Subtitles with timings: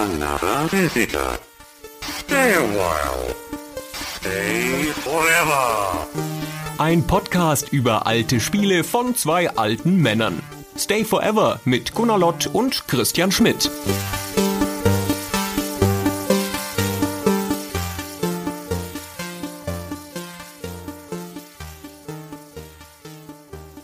[0.00, 1.38] Another visitor.
[2.00, 3.34] Stay a while.
[4.16, 6.06] Stay forever.
[6.78, 10.42] Ein Podcast über alte Spiele von zwei alten Männern.
[10.78, 13.70] Stay Forever mit Gunnar Lott und Christian Schmidt.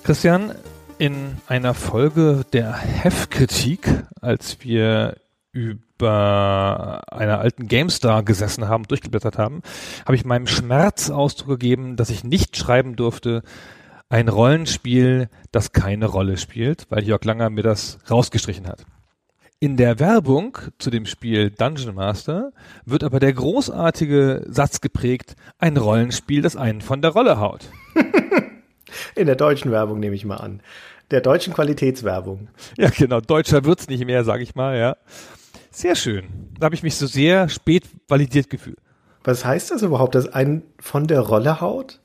[0.03, 0.55] Christian,
[0.96, 3.87] in einer Folge der Heftkritik,
[4.23, 5.19] als wir
[5.53, 9.63] über einer alten GameStar gesessen haben, durchgeblättert haben,
[10.04, 13.43] habe ich meinem Schmerz Ausdruck gegeben, dass ich nicht schreiben durfte,
[14.09, 18.85] ein Rollenspiel, das keine Rolle spielt, weil Jörg Langer mir das rausgestrichen hat.
[19.59, 22.53] In der Werbung zu dem Spiel Dungeon Master
[22.85, 27.71] wird aber der großartige Satz geprägt, ein Rollenspiel, das einen von der Rolle haut.
[29.15, 30.61] In der deutschen Werbung nehme ich mal an.
[31.11, 32.48] Der deutschen Qualitätswerbung.
[32.77, 33.20] Ja, genau.
[33.20, 34.97] Deutscher wird's nicht mehr, sage ich mal, ja.
[35.77, 36.25] Sehr schön.
[36.58, 38.78] Da habe ich mich so sehr spät validiert gefühlt.
[39.25, 42.01] Was heißt das überhaupt, dass einen von der Rolle haut?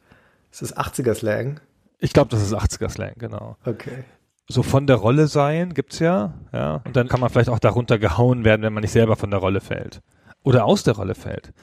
[0.52, 1.62] Ist das 80er-Slang?
[1.98, 3.56] Ich glaube, das ist 80er-Slang, genau.
[3.64, 4.04] Okay.
[4.50, 6.82] So von der Rolle sein gibt's ja, ja.
[6.84, 9.40] Und dann kann man vielleicht auch darunter gehauen werden, wenn man nicht selber von der
[9.40, 10.02] Rolle fällt.
[10.44, 11.54] Oder aus der Rolle fällt.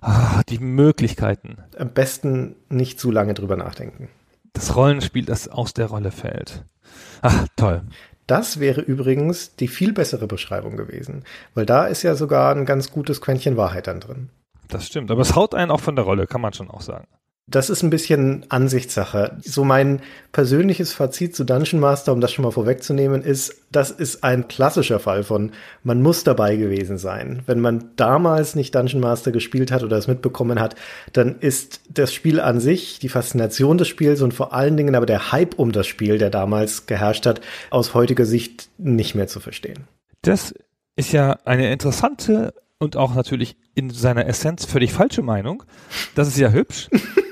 [0.00, 1.58] Ah, die Möglichkeiten.
[1.78, 4.08] Am besten nicht zu lange drüber nachdenken.
[4.54, 6.64] Das Rollenspiel, das aus der Rolle fällt.
[7.20, 7.82] Ah, toll.
[8.30, 12.92] Das wäre übrigens die viel bessere Beschreibung gewesen, weil da ist ja sogar ein ganz
[12.92, 14.30] gutes Quäntchen Wahrheit dann drin.
[14.68, 17.08] Das stimmt, aber es haut einen auch von der Rolle, kann man schon auch sagen.
[17.50, 19.36] Das ist ein bisschen Ansichtssache.
[19.42, 24.22] So mein persönliches Fazit zu Dungeon Master, um das schon mal vorwegzunehmen, ist, das ist
[24.22, 25.50] ein klassischer Fall von,
[25.82, 27.42] man muss dabei gewesen sein.
[27.46, 30.76] Wenn man damals nicht Dungeon Master gespielt hat oder es mitbekommen hat,
[31.12, 35.06] dann ist das Spiel an sich, die Faszination des Spiels und vor allen Dingen aber
[35.06, 39.40] der Hype um das Spiel, der damals geherrscht hat, aus heutiger Sicht nicht mehr zu
[39.40, 39.88] verstehen.
[40.22, 40.54] Das
[40.94, 45.64] ist ja eine interessante und auch natürlich in seiner Essenz völlig falsche Meinung.
[46.14, 46.88] Das ist ja hübsch.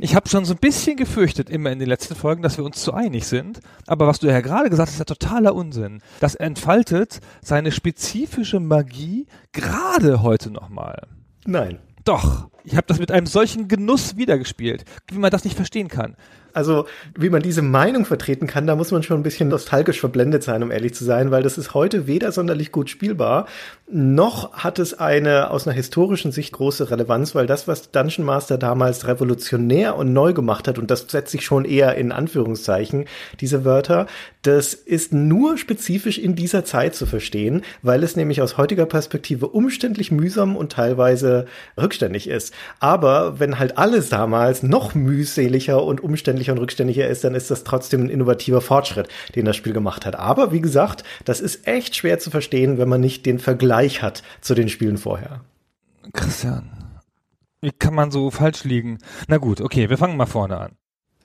[0.00, 2.82] Ich habe schon so ein bisschen gefürchtet, immer in den letzten Folgen, dass wir uns
[2.82, 3.60] zu einig sind.
[3.86, 6.02] Aber was du ja gerade gesagt hast, ist ja totaler Unsinn.
[6.20, 11.06] Das entfaltet seine spezifische Magie gerade heute nochmal.
[11.46, 11.78] Nein.
[12.04, 12.48] Doch.
[12.64, 16.16] Ich habe das mit einem solchen Genuss wiedergespielt, wie man das nicht verstehen kann.
[16.58, 16.86] Also,
[17.16, 20.64] wie man diese Meinung vertreten kann, da muss man schon ein bisschen nostalgisch verblendet sein,
[20.64, 23.46] um ehrlich zu sein, weil das ist heute weder sonderlich gut spielbar,
[23.88, 28.58] noch hat es eine aus einer historischen Sicht große Relevanz, weil das, was Dungeon Master
[28.58, 33.04] damals revolutionär und neu gemacht hat, und das setzt sich schon eher in Anführungszeichen,
[33.40, 34.08] diese Wörter,
[34.42, 39.48] das ist nur spezifisch in dieser Zeit zu verstehen, weil es nämlich aus heutiger Perspektive
[39.48, 42.54] umständlich mühsam und teilweise rückständig ist.
[42.80, 47.64] Aber wenn halt alles damals noch mühseliger und umständlicher und rückständiger ist, dann ist das
[47.64, 50.16] trotzdem ein innovativer Fortschritt, den das Spiel gemacht hat.
[50.16, 54.22] Aber wie gesagt, das ist echt schwer zu verstehen, wenn man nicht den Vergleich hat
[54.40, 55.42] zu den Spielen vorher.
[56.12, 56.70] Christian,
[57.60, 58.98] wie kann man so falsch liegen?
[59.26, 60.77] Na gut, okay, wir fangen mal vorne an.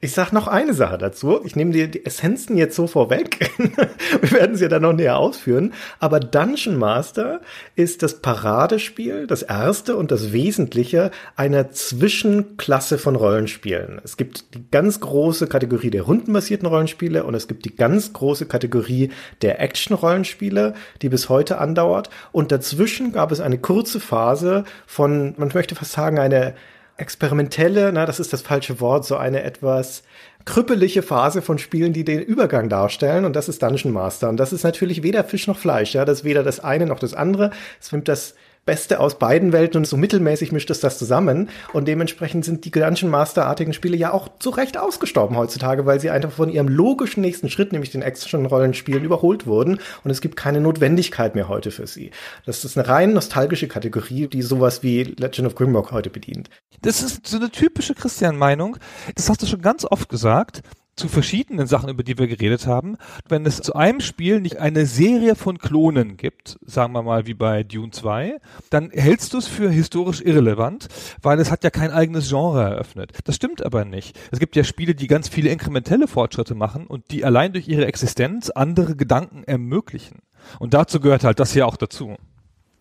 [0.04, 1.40] Ich sag noch eine Sache dazu.
[1.46, 3.50] Ich nehme dir die Essenzen jetzt so vorweg.
[4.22, 5.72] Wir werden sie ja dann noch näher ausführen.
[6.02, 7.40] Aber Dungeon Master
[7.78, 14.02] ist das Paradespiel, das erste und das Wesentliche einer Zwischenklasse von Rollenspielen.
[14.04, 18.46] Es gibt die ganz große Kategorie der rundenbasierten Rollenspiele und es gibt die ganz große
[18.46, 19.10] Kategorie
[19.42, 22.10] der Action-Rollenspiele, die bis heute andauert.
[22.34, 26.56] Und dazwischen gab es eine kurze Phase von, man möchte fast sagen, eine
[26.98, 30.04] experimentelle, na, das ist das falsche Wort, so eine etwas
[30.46, 33.26] krüppelige Phase von Spielen, die den Übergang darstellen.
[33.26, 34.30] Und das ist Dungeon Master.
[34.30, 37.00] Und das ist natürlich weder Fisch noch Fleisch, ja, das ist weder das eine noch
[37.00, 37.52] das andere.
[37.80, 41.50] Es nimmt das Beste aus beiden Welten und so mittelmäßig mischt es das zusammen.
[41.74, 46.10] Und dementsprechend sind die Dungeon Master-artigen Spiele ja auch zu Recht ausgestorben heutzutage, weil sie
[46.10, 49.80] einfach von ihrem logischen nächsten Schritt, nämlich den Action-Rollenspielen, überholt wurden.
[50.04, 52.12] Und es gibt keine Notwendigkeit mehr heute für sie.
[52.46, 56.50] Das ist eine rein nostalgische Kategorie, die sowas wie Legend of Grimrock heute bedient.
[56.82, 58.78] Das ist so eine typische Christian-Meinung.
[59.16, 60.62] Das hast du schon ganz oft gesagt
[60.96, 64.86] zu verschiedenen Sachen, über die wir geredet haben, wenn es zu einem Spiel nicht eine
[64.86, 69.48] Serie von Klonen gibt, sagen wir mal wie bei Dune 2, dann hältst du es
[69.48, 70.88] für historisch irrelevant,
[71.22, 73.12] weil es hat ja kein eigenes Genre eröffnet.
[73.24, 74.20] Das stimmt aber nicht.
[74.32, 77.88] Es gibt ja Spiele, die ganz viele inkrementelle Fortschritte machen und die allein durch ihre
[77.88, 80.20] Existenz andere Gedanken ermöglichen.
[80.60, 82.18] Und dazu gehört halt das hier auch dazu.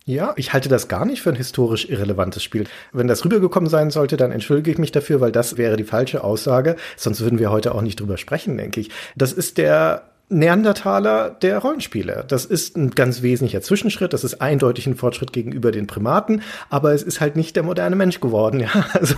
[0.04, 2.66] Ja, ich halte das gar nicht für ein historisch irrelevantes Spiel.
[2.92, 6.24] Wenn das rübergekommen sein sollte, dann entschuldige ich mich dafür, weil das wäre die falsche
[6.24, 6.76] Aussage.
[6.96, 8.90] Sonst würden wir heute auch nicht drüber sprechen, denke ich.
[9.14, 12.24] Das ist der Neandertaler der Rollenspiele.
[12.26, 14.12] Das ist ein ganz wesentlicher Zwischenschritt.
[14.12, 17.96] Das ist eindeutig ein Fortschritt gegenüber den Primaten, aber es ist halt nicht der moderne
[17.96, 18.60] Mensch geworden.
[18.62, 19.16] Ja, also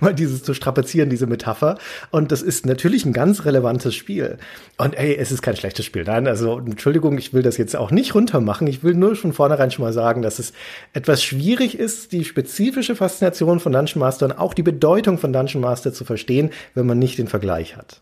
[0.00, 1.76] mal dieses zu strapazieren, diese Metapher.
[2.10, 4.38] Und das ist natürlich ein ganz relevantes Spiel.
[4.78, 6.04] Und ey, es ist kein schlechtes Spiel.
[6.04, 8.66] Nein, also Entschuldigung, ich will das jetzt auch nicht runtermachen.
[8.68, 10.54] Ich will nur von vornherein schon mal sagen, dass es
[10.94, 15.60] etwas schwierig ist, die spezifische Faszination von Dungeon Master und auch die Bedeutung von Dungeon
[15.60, 18.00] Master zu verstehen, wenn man nicht den Vergleich hat.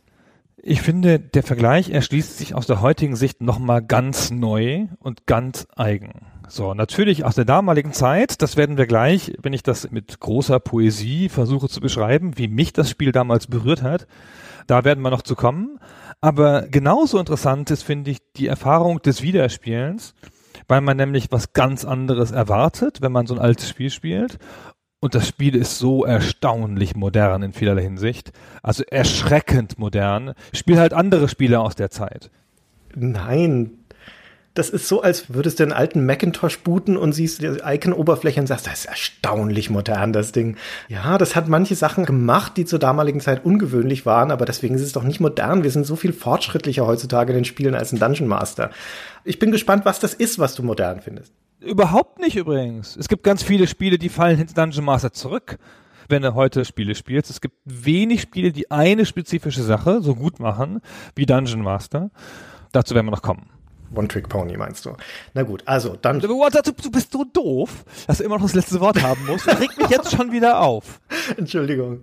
[0.66, 5.66] Ich finde, der Vergleich erschließt sich aus der heutigen Sicht nochmal ganz neu und ganz
[5.76, 6.24] eigen.
[6.48, 10.60] So, natürlich aus der damaligen Zeit, das werden wir gleich, wenn ich das mit großer
[10.60, 14.06] Poesie versuche zu beschreiben, wie mich das Spiel damals berührt hat,
[14.66, 15.80] da werden wir noch zu kommen.
[16.22, 20.14] Aber genauso interessant ist, finde ich, die Erfahrung des Wiederspielens,
[20.66, 24.38] weil man nämlich was ganz anderes erwartet, wenn man so ein altes Spiel spielt
[25.04, 28.32] und das Spiel ist so erstaunlich modern in vielerlei Hinsicht.
[28.62, 30.32] Also erschreckend modern.
[30.54, 32.30] Spiel halt andere Spiele aus der Zeit.
[32.94, 33.72] Nein.
[34.54, 38.46] Das ist so, als würdest du einen alten Macintosh booten und siehst die Icon-Oberfläche und
[38.46, 40.56] sagst, das ist erstaunlich modern, das Ding.
[40.88, 44.80] Ja, das hat manche Sachen gemacht, die zur damaligen Zeit ungewöhnlich waren, aber deswegen ist
[44.80, 45.64] es doch nicht modern.
[45.64, 48.70] Wir sind so viel fortschrittlicher heutzutage in den Spielen als ein Dungeon Master.
[49.22, 51.34] Ich bin gespannt, was das ist, was du modern findest.
[51.64, 52.96] Überhaupt nicht übrigens.
[52.96, 55.58] Es gibt ganz viele Spiele, die fallen hinter Dungeon Master zurück,
[56.08, 57.30] wenn du heute Spiele spielst.
[57.30, 60.80] Es gibt wenig Spiele, die eine spezifische Sache so gut machen
[61.14, 62.10] wie Dungeon Master.
[62.72, 63.48] Dazu werden wir noch kommen.
[63.94, 64.96] One-Trick-Pony meinst du?
[65.34, 66.20] Na gut, also dann.
[66.20, 69.46] Du, du bist so doof, dass du immer noch das letzte Wort haben musst.
[69.46, 71.00] Das regt mich jetzt schon wieder auf.
[71.36, 72.02] Entschuldigung.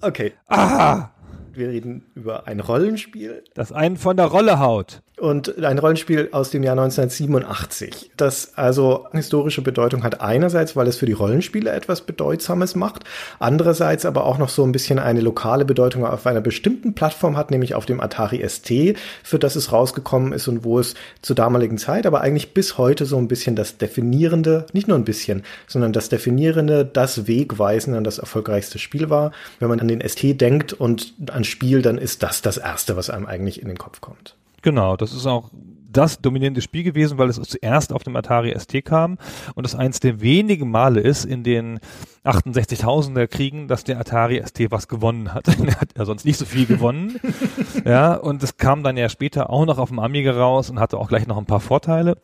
[0.00, 0.32] Okay.
[0.46, 1.08] Ah!
[1.52, 3.44] Wir reden über ein Rollenspiel.
[3.54, 9.06] Das einen von der Rolle haut und ein Rollenspiel aus dem Jahr 1987, das also
[9.12, 13.04] historische Bedeutung hat einerseits, weil es für die Rollenspiele etwas Bedeutsames macht,
[13.38, 17.52] andererseits aber auch noch so ein bisschen eine lokale Bedeutung auf einer bestimmten Plattform hat,
[17.52, 21.78] nämlich auf dem Atari ST, für das es rausgekommen ist und wo es zur damaligen
[21.78, 25.92] Zeit, aber eigentlich bis heute so ein bisschen das definierende, nicht nur ein bisschen, sondern
[25.92, 29.30] das definierende, das Wegweisende und das erfolgreichste Spiel war.
[29.60, 33.08] Wenn man an den ST denkt und an Spiel, dann ist das das erste, was
[33.08, 34.34] einem eigentlich in den Kopf kommt.
[34.62, 35.50] Genau, das ist auch
[35.92, 39.18] das dominierende Spiel gewesen, weil es zuerst auf dem Atari ST kam
[39.54, 41.80] und es eins der wenigen Male ist in den
[42.24, 45.48] 68.000er Kriegen, dass der Atari ST was gewonnen hat.
[45.66, 47.20] er hat ja sonst nicht so viel gewonnen.
[47.84, 50.98] ja, und es kam dann ja später auch noch auf dem Amiga raus und hatte
[50.98, 52.16] auch gleich noch ein paar Vorteile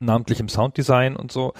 [0.00, 1.52] namentlich im Sounddesign und so.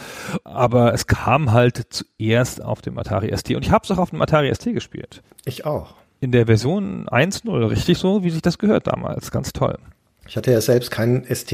[0.42, 4.10] Aber es kam halt zuerst auf dem Atari ST und ich habe es auch auf
[4.10, 5.22] dem Atari ST gespielt.
[5.44, 5.94] Ich auch.
[6.20, 9.30] In der Version 1.0, richtig so, wie sich das gehört damals.
[9.30, 9.78] Ganz toll.
[10.26, 11.52] Ich hatte ja selbst keinen ST,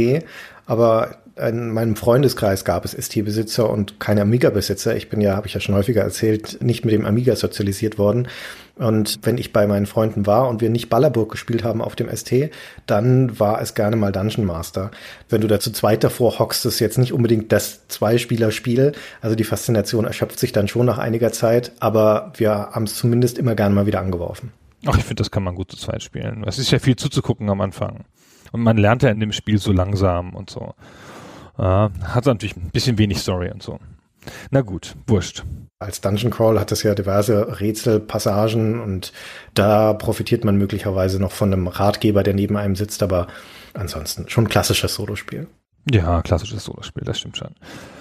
[0.66, 4.96] aber in meinem Freundeskreis gab es ST-Besitzer und keine Amiga-Besitzer.
[4.96, 8.28] Ich bin ja, habe ich ja schon häufiger erzählt, nicht mit dem Amiga sozialisiert worden.
[8.76, 12.14] Und wenn ich bei meinen Freunden war und wir nicht Ballerburg gespielt haben auf dem
[12.14, 12.50] ST,
[12.86, 14.90] dann war es gerne mal Dungeon Master.
[15.28, 18.92] Wenn du da zu zweit davor hockst, ist jetzt nicht unbedingt das Zwei-Spieler-Spiel.
[19.20, 23.38] Also die Faszination erschöpft sich dann schon nach einiger Zeit, aber wir haben es zumindest
[23.38, 24.52] immer gerne mal wieder angeworfen.
[24.86, 26.44] Ach, ich finde, das kann man gut zu zweit spielen.
[26.46, 28.04] Es ist ja viel zuzugucken am Anfang.
[28.52, 30.74] Und man lernt ja in dem Spiel so langsam und so.
[31.58, 33.78] Äh, hat natürlich ein bisschen wenig Story und so.
[34.50, 35.44] Na gut, wurscht.
[35.80, 39.12] Als Dungeon Crawl hat es ja diverse Rätselpassagen und
[39.54, 43.28] da profitiert man möglicherweise noch von einem Ratgeber, der neben einem sitzt, aber
[43.74, 45.46] ansonsten schon ein klassisches Solospiel.
[45.90, 47.54] Ja, klassisches Solospiel, das stimmt schon.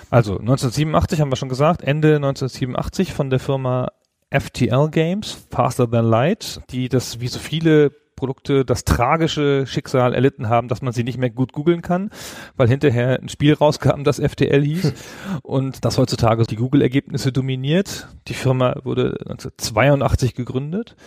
[0.09, 3.91] Also 1987 haben wir schon gesagt, Ende 1987 von der Firma
[4.31, 10.49] FTL Games, Faster Than Light, die das wie so viele Produkte das tragische Schicksal erlitten
[10.49, 12.09] haben, dass man sie nicht mehr gut googeln kann,
[12.57, 14.93] weil hinterher ein Spiel rauskam, das FTL hieß
[15.43, 18.09] und das heutzutage die Google-Ergebnisse dominiert.
[18.27, 20.97] Die Firma wurde 1982 gegründet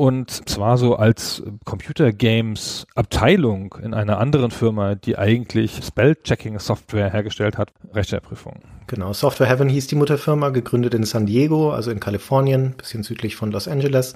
[0.00, 7.12] und zwar so als Computer Games Abteilung in einer anderen Firma, die eigentlich Spell-Checking Software
[7.12, 8.62] hergestellt hat, Rechtschreibprüfung.
[8.86, 13.36] Genau, Software Heaven hieß die Mutterfirma, gegründet in San Diego, also in Kalifornien, bisschen südlich
[13.36, 14.14] von Los Angeles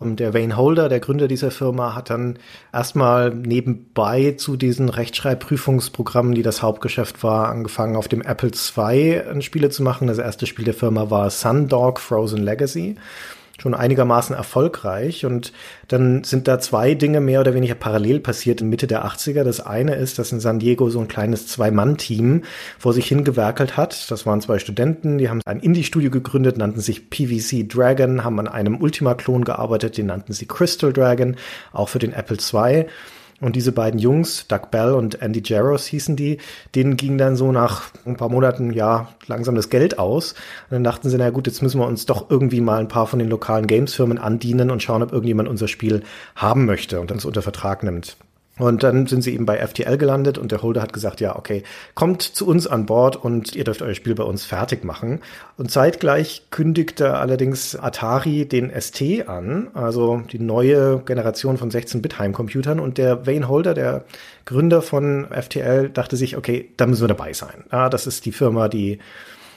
[0.00, 2.38] und der Wayne Holder, der Gründer dieser Firma, hat dann
[2.72, 9.70] erstmal nebenbei zu diesen Rechtschreibprüfungsprogrammen, die das Hauptgeschäft war, angefangen auf dem Apple II Spiele
[9.70, 10.06] zu machen.
[10.06, 12.96] Das erste Spiel der Firma war Sundog Frozen Legacy
[13.60, 15.26] schon einigermaßen erfolgreich.
[15.26, 15.52] Und
[15.88, 19.44] dann sind da zwei Dinge mehr oder weniger parallel passiert in Mitte der 80er.
[19.44, 22.42] Das eine ist, dass in San Diego so ein kleines Zwei-Mann-Team
[22.78, 24.10] vor sich hingewerkelt hat.
[24.10, 28.48] Das waren zwei Studenten, die haben ein Indie-Studio gegründet, nannten sich PVC Dragon, haben an
[28.48, 31.36] einem Ultima-Klon gearbeitet, den nannten sie Crystal Dragon,
[31.72, 32.86] auch für den Apple II.
[33.40, 36.38] Und diese beiden Jungs, Doug Bell und Andy Jaros hießen die,
[36.74, 40.32] denen ging dann so nach ein paar Monaten, ja, langsam das Geld aus.
[40.32, 43.06] Und dann dachten sie, na gut, jetzt müssen wir uns doch irgendwie mal ein paar
[43.06, 46.02] von den lokalen Gamesfirmen andienen und schauen, ob irgendjemand unser Spiel
[46.34, 48.16] haben möchte und uns unter Vertrag nimmt.
[48.58, 51.62] Und dann sind sie eben bei FTL gelandet und der Holder hat gesagt, ja, okay,
[51.94, 55.20] kommt zu uns an Bord und ihr dürft euer Spiel bei uns fertig machen.
[55.56, 62.80] Und zeitgleich kündigte allerdings Atari den ST an, also die neue Generation von 16-Bit-Heimcomputern.
[62.80, 64.04] Und der Wayne Holder, der
[64.44, 67.64] Gründer von FTL, dachte sich, okay, da müssen wir dabei sein.
[67.70, 68.98] Ja, das ist die Firma, die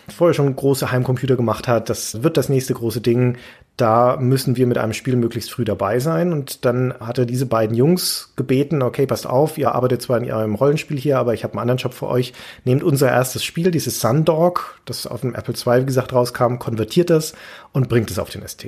[0.10, 1.90] vorher schon große Heimcomputer gemacht hat.
[1.90, 3.38] Das wird das nächste große Ding.
[3.82, 6.34] Da müssen wir mit einem Spiel möglichst früh dabei sein.
[6.34, 10.32] Und dann hat er diese beiden Jungs gebeten, okay, passt auf, ihr arbeitet zwar in
[10.32, 12.34] eurem Rollenspiel hier, aber ich habe einen anderen Job für euch.
[12.64, 17.10] Nehmt unser erstes Spiel, dieses Sundog, das auf dem Apple II, wie gesagt, rauskam, konvertiert
[17.10, 17.34] das
[17.72, 18.68] und bringt es auf den ST.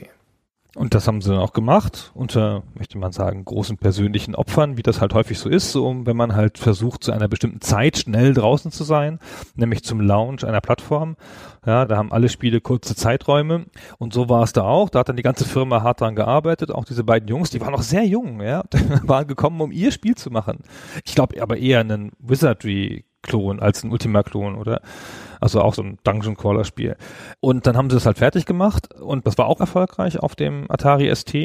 [0.75, 4.81] Und das haben sie dann auch gemacht, unter, möchte man sagen, großen persönlichen Opfern, wie
[4.81, 8.33] das halt häufig so ist, so wenn man halt versucht, zu einer bestimmten Zeit schnell
[8.33, 9.19] draußen zu sein,
[9.55, 11.15] nämlich zum Launch einer Plattform.
[11.63, 13.65] Ja, da haben alle Spiele kurze Zeiträume
[13.99, 14.89] und so war es da auch.
[14.89, 17.71] Da hat dann die ganze Firma hart dran gearbeitet, auch diese beiden Jungs, die waren
[17.71, 18.63] noch sehr jung, ja,
[19.03, 20.63] waren gekommen, um ihr Spiel zu machen.
[21.05, 24.81] Ich glaube aber eher einen Wizardry Klon als ein Ultima-Klon, oder?
[25.39, 26.95] Also auch so ein Dungeon Crawler Spiel.
[27.41, 30.65] Und dann haben sie das halt fertig gemacht und das war auch erfolgreich auf dem
[30.69, 31.35] Atari ST.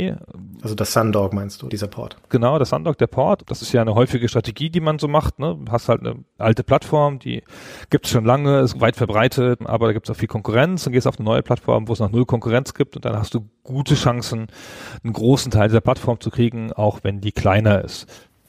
[0.63, 2.17] Also das Sundog meinst du, dieser Port?
[2.29, 3.43] Genau, das Sundog, der Port.
[3.47, 5.41] Das ist ja eine häufige Strategie, die man so macht.
[5.41, 5.59] Ne?
[5.65, 7.43] Du hast halt eine alte Plattform, die
[7.91, 10.85] gibt's schon lange, ist weit verbreitet, aber da gibt's auch viel Konkurrenz.
[10.85, 13.17] Dann gehst du auf eine neue Plattform, wo es noch null Konkurrenz gibt und dann
[13.17, 14.47] hast du gute Chancen,
[15.03, 18.07] einen großen Teil dieser Plattform zu kriegen, auch wenn die kleiner ist.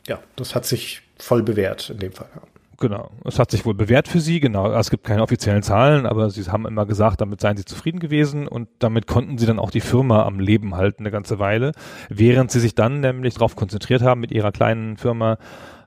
[0.08, 2.30] Ja, das hat sich voll bewährt in dem Fall.
[2.36, 2.42] Ja.
[2.80, 3.12] Genau.
[3.26, 4.72] Es hat sich wohl bewährt für sie, genau.
[4.72, 8.48] Es gibt keine offiziellen Zahlen, aber sie haben immer gesagt, damit seien sie zufrieden gewesen
[8.48, 11.74] und damit konnten sie dann auch die Firma am Leben halten eine ganze Weile,
[12.08, 15.38] während sie sich dann nämlich darauf konzentriert haben, mit ihrer kleinen Firma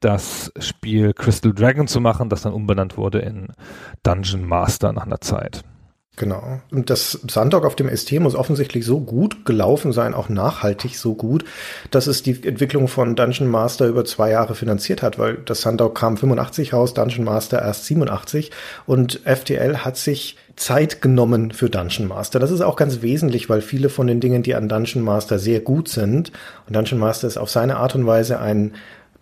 [0.00, 3.48] das Spiel Crystal Dragon zu machen, das dann umbenannt wurde in
[4.02, 5.62] Dungeon Master nach einer Zeit.
[6.16, 6.60] Genau.
[6.70, 11.14] Und das Sandog auf dem ST muss offensichtlich so gut gelaufen sein, auch nachhaltig so
[11.14, 11.46] gut,
[11.90, 15.94] dass es die Entwicklung von Dungeon Master über zwei Jahre finanziert hat, weil das Sandog
[15.94, 18.50] kam 85 raus, Dungeon Master erst 87
[18.84, 22.38] und FTL hat sich Zeit genommen für Dungeon Master.
[22.38, 25.60] Das ist auch ganz wesentlich, weil viele von den Dingen, die an Dungeon Master sehr
[25.60, 26.30] gut sind,
[26.66, 28.74] und Dungeon Master ist auf seine Art und Weise ein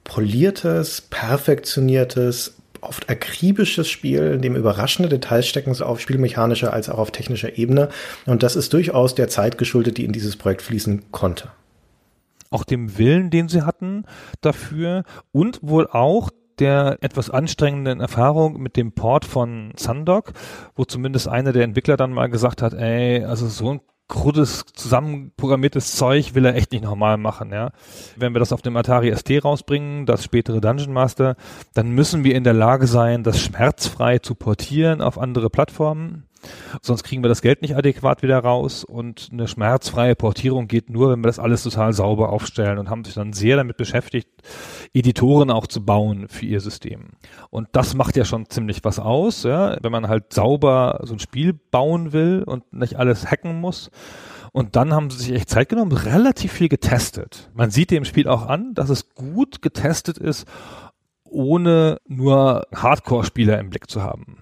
[0.03, 6.99] poliertes, perfektioniertes, oft akribisches Spiel, in dem überraschende Details stecken, so auf spielmechanischer als auch
[6.99, 7.89] auf technischer Ebene.
[8.27, 11.51] Und das ist durchaus der Zeit geschuldet, die in dieses Projekt fließen konnte.
[12.51, 14.05] Auch dem Willen, den sie hatten
[14.41, 20.33] dafür und wohl auch der etwas anstrengenden Erfahrung mit dem Port von Sundog,
[20.75, 25.97] wo zumindest einer der Entwickler dann mal gesagt hat, ey, also so ein kruddes, zusammenprogrammiertes
[25.97, 27.71] Zeug will er echt nicht nochmal machen, ja.
[28.17, 31.37] Wenn wir das auf dem Atari ST rausbringen, das spätere Dungeon Master,
[31.73, 36.25] dann müssen wir in der Lage sein, das schmerzfrei zu portieren auf andere Plattformen.
[36.83, 41.11] Sonst kriegen wir das Geld nicht adäquat wieder raus und eine schmerzfreie Portierung geht nur,
[41.11, 44.29] wenn wir das alles total sauber aufstellen und haben sich dann sehr damit beschäftigt,
[44.95, 47.11] Editoren auch zu bauen für ihr System.
[47.51, 51.19] Und das macht ja schon ziemlich was aus, ja, wenn man halt sauber so ein
[51.19, 53.91] Spiel bauen will und nicht alles hacken muss.
[54.53, 57.51] Und dann haben sie sich echt Zeit genommen, relativ viel getestet.
[57.55, 60.47] Man sieht dem Spiel auch an, dass es gut getestet ist,
[61.25, 64.39] ohne nur Hardcore-Spieler im Blick zu haben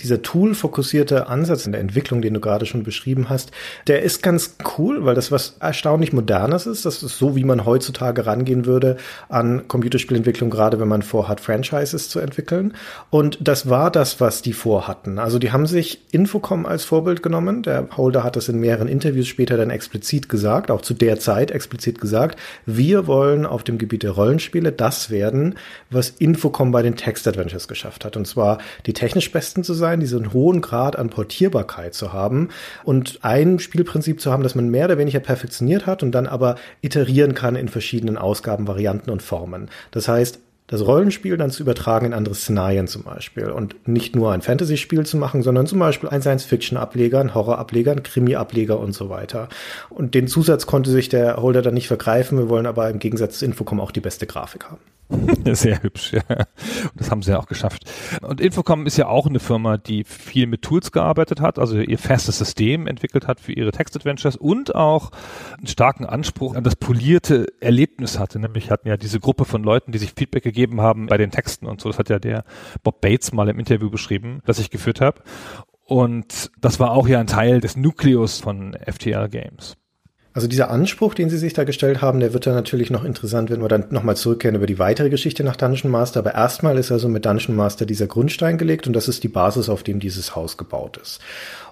[0.00, 3.50] dieser Tool-fokussierte Ansatz in der Entwicklung, den du gerade schon beschrieben hast,
[3.86, 6.84] der ist ganz cool, weil das was erstaunlich Modernes ist.
[6.84, 8.96] Das ist so, wie man heutzutage rangehen würde
[9.28, 12.74] an Computerspielentwicklung, gerade wenn man vorhat, Franchises zu entwickeln.
[13.10, 15.18] Und das war das, was die vorhatten.
[15.18, 17.62] Also die haben sich Infocom als Vorbild genommen.
[17.62, 21.50] Der Holder hat das in mehreren Interviews später dann explizit gesagt, auch zu der Zeit
[21.50, 22.38] explizit gesagt.
[22.66, 25.56] Wir wollen auf dem Gebiet der Rollenspiele das werden,
[25.90, 28.16] was Infocom bei den Text Adventures geschafft hat.
[28.16, 32.48] Und zwar die technisch besten zu sein sein, diesen hohen Grad an Portierbarkeit zu haben
[32.84, 36.56] und ein Spielprinzip zu haben, das man mehr oder weniger perfektioniert hat und dann aber
[36.82, 39.70] iterieren kann in verschiedenen Ausgaben, Varianten und Formen.
[39.90, 40.40] Das heißt,
[40.70, 45.06] das Rollenspiel dann zu übertragen in andere Szenarien zum Beispiel und nicht nur ein Fantasy-Spiel
[45.06, 49.48] zu machen, sondern zum Beispiel ein Science-Fiction-Ableger, ein Horror-Ableger, ein Krimi-Ableger und so weiter.
[49.88, 52.36] Und den Zusatz konnte sich der Holder dann nicht vergreifen.
[52.36, 54.82] Wir wollen aber im Gegensatz zu Infocom auch die beste Grafik haben.
[55.52, 56.22] Sehr hübsch, ja.
[56.94, 57.90] Das haben sie ja auch geschafft.
[58.20, 61.98] Und Infocom ist ja auch eine Firma, die viel mit Tools gearbeitet hat, also ihr
[61.98, 65.10] festes System entwickelt hat für ihre Text-Adventures und auch
[65.56, 68.38] einen starken Anspruch an das polierte Erlebnis hatte.
[68.38, 71.66] Nämlich hatten ja diese Gruppe von Leuten, die sich Feedback gegeben haben bei den Texten
[71.66, 71.88] und so.
[71.88, 72.44] Das hat ja der
[72.82, 75.22] Bob Bates mal im Interview beschrieben, das ich geführt habe.
[75.84, 79.78] Und das war auch ja ein Teil des Nukleus von FTL Games.
[80.34, 83.50] Also dieser Anspruch, den Sie sich da gestellt haben, der wird dann natürlich noch interessant,
[83.50, 86.20] wenn wir dann nochmal zurückkehren über die weitere Geschichte nach Dungeon Master.
[86.20, 89.68] Aber erstmal ist also mit Dungeon Master dieser Grundstein gelegt und das ist die Basis,
[89.68, 91.20] auf dem dieses Haus gebaut ist.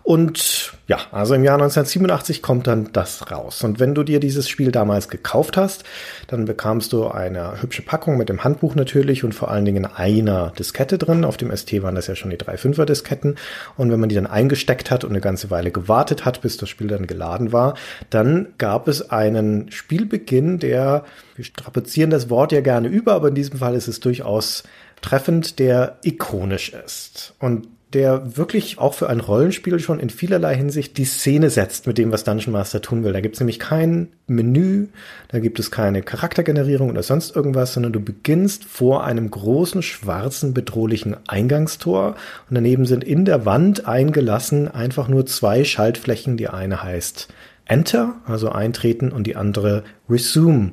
[0.06, 3.64] Und ja, also im Jahr 1987 kommt dann das raus.
[3.64, 5.82] Und wenn du dir dieses Spiel damals gekauft hast,
[6.28, 10.52] dann bekamst du eine hübsche Packung mit dem Handbuch natürlich und vor allen Dingen einer
[10.56, 11.24] Diskette drin.
[11.24, 13.34] Auf dem ST waren das ja schon die 3.5er Disketten.
[13.76, 16.68] Und wenn man die dann eingesteckt hat und eine ganze Weile gewartet hat, bis das
[16.68, 17.74] Spiel dann geladen war,
[18.08, 23.34] dann gab es einen Spielbeginn, der, wir strapazieren das Wort ja gerne über, aber in
[23.34, 24.62] diesem Fall ist es durchaus
[25.02, 27.34] treffend, der ikonisch ist.
[27.40, 31.98] Und der wirklich auch für ein Rollenspiel schon in vielerlei Hinsicht die Szene setzt mit
[31.98, 33.12] dem, was Dungeon Master tun will.
[33.12, 34.88] Da gibt es nämlich kein Menü,
[35.28, 40.52] da gibt es keine Charaktergenerierung oder sonst irgendwas, sondern du beginnst vor einem großen, schwarzen,
[40.52, 42.16] bedrohlichen Eingangstor
[42.50, 46.36] und daneben sind in der Wand eingelassen einfach nur zwei Schaltflächen.
[46.36, 47.28] Die eine heißt
[47.66, 50.72] Enter, also eintreten, und die andere Resume,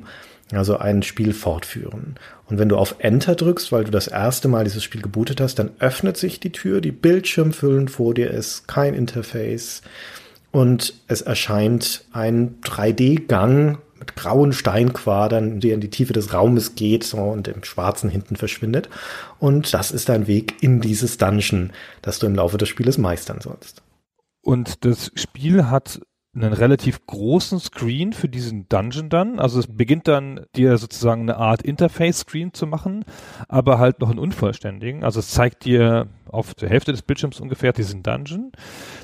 [0.52, 2.16] also ein Spiel fortführen.
[2.46, 5.58] Und wenn du auf Enter drückst, weil du das erste Mal dieses Spiel gebootet hast,
[5.58, 9.82] dann öffnet sich die Tür, die Bildschirmfüllen vor dir ist, kein Interface
[10.54, 17.02] und es erscheint ein 3D-Gang mit grauen Steinquadern, der in die Tiefe des Raumes geht
[17.02, 18.88] so, und im Schwarzen hinten verschwindet.
[19.40, 21.72] Und das ist dein Weg in dieses Dungeon,
[22.02, 23.82] das du im Laufe des Spieles meistern sollst.
[24.42, 26.00] Und das Spiel hat
[26.34, 29.38] einen relativ großen Screen für diesen Dungeon dann.
[29.38, 33.04] Also es beginnt dann dir sozusagen eine Art Interface-Screen zu machen,
[33.48, 35.04] aber halt noch einen unvollständigen.
[35.04, 38.50] Also es zeigt dir auf der Hälfte des Bildschirms ungefähr diesen Dungeon,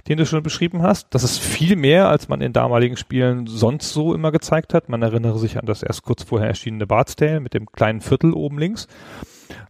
[0.09, 1.15] den du schon beschrieben hast.
[1.15, 4.89] Das ist viel mehr, als man in damaligen Spielen sonst so immer gezeigt hat.
[4.89, 8.33] Man erinnere sich an das erst kurz vorher erschienene Bard's Tale mit dem kleinen Viertel
[8.33, 8.89] oben links.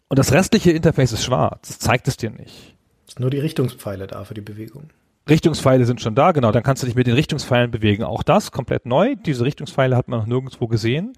[0.09, 1.69] Und das restliche Interface ist schwarz.
[1.69, 2.75] Das zeigt es dir nicht.
[3.19, 4.91] Nur die Richtungspfeile da für die Bewegung.
[5.29, 8.05] Richtungspfeile sind schon da, genau, dann kannst du dich mit den Richtungspfeilen bewegen.
[8.05, 9.15] Auch das komplett neu.
[9.15, 11.13] Diese Richtungspfeile hat man noch nirgendwo gesehen.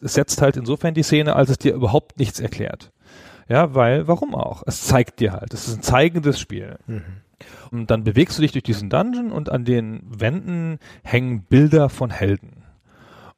[0.00, 2.90] Es setzt halt insofern die Szene, als es dir überhaupt nichts erklärt.
[3.48, 4.62] Ja, weil, warum auch?
[4.66, 5.52] Es zeigt dir halt.
[5.52, 6.78] Es ist ein zeigendes Spiel.
[6.86, 7.02] Mhm.
[7.70, 12.10] Und dann bewegst du dich durch diesen Dungeon und an den Wänden hängen Bilder von
[12.10, 12.62] Helden.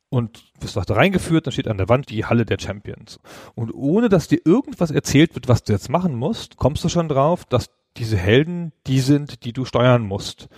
[0.09, 3.19] Und wirst auch da reingeführt, dann steht an der Wand die Halle der Champions.
[3.55, 7.09] Und ohne dass dir irgendwas erzählt wird, was du jetzt machen musst, kommst du schon
[7.09, 10.49] drauf, dass diese Helden die sind, die du steuern musst.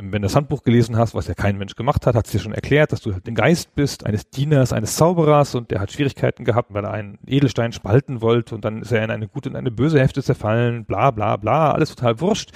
[0.00, 2.40] Wenn du das Handbuch gelesen hast, was ja kein Mensch gemacht hat, hat es dir
[2.40, 5.92] schon erklärt, dass du halt den Geist bist, eines Dieners, eines Zauberers und der hat
[5.92, 9.48] Schwierigkeiten gehabt, weil er einen Edelstein spalten wollte und dann ist er in eine gute
[9.48, 12.50] und eine böse Hälfte zerfallen, bla bla bla, alles total wurscht.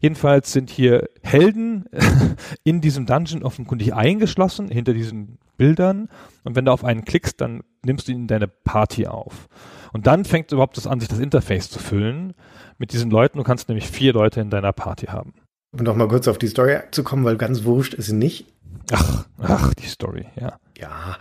[0.00, 1.84] Jedenfalls sind hier Helden
[2.64, 6.08] in diesem Dungeon offenkundig eingeschlossen, hinter diesen Bildern
[6.42, 9.48] und wenn du auf einen klickst, dann nimmst du ihn in deine Party auf.
[9.92, 12.34] Und dann fängt überhaupt das an, sich das Interface zu füllen
[12.78, 13.38] mit diesen Leuten.
[13.38, 15.34] Du kannst nämlich vier Leute in deiner Party haben.
[15.72, 18.46] Um noch mal kurz auf die Story zu kommen, weil ganz wurscht ist sie nicht.
[18.90, 20.58] Ach, ach, die Story, ja.
[20.78, 21.18] Ja,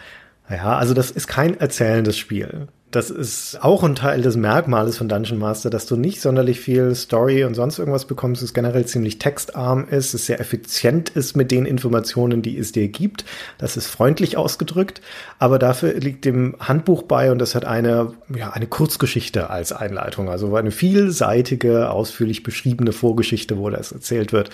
[0.49, 2.67] ja, also das ist kein erzählendes Spiel.
[2.89, 6.95] Das ist auch ein Teil des Merkmales von Dungeon Master, dass du nicht sonderlich viel
[6.95, 11.51] Story und sonst irgendwas bekommst, es generell ziemlich textarm ist, es sehr effizient ist mit
[11.51, 13.25] den Informationen, die es dir gibt.
[13.57, 15.01] Das ist freundlich ausgedrückt,
[15.37, 20.29] aber dafür liegt dem Handbuch bei und das hat eine, ja, eine Kurzgeschichte als Einleitung,
[20.29, 24.49] also eine vielseitige, ausführlich beschriebene Vorgeschichte, wo das erzählt wird,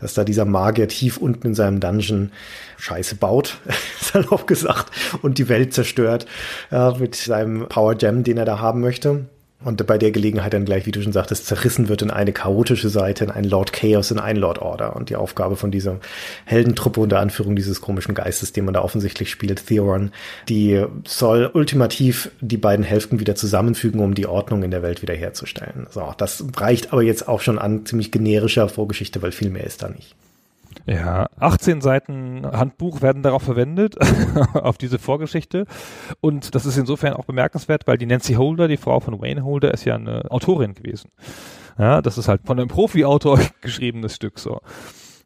[0.00, 2.30] dass da dieser Magier tief unten in seinem Dungeon
[2.82, 3.58] Scheiße baut,
[4.00, 4.90] salopp gesagt,
[5.22, 6.26] und die Welt zerstört
[6.72, 9.26] ja, mit seinem Power Gem, den er da haben möchte.
[9.64, 12.88] Und bei der Gelegenheit dann gleich, wie du schon sagtest, zerrissen wird in eine chaotische
[12.88, 14.96] Seite, in einen Lord Chaos, in einen Lord Order.
[14.96, 16.00] Und die Aufgabe von dieser
[16.44, 20.10] Heldentruppe unter Anführung dieses komischen Geistes, den man da offensichtlich spielt, Theron,
[20.48, 25.86] die soll ultimativ die beiden Hälften wieder zusammenfügen, um die Ordnung in der Welt wiederherzustellen.
[25.90, 29.84] So, das reicht aber jetzt auch schon an ziemlich generischer Vorgeschichte, weil viel mehr ist
[29.84, 30.16] da nicht.
[30.86, 33.96] Ja, 18 Seiten Handbuch werden darauf verwendet,
[34.54, 35.66] auf diese Vorgeschichte.
[36.20, 39.72] Und das ist insofern auch bemerkenswert, weil die Nancy Holder, die Frau von Wayne Holder,
[39.72, 41.10] ist ja eine Autorin gewesen.
[41.78, 44.60] Ja, das ist halt von einem Profi-Autor geschriebenes Stück so.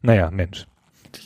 [0.01, 0.65] Naja, Mensch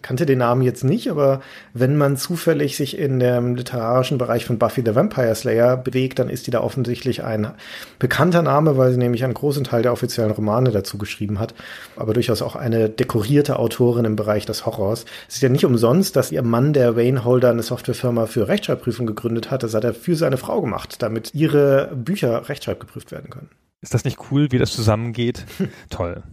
[0.01, 1.41] ich kannte den Namen jetzt nicht, aber
[1.75, 6.27] wenn man zufällig sich in dem literarischen Bereich von Buffy the Vampire Slayer bewegt, dann
[6.27, 7.51] ist die da offensichtlich ein
[7.99, 11.53] bekannter Name, weil sie nämlich einen großen Teil der offiziellen Romane dazu geschrieben hat,
[11.95, 15.05] aber durchaus auch eine dekorierte Autorin im Bereich des Horrors.
[15.29, 19.05] Es ist ja nicht umsonst, dass ihr Mann, der Wayne Holder, eine Softwarefirma für Rechtschreibprüfung
[19.05, 19.61] gegründet hat.
[19.61, 23.49] Das hat er für seine Frau gemacht, damit ihre Bücher rechtschreibgeprüft werden können.
[23.81, 25.45] Ist das nicht cool, wie das zusammengeht?
[25.89, 26.23] Toll.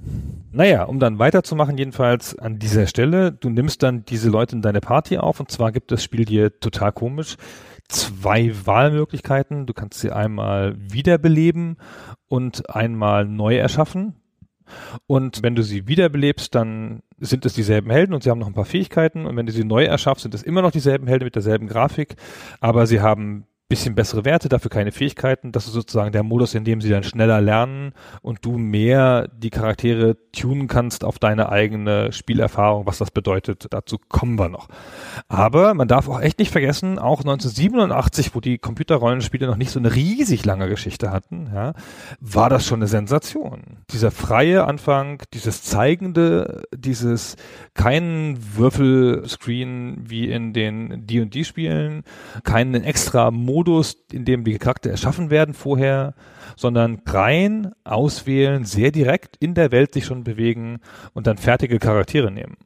[0.52, 4.80] Naja, um dann weiterzumachen, jedenfalls an dieser Stelle, du nimmst dann diese Leute in deine
[4.80, 7.36] Party auf und zwar gibt das Spiel dir total komisch
[7.88, 9.66] zwei Wahlmöglichkeiten.
[9.66, 11.78] Du kannst sie einmal wiederbeleben
[12.28, 14.14] und einmal neu erschaffen.
[15.06, 18.54] Und wenn du sie wiederbelebst, dann sind es dieselben Helden und sie haben noch ein
[18.54, 19.24] paar Fähigkeiten.
[19.24, 22.16] Und wenn du sie neu erschaffst, sind es immer noch dieselben Helden mit derselben Grafik,
[22.60, 25.52] aber sie haben bisschen bessere Werte, dafür keine Fähigkeiten.
[25.52, 29.50] Das ist sozusagen der Modus, in dem sie dann schneller lernen und du mehr die
[29.50, 33.66] Charaktere tunen kannst auf deine eigene Spielerfahrung, was das bedeutet.
[33.70, 34.68] Dazu kommen wir noch.
[35.28, 39.78] Aber man darf auch echt nicht vergessen, auch 1987, wo die Computerrollenspiele noch nicht so
[39.78, 41.74] eine riesig lange Geschichte hatten, ja,
[42.20, 43.78] war das schon eine Sensation.
[43.90, 47.36] Dieser freie Anfang, dieses zeigende, dieses
[47.74, 52.04] kein Würfelscreen wie in den D&D Spielen,
[52.44, 56.14] keinen extra Modus Modus, in dem die Charakter erschaffen werden vorher,
[56.56, 60.78] sondern rein auswählen, sehr direkt in der Welt sich schon bewegen
[61.12, 62.56] und dann fertige Charaktere nehmen.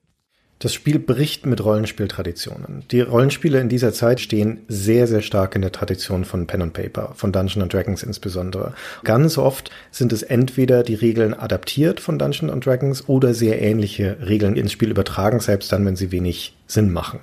[0.59, 2.85] Das Spiel bricht mit Rollenspieltraditionen.
[2.91, 6.73] Die Rollenspiele in dieser Zeit stehen sehr, sehr stark in der Tradition von Pen and
[6.75, 8.75] Paper, von Dungeons Dragons insbesondere.
[9.03, 14.55] Ganz oft sind es entweder die Regeln adaptiert von Dungeons Dragons oder sehr ähnliche Regeln
[14.55, 17.21] ins Spiel übertragen, selbst dann, wenn sie wenig Sinn machen.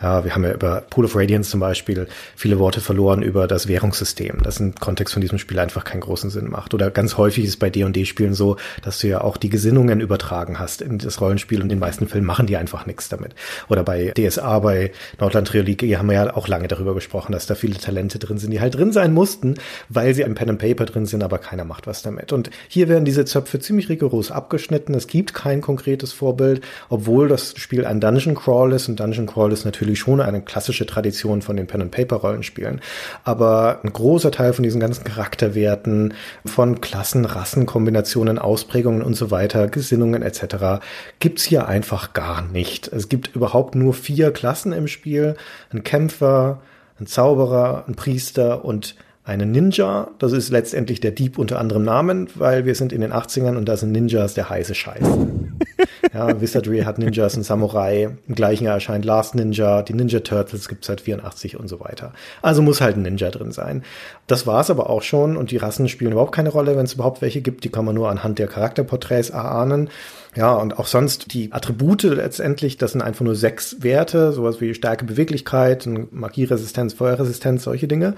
[0.00, 3.68] Ja, wir haben ja über Pool of Radiance zum Beispiel viele Worte verloren über das
[3.68, 6.74] Währungssystem, das im Kontext von diesem Spiel einfach keinen großen Sinn macht.
[6.74, 10.82] Oder ganz häufig ist bei D&D-Spielen so, dass du ja auch die Gesinnungen übertragen hast
[10.82, 13.34] in das Rollenspiel und in den meisten Filmen machen die einfach nichts damit.
[13.68, 17.54] Oder bei DSA, bei Nordland Triologie haben wir ja auch lange darüber gesprochen, dass da
[17.54, 19.56] viele Talente drin sind, die halt drin sein mussten,
[19.88, 22.32] weil sie im Pen and Paper drin sind, aber keiner macht was damit.
[22.32, 24.94] Und hier werden diese Zöpfe ziemlich rigoros abgeschnitten.
[24.94, 29.52] Es gibt kein konkretes Vorbild, obwohl das Spiel ein Dungeon Crawl ist und Dungeon Crawl
[29.52, 32.80] ist natürlich schon eine klassische Tradition von den Pen-and-Paper-Rollenspielen.
[33.24, 39.68] Aber ein großer Teil von diesen ganzen Charakterwerten, von Klassen, Rassenkombinationen, Ausprägungen und so weiter,
[39.68, 40.84] Gesinnungen etc.
[41.18, 42.88] gibt's hier einfach gar nicht.
[42.88, 45.36] Es gibt überhaupt nur vier Klassen im Spiel.
[45.72, 46.60] Ein Kämpfer,
[47.00, 50.08] ein Zauberer, ein Priester und eine Ninja.
[50.18, 53.66] Das ist letztendlich der Dieb unter anderem Namen, weil wir sind in den 80ern und
[53.66, 55.04] da sind Ninjas der heiße Scheiß.
[56.12, 58.10] ja, Wizardry hat Ninjas, ein Samurai.
[58.26, 62.12] Im gleichen Jahr erscheint Last Ninja, die Ninja Turtles gibt's seit 84 und so weiter.
[62.42, 63.84] Also muss halt ein Ninja drin sein.
[64.32, 67.20] Das war's aber auch schon und die Rassen spielen überhaupt keine Rolle, wenn es überhaupt
[67.20, 67.64] welche gibt.
[67.64, 69.90] Die kann man nur anhand der Charakterporträts erahnen.
[70.34, 74.72] Ja, und auch sonst die Attribute letztendlich, das sind einfach nur sechs Werte, sowas wie
[74.72, 78.14] Stärke, Beweglichkeit, Magieresistenz, Feuerresistenz, solche Dinge.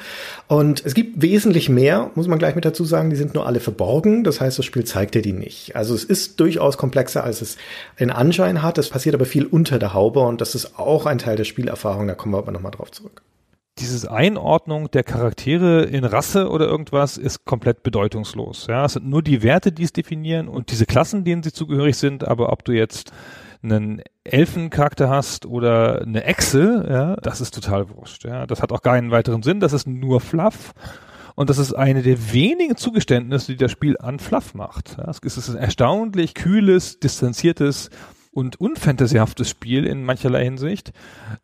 [0.46, 3.59] Und es gibt wesentlich mehr, muss man gleich mit dazu sagen, die sind nur alle
[3.59, 4.22] verborgen.
[4.22, 5.74] Das heißt, das Spiel zeigt dir die nicht.
[5.74, 7.57] Also es ist durchaus komplexer, als es
[7.96, 8.79] in Anschein hat.
[8.79, 12.07] Es passiert aber viel unter der Haube und das ist auch ein Teil der Spielerfahrung.
[12.07, 13.22] Da kommen wir aber nochmal drauf zurück
[13.79, 18.67] dieses Einordnung der Charaktere in Rasse oder irgendwas ist komplett bedeutungslos.
[18.69, 21.97] Ja, es sind nur die Werte, die es definieren und diese Klassen, denen sie zugehörig
[21.97, 23.13] sind, aber ob du jetzt
[23.63, 28.25] einen Elfencharakter hast oder eine Echse, ja, das ist total wurscht.
[28.25, 29.61] Ja, das hat auch keinen weiteren Sinn.
[29.61, 30.75] Das ist nur Fluff.
[31.35, 34.97] Und das ist eine der wenigen Zugeständnisse, die das Spiel an Fluff macht.
[34.99, 37.91] Ja, es ist ein erstaunlich kühles, distanziertes
[38.35, 40.92] und unfantasyhaftes Spiel in mancherlei Hinsicht.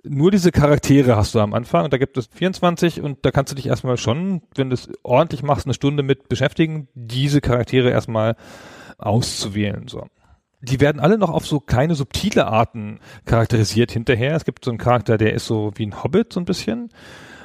[0.02, 3.52] Nur diese Charaktere hast du am Anfang und da gibt es 24 und da kannst
[3.52, 7.90] du dich erstmal schon, wenn du es ordentlich machst, eine Stunde mit beschäftigen, diese Charaktere
[7.90, 8.36] erstmal
[8.98, 9.86] auszuwählen.
[9.86, 10.06] So.
[10.60, 14.34] Die werden alle noch auf so kleine subtile Arten charakterisiert hinterher.
[14.34, 16.90] Es gibt so einen Charakter, der ist so wie ein Hobbit so ein bisschen.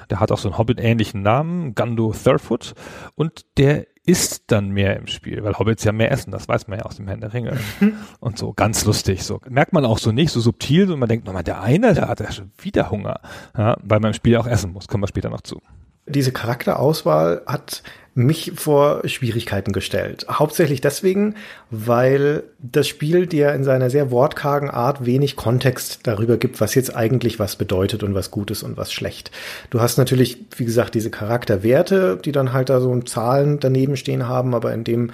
[0.09, 2.73] Der hat auch so einen Hobbit-ähnlichen Namen, Gando Thurfoot.
[3.15, 6.79] Und der isst dann mehr im Spiel, weil Hobbits ja mehr essen, das weiß man
[6.79, 7.57] ja aus dem Herrn der Ringe.
[8.19, 9.41] und so, ganz lustig, so.
[9.49, 12.19] Merkt man auch so nicht, so subtil, und man denkt, nochmal, der eine, der hat
[12.19, 13.19] ja schon wieder Hunger,
[13.57, 15.61] ja, weil man im Spiel auch essen muss, kommen wir später noch zu.
[16.07, 17.81] Diese Charakterauswahl hat
[18.15, 20.25] mich vor Schwierigkeiten gestellt.
[20.29, 21.35] Hauptsächlich deswegen,
[21.69, 26.95] weil das Spiel dir in seiner sehr wortkargen Art wenig Kontext darüber gibt, was jetzt
[26.95, 29.31] eigentlich was bedeutet und was gut ist und was schlecht.
[29.69, 34.29] Du hast natürlich, wie gesagt, diese Charakterwerte, die dann halt da so Zahlen daneben stehen
[34.29, 35.11] haben, aber in dem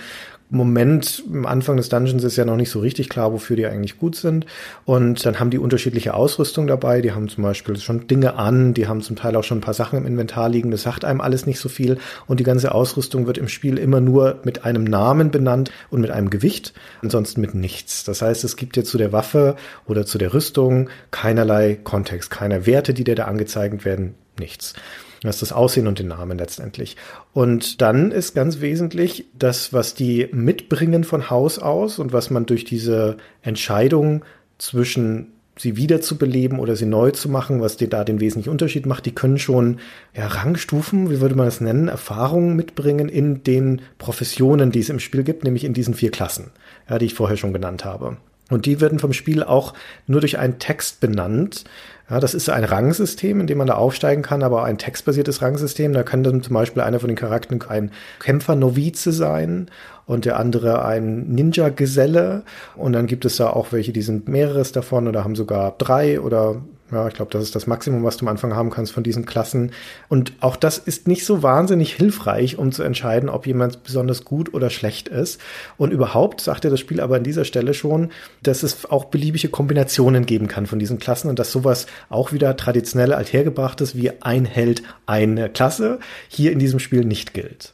[0.51, 3.97] Moment am Anfang des Dungeons ist ja noch nicht so richtig klar, wofür die eigentlich
[3.97, 4.45] gut sind.
[4.83, 7.01] Und dann haben die unterschiedliche Ausrüstung dabei.
[7.01, 9.73] Die haben zum Beispiel schon Dinge an, die haben zum Teil auch schon ein paar
[9.73, 10.69] Sachen im Inventar liegen.
[10.69, 11.97] Das sagt einem alles nicht so viel.
[12.27, 16.11] Und die ganze Ausrüstung wird im Spiel immer nur mit einem Namen benannt und mit
[16.11, 18.03] einem Gewicht, ansonsten mit nichts.
[18.03, 19.55] Das heißt, es gibt jetzt zu der Waffe
[19.87, 24.73] oder zu der Rüstung keinerlei Kontext, keine Werte, die dir da angezeigt werden, nichts.
[25.21, 26.97] Das ist das Aussehen und den Namen letztendlich.
[27.33, 32.47] Und dann ist ganz wesentlich das, was die mitbringen von Haus aus und was man
[32.47, 34.25] durch diese Entscheidung
[34.57, 39.05] zwischen sie wiederzubeleben oder sie neu zu machen, was dir da den wesentlichen Unterschied macht.
[39.05, 39.79] Die können schon
[40.15, 44.99] ja, Rangstufen, wie würde man das nennen, Erfahrungen mitbringen in den Professionen, die es im
[44.99, 46.51] Spiel gibt, nämlich in diesen vier Klassen,
[46.89, 48.17] ja, die ich vorher schon genannt habe.
[48.49, 49.73] Und die werden vom Spiel auch
[50.07, 51.63] nur durch einen Text benannt.
[52.11, 55.93] Ja, das ist ein Rangsystem, in dem man da aufsteigen kann, aber ein textbasiertes Rangsystem.
[55.93, 59.71] Da kann dann zum Beispiel einer von den Charakteren ein Kämpfer-Novize sein
[60.05, 62.43] und der andere ein Ninja-Geselle.
[62.75, 66.19] Und dann gibt es da auch welche, die sind mehreres davon oder haben sogar drei
[66.19, 66.57] oder
[66.91, 69.25] ja, ich glaube, das ist das Maximum, was du am Anfang haben kannst von diesen
[69.25, 69.71] Klassen.
[70.09, 74.53] Und auch das ist nicht so wahnsinnig hilfreich, um zu entscheiden, ob jemand besonders gut
[74.53, 75.39] oder schlecht ist.
[75.77, 78.11] Und überhaupt sagt er das Spiel aber an dieser Stelle schon,
[78.43, 82.57] dass es auch beliebige Kombinationen geben kann von diesen Klassen und dass sowas auch wieder
[82.57, 87.73] traditionell althergebrachtes wie ein Held, eine Klasse hier in diesem Spiel nicht gilt.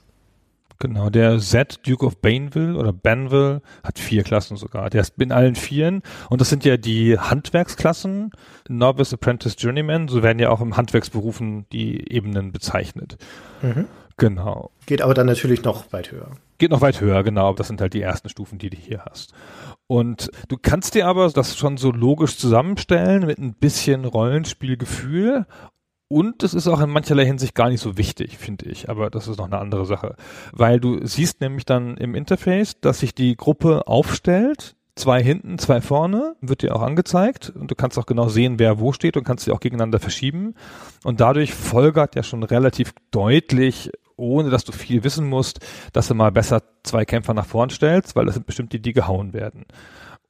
[0.80, 4.90] Genau, der Z, Duke of Baneville oder Banville, hat vier Klassen sogar.
[4.90, 6.04] Der ist in allen vieren.
[6.30, 8.32] Und das sind ja die Handwerksklassen,
[8.70, 10.08] Novice, Apprentice, Journeyman.
[10.08, 13.18] So werden ja auch im Handwerksberufen die Ebenen bezeichnet.
[13.62, 13.88] Mhm.
[14.18, 14.72] Genau.
[14.88, 16.32] Geht aber dann natürlich noch weit höher.
[16.58, 17.54] Geht noch weit höher, genau.
[17.54, 19.34] Das sind halt die ersten Stufen, die du hier hast.
[19.86, 25.46] Und du kannst dir aber das schon so logisch zusammenstellen mit ein bisschen Rollenspielgefühl
[26.10, 28.90] und es ist auch in mancherlei Hinsicht gar nicht so wichtig, finde ich.
[28.90, 30.16] Aber das ist noch eine andere Sache.
[30.54, 34.76] Weil du siehst nämlich dann im Interface, dass sich die Gruppe aufstellt.
[34.96, 37.52] Zwei hinten, zwei vorne, wird dir auch angezeigt.
[37.52, 40.56] Und du kannst auch genau sehen, wer wo steht und kannst sie auch gegeneinander verschieben.
[41.04, 45.60] Und dadurch folgert ja schon relativ deutlich, ohne dass du viel wissen musst,
[45.94, 48.94] dass du mal besser zwei Kämpfer nach vorn stellst, weil das sind bestimmt die, die
[48.94, 49.66] gehauen werden.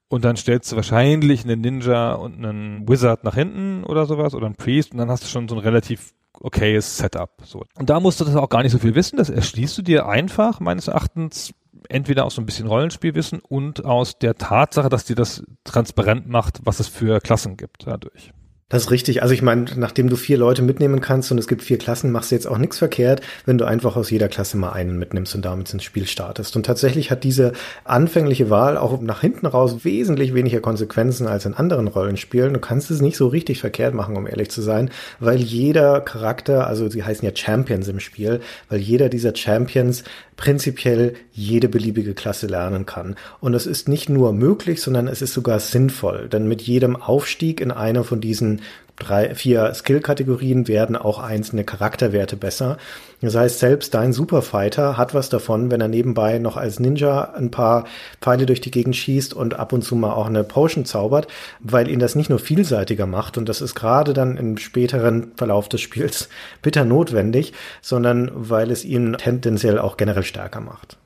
[0.10, 4.46] Und dann stellst du wahrscheinlich einen Ninja und einen Wizard nach hinten oder sowas oder
[4.46, 7.32] einen Priest und dann hast du schon so ein relativ okayes Setup.
[7.44, 7.64] So.
[7.78, 9.18] Und da musst du das auch gar nicht so viel wissen.
[9.18, 11.54] Das erschließt du dir einfach, meines Erachtens,
[11.90, 16.60] entweder aus so ein bisschen Rollenspielwissen und aus der Tatsache, dass dir das transparent macht,
[16.64, 18.32] was es für Klassen gibt dadurch.
[18.70, 19.22] Das ist richtig.
[19.22, 22.32] Also ich meine, nachdem du vier Leute mitnehmen kannst und es gibt vier Klassen, machst
[22.32, 25.46] du jetzt auch nichts verkehrt, wenn du einfach aus jeder Klasse mal einen mitnimmst und
[25.46, 26.54] damit ins Spiel startest.
[26.58, 27.54] Und tatsächlich hat diese
[27.86, 32.54] anfängliche Wahl auch nach hinten raus wesentlich weniger Konsequenzen als in anderen Rollenspielen.
[32.54, 34.90] Du kannst es nicht so richtig verkehrt machen, um ehrlich zu sein,
[35.22, 40.04] weil jeder Charakter, also sie heißen ja Champions im Spiel, weil jeder dieser Champions
[40.36, 43.16] prinzipiell jede beliebige Klasse lernen kann.
[43.40, 47.60] Und es ist nicht nur möglich, sondern es ist sogar sinnvoll, denn mit jedem Aufstieg
[47.60, 48.57] in einer von diesen
[48.98, 52.78] drei, vier Skill-Kategorien werden auch einzelne Charakterwerte besser.
[53.22, 57.52] Das heißt, selbst dein Superfighter hat was davon, wenn er nebenbei noch als Ninja ein
[57.52, 57.86] paar
[58.22, 61.28] Pfeile durch die Gegend schießt und ab und zu mal auch eine Potion zaubert,
[61.60, 65.70] weil ihn das nicht nur vielseitiger macht und das ist gerade dann im späteren Verlauf
[65.70, 66.30] des Spiels
[66.62, 70.98] bitter notwendig, sondern weil es ihn tendenziell auch generell stärker macht.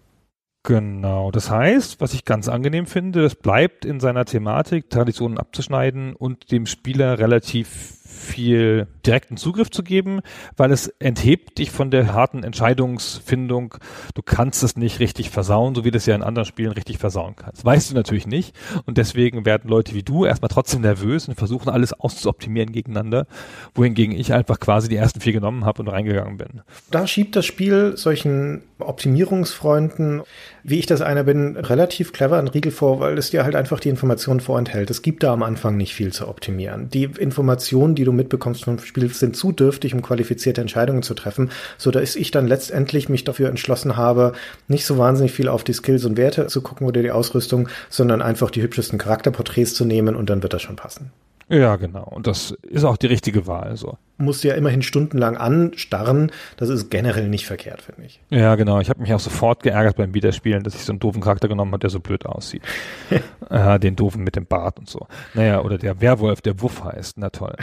[0.64, 1.32] Genau.
[1.32, 6.52] Das heißt, was ich ganz angenehm finde, es bleibt in seiner Thematik, Traditionen abzuschneiden und
[6.52, 7.68] dem Spieler relativ
[8.06, 10.22] viel direkten Zugriff zu geben,
[10.58, 13.76] weil es enthebt dich von der harten Entscheidungsfindung.
[14.16, 16.98] Du kannst es nicht richtig versauen, so wie du es ja in anderen Spielen richtig
[16.98, 17.66] versauen kannst.
[17.66, 18.56] Weißt du natürlich nicht.
[18.86, 23.28] Und deswegen werden Leute wie du erstmal trotzdem nervös und versuchen alles auszuoptimieren gegeneinander,
[23.76, 26.62] wohingegen ich einfach quasi die ersten vier genommen habe und reingegangen bin.
[26.90, 30.22] Da schiebt das Spiel solchen Optimierungsfreunden,
[30.64, 33.80] wie ich das einer bin, relativ clever einen Riegel vor, weil es dir halt einfach
[33.80, 34.90] die Informationen vorenthält.
[34.90, 36.90] Es gibt da am Anfang nicht viel zu optimieren.
[36.90, 41.50] Die Informationen, die du mitbekommst vom Spiel, sind zu dürftig, um qualifizierte Entscheidungen zu treffen,
[41.78, 44.34] so dass ich dann letztendlich mich dafür entschlossen habe,
[44.68, 48.22] nicht so wahnsinnig viel auf die Skills und Werte zu gucken oder die Ausrüstung, sondern
[48.22, 51.12] einfach die hübschesten Charakterporträts zu nehmen und dann wird das schon passen.
[51.52, 52.04] Ja, genau.
[52.04, 53.76] Und das ist auch die richtige Wahl.
[53.76, 53.98] So.
[54.18, 56.32] Musst ja immerhin stundenlang anstarren.
[56.56, 58.22] Das ist generell nicht verkehrt, finde ich.
[58.30, 58.80] Ja, genau.
[58.80, 61.74] Ich habe mich auch sofort geärgert beim Wiederspielen, dass ich so einen doofen Charakter genommen
[61.74, 62.62] habe, der so blöd aussieht.
[63.50, 65.08] äh, den doofen mit dem Bart und so.
[65.34, 67.18] Naja, oder der Werwolf, der Wuff heißt.
[67.18, 67.56] Na toll.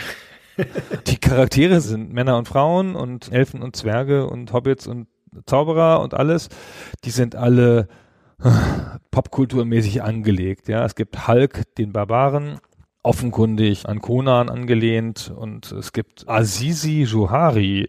[1.07, 5.09] Die Charaktere sind Männer und Frauen und Elfen und Zwerge und Hobbits und
[5.47, 6.49] Zauberer und alles.
[7.05, 7.89] Die sind alle
[8.43, 8.51] äh,
[9.11, 10.69] popkulturmäßig angelegt.
[10.69, 12.59] Ja, es gibt Hulk, den Barbaren,
[13.03, 17.89] offenkundig an Conan angelehnt und es gibt Azizi Johari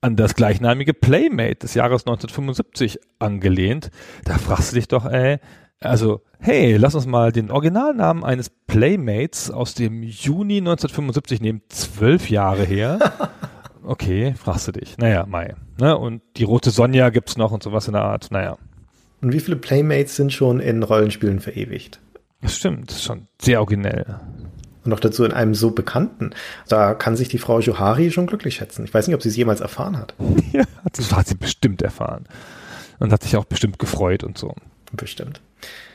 [0.00, 3.90] an das gleichnamige Playmate des Jahres 1975 angelehnt.
[4.24, 5.38] Da fragst du dich doch, ey,
[5.84, 12.30] also, hey, lass uns mal den Originalnamen eines Playmates aus dem Juni 1975 nehmen, zwölf
[12.30, 12.98] Jahre her.
[13.86, 14.96] Okay, fragst du dich.
[14.96, 15.54] Naja, Mai.
[15.78, 15.96] Ne?
[15.96, 18.30] Und die rote Sonja gibt's noch und sowas in der Art.
[18.30, 18.56] Naja.
[19.20, 22.00] Und wie viele Playmates sind schon in Rollenspielen verewigt?
[22.40, 24.20] Das stimmt, das ist schon sehr originell.
[24.84, 26.30] Und noch dazu in einem so bekannten.
[26.68, 28.84] Da kann sich die Frau Johari schon glücklich schätzen.
[28.84, 30.14] Ich weiß nicht, ob sie es jemals erfahren hat.
[30.52, 32.26] ja, das hat sie bestimmt erfahren.
[32.98, 34.54] Und hat sich auch bestimmt gefreut und so.
[34.92, 35.40] Bestimmt.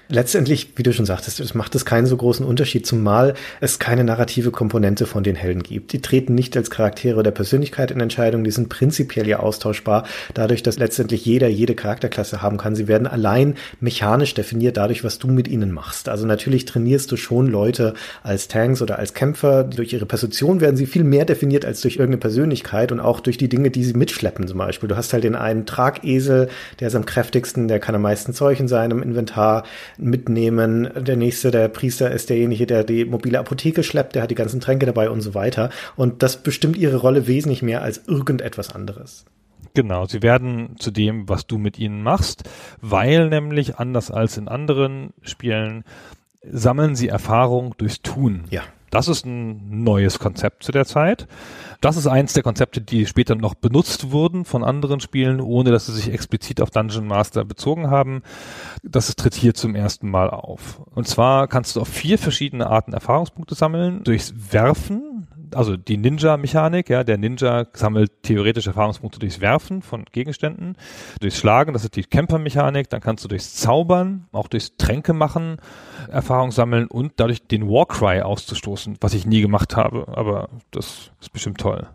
[0.09, 4.03] Letztendlich, wie du schon sagtest, es macht es keinen so großen Unterschied, zumal es keine
[4.03, 5.93] narrative Komponente von den Helden gibt.
[5.93, 10.63] Die treten nicht als Charaktere der Persönlichkeit in Entscheidungen, die sind prinzipiell ja austauschbar, dadurch,
[10.63, 12.75] dass letztendlich jeder jede Charakterklasse haben kann.
[12.75, 16.09] Sie werden allein mechanisch definiert dadurch, was du mit ihnen machst.
[16.09, 17.93] Also natürlich trainierst du schon Leute
[18.23, 19.63] als Tanks oder als Kämpfer.
[19.63, 23.37] Durch ihre Position werden sie viel mehr definiert als durch irgendeine Persönlichkeit und auch durch
[23.37, 24.89] die Dinge, die sie mitschleppen zum Beispiel.
[24.89, 28.67] Du hast halt den einen Tragesel, der ist am kräftigsten, der kann am meisten Zeugen
[28.67, 29.63] sein im Inventar
[29.99, 30.89] mitnehmen.
[30.95, 34.59] Der nächste, der Priester, ist derjenige, der die mobile Apotheke schleppt, der hat die ganzen
[34.59, 35.69] Tränke dabei und so weiter.
[35.95, 39.25] Und das bestimmt ihre Rolle wesentlich mehr als irgendetwas anderes.
[39.73, 42.49] Genau, sie werden zu dem, was du mit ihnen machst,
[42.81, 45.83] weil nämlich anders als in anderen Spielen
[46.43, 48.45] sammeln sie Erfahrung durchs Tun.
[48.49, 48.63] Ja.
[48.91, 51.27] Das ist ein neues Konzept zu der Zeit.
[51.81, 55.85] Das ist eins der Konzepte, die später noch benutzt wurden von anderen Spielen, ohne dass
[55.85, 58.21] sie sich explizit auf Dungeon Master bezogen haben.
[58.83, 60.81] Das tritt hier zum ersten Mal auf.
[60.93, 64.03] Und zwar kannst du auf vier verschiedene Arten Erfahrungspunkte sammeln.
[64.03, 65.08] Durchs Werfen,
[65.53, 70.75] also die Ninja-Mechanik, ja, der Ninja sammelt theoretisch Erfahrungspunkte durchs Werfen von Gegenständen,
[71.19, 75.57] durchs Schlagen, das ist die Camper-Mechanik, dann kannst du durchs Zaubern, auch durchs Tränke machen,
[76.09, 81.31] Erfahrung sammeln und dadurch den Warcry auszustoßen, was ich nie gemacht habe, aber das ist
[81.31, 81.87] bestimmt toll.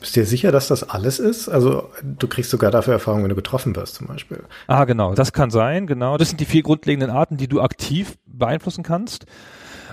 [0.00, 1.48] Bist du dir sicher, dass das alles ist?
[1.48, 4.44] Also du kriegst sogar dafür Erfahrung, wenn du getroffen wirst zum Beispiel.
[4.66, 6.18] Ah, genau, das kann sein, genau.
[6.18, 9.24] Das sind die vier grundlegenden Arten, die du aktiv beeinflussen kannst.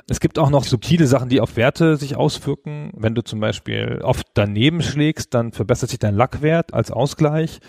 [0.10, 2.92] Es gibt auch noch subtile Sachen, die auf Werte sich auswirken.
[2.94, 7.60] Wenn du zum Beispiel oft daneben schlägst, dann verbessert sich dein Lackwert als Ausgleich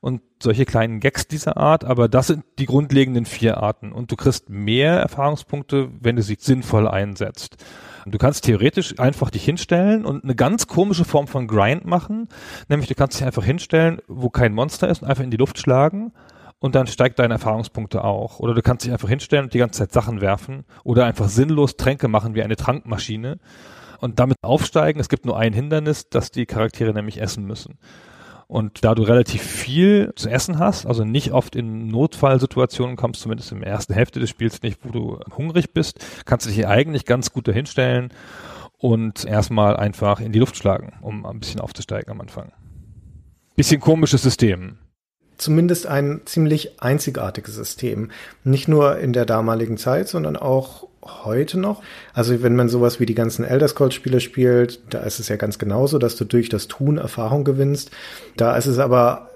[0.00, 1.84] und solche kleinen Gags dieser Art.
[1.84, 3.92] Aber das sind die grundlegenden vier Arten.
[3.92, 7.56] Und du kriegst mehr Erfahrungspunkte, wenn du sie sinnvoll einsetzt.
[8.06, 12.28] Du kannst theoretisch einfach dich hinstellen und eine ganz komische Form von Grind machen.
[12.68, 15.58] Nämlich du kannst dich einfach hinstellen, wo kein Monster ist und einfach in die Luft
[15.58, 16.12] schlagen
[16.64, 18.40] und dann steigt deine Erfahrungspunkte auch.
[18.40, 21.76] Oder du kannst dich einfach hinstellen und die ganze Zeit Sachen werfen oder einfach sinnlos
[21.76, 23.38] Tränke machen wie eine Trankmaschine
[24.00, 24.98] und damit aufsteigen.
[24.98, 27.76] Es gibt nur ein Hindernis, dass die Charaktere nämlich essen müssen.
[28.46, 33.52] Und da du relativ viel zu essen hast, also nicht oft in Notfallsituationen kommst, zumindest
[33.52, 37.04] in der ersten Hälfte des Spiels nicht, wo du hungrig bist, kannst du dich eigentlich
[37.04, 38.08] ganz gut dahinstellen
[38.78, 42.52] und erstmal einfach in die Luft schlagen, um ein bisschen aufzusteigen am Anfang.
[43.54, 44.78] Bisschen komisches System
[45.44, 48.10] zumindest ein ziemlich einzigartiges System.
[48.42, 51.82] Nicht nur in der damaligen Zeit, sondern auch heute noch.
[52.14, 55.36] Also wenn man sowas wie die ganzen Elder Scrolls Spiele spielt, da ist es ja
[55.36, 57.90] ganz genauso, dass du durch das Tun Erfahrung gewinnst.
[58.36, 59.30] Da ist es aber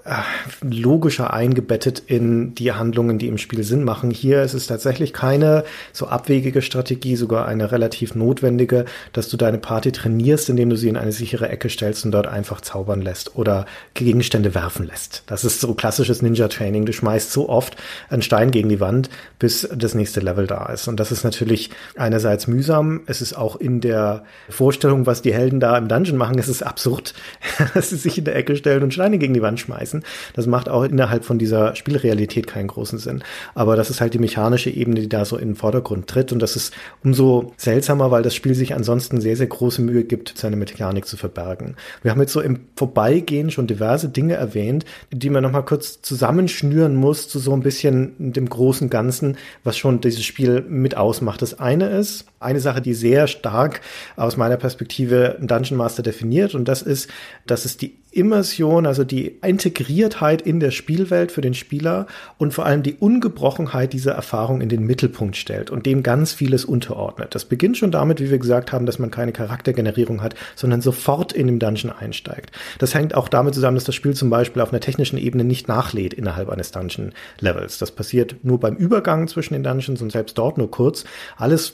[0.61, 4.11] logischer eingebettet in die Handlungen, die im Spiel Sinn machen.
[4.11, 9.57] Hier ist es tatsächlich keine so abwegige Strategie, sogar eine relativ notwendige, dass du deine
[9.57, 13.35] Party trainierst, indem du sie in eine sichere Ecke stellst und dort einfach zaubern lässt
[13.35, 15.23] oder Gegenstände werfen lässt.
[15.27, 16.85] Das ist so klassisches Ninja-Training.
[16.85, 17.75] Du schmeißt so oft
[18.09, 20.87] einen Stein gegen die Wand, bis das nächste Level da ist.
[20.87, 23.01] Und das ist natürlich einerseits mühsam.
[23.05, 26.63] Es ist auch in der Vorstellung, was die Helden da im Dungeon machen, es ist
[26.63, 27.13] absurd,
[27.73, 30.03] dass sie sich in der Ecke stellen und Steine gegen die Wand schmeißen.
[30.33, 33.23] Das macht auch innerhalb von dieser Spielrealität keinen großen Sinn.
[33.55, 36.31] Aber das ist halt die mechanische Ebene, die da so in den Vordergrund tritt.
[36.31, 36.73] Und das ist
[37.03, 41.17] umso seltsamer, weil das Spiel sich ansonsten sehr, sehr große Mühe gibt, seine Mechanik zu
[41.17, 41.75] verbergen.
[42.01, 46.95] Wir haben jetzt so im Vorbeigehen schon diverse Dinge erwähnt, die man nochmal kurz zusammenschnüren
[46.95, 51.41] muss zu so ein bisschen dem großen Ganzen, was schon dieses Spiel mit ausmacht.
[51.41, 53.81] Das eine ist, eine Sache, die sehr stark
[54.15, 57.09] aus meiner Perspektive Dungeon Master definiert und das ist,
[57.45, 62.07] dass es die Immersion, also die Integriertheit in der Spielwelt für den Spieler
[62.39, 66.65] und vor allem die Ungebrochenheit dieser Erfahrung in den Mittelpunkt stellt und dem ganz vieles
[66.65, 67.35] unterordnet.
[67.35, 71.33] Das beginnt schon damit, wie wir gesagt haben, dass man keine Charaktergenerierung hat, sondern sofort
[71.33, 72.51] in dem Dungeon einsteigt.
[72.79, 75.67] Das hängt auch damit zusammen, dass das Spiel zum Beispiel auf einer technischen Ebene nicht
[75.67, 77.77] nachlädt innerhalb eines Dungeon-Levels.
[77.77, 81.03] Das passiert nur beim Übergang zwischen den Dungeons und selbst dort nur kurz.
[81.37, 81.69] Alles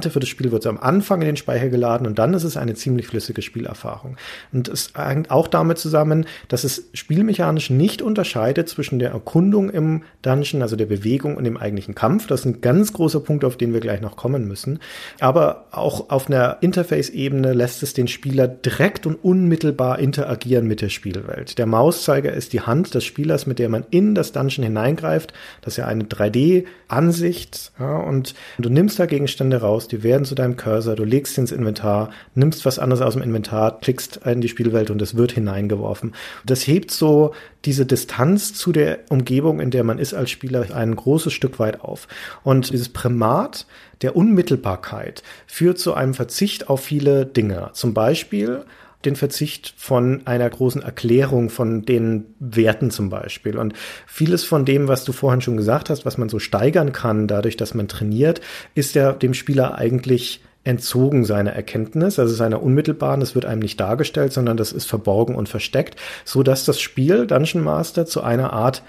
[0.00, 2.56] Relevante für das Spiel wird am Anfang in den Speicher geladen und dann ist es
[2.56, 4.16] eine ziemlich flüssige Spielerfahrung.
[4.52, 9.70] Und es hängt auch damit damit zusammen, dass es spielmechanisch nicht unterscheidet zwischen der Erkundung
[9.70, 12.26] im Dungeon, also der Bewegung und dem eigentlichen Kampf.
[12.26, 14.80] Das ist ein ganz großer Punkt, auf den wir gleich noch kommen müssen.
[15.20, 20.88] Aber auch auf einer Interface-Ebene lässt es den Spieler direkt und unmittelbar interagieren mit der
[20.88, 21.58] Spielwelt.
[21.58, 25.32] Der Mauszeiger ist die Hand des Spielers, mit der man in das Dungeon hineingreift.
[25.62, 27.72] Das ist ja eine 3D-Ansicht.
[27.78, 31.42] Ja, und du nimmst da Gegenstände raus, die werden zu deinem Cursor, du legst sie
[31.42, 35.32] ins Inventar, nimmst was anderes aus dem Inventar, klickst in die Spielwelt und es wird
[35.32, 36.14] hinein eingeworfen.
[36.44, 40.96] Das hebt so diese Distanz zu der Umgebung, in der man ist als Spieler, ein
[40.96, 42.08] großes Stück weit auf.
[42.42, 43.66] Und dieses Primat
[44.02, 47.70] der Unmittelbarkeit führt zu einem Verzicht auf viele Dinge.
[47.74, 48.64] Zum Beispiel
[49.04, 53.56] den Verzicht von einer großen Erklärung von den Werten zum Beispiel.
[53.56, 53.74] Und
[54.06, 57.56] vieles von dem, was du vorhin schon gesagt hast, was man so steigern kann, dadurch,
[57.56, 58.40] dass man trainiert,
[58.74, 63.80] ist ja dem Spieler eigentlich entzogen seiner Erkenntnis, also seiner unmittelbaren, das wird einem nicht
[63.80, 68.52] dargestellt, sondern das ist verborgen und versteckt, so dass das Spiel Dungeon Master zu einer
[68.52, 68.82] Art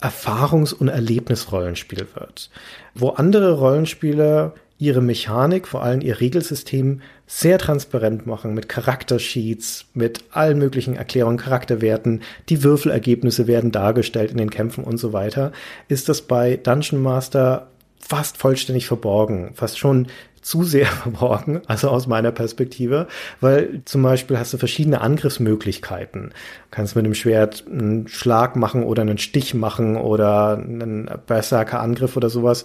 [0.00, 2.50] Erfahrungs- und Erlebnisrollenspiel wird,
[2.94, 10.24] wo andere Rollenspiele ihre Mechanik, vor allem ihr Regelsystem sehr transparent machen mit Charaktersheets, mit
[10.30, 15.52] allen möglichen Erklärungen, Charakterwerten, die Würfelergebnisse werden dargestellt in den Kämpfen und so weiter,
[15.88, 17.68] ist das bei Dungeon Master
[17.98, 20.06] fast vollständig verborgen, fast schon
[20.46, 23.08] zu sehr verborgen, also aus meiner Perspektive,
[23.40, 26.28] weil zum Beispiel hast du verschiedene Angriffsmöglichkeiten.
[26.28, 26.34] Du
[26.70, 32.30] kannst mit dem Schwert einen Schlag machen oder einen Stich machen oder einen Berserker-Angriff oder
[32.30, 32.62] sowas.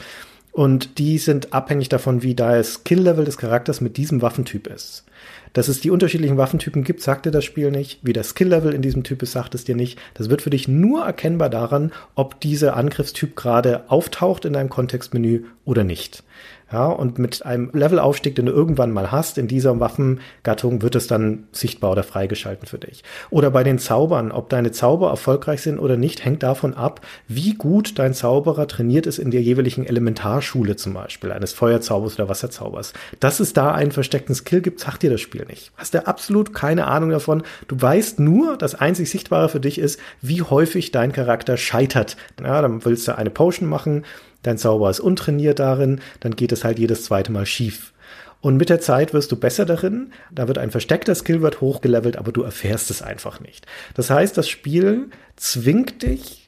[0.51, 5.05] Und die sind abhängig davon, wie das Skill-Level des Charakters mit diesem Waffentyp ist.
[5.53, 7.99] Dass es die unterschiedlichen Waffentypen gibt, sagt dir das Spiel nicht.
[8.03, 9.99] Wie das Skill-Level in diesem Typ ist, sagt es dir nicht.
[10.13, 15.45] Das wird für dich nur erkennbar daran, ob dieser Angriffstyp gerade auftaucht in deinem Kontextmenü
[15.63, 16.23] oder nicht.
[16.71, 21.07] Ja, und mit einem Levelaufstieg, den du irgendwann mal hast, in dieser Waffengattung wird es
[21.07, 23.03] dann sichtbar oder freigeschalten für dich.
[23.29, 27.55] Oder bei den Zaubern, ob deine Zauber erfolgreich sind oder nicht, hängt davon ab, wie
[27.55, 32.93] gut dein Zauberer trainiert ist in der jeweiligen Elementarschule zum Beispiel, eines Feuerzaubers oder Wasserzaubers.
[33.19, 35.71] Dass es da einen versteckten Skill gibt, sagt dir das Spiel nicht.
[35.75, 37.43] Hast du absolut keine Ahnung davon.
[37.67, 42.15] Du weißt nur, das einzig Sichtbare für dich ist, wie häufig dein Charakter scheitert.
[42.41, 44.03] Ja, dann willst du eine Potion machen,
[44.43, 47.93] dein Zauber ist untrainiert darin, dann geht es halt jedes zweite Mal schief.
[48.41, 52.31] Und mit der Zeit wirst du besser darin, da wird ein versteckter Skillwert hochgelevelt, aber
[52.31, 53.67] du erfährst es einfach nicht.
[53.93, 56.41] Das heißt, das Spiel zwingt dich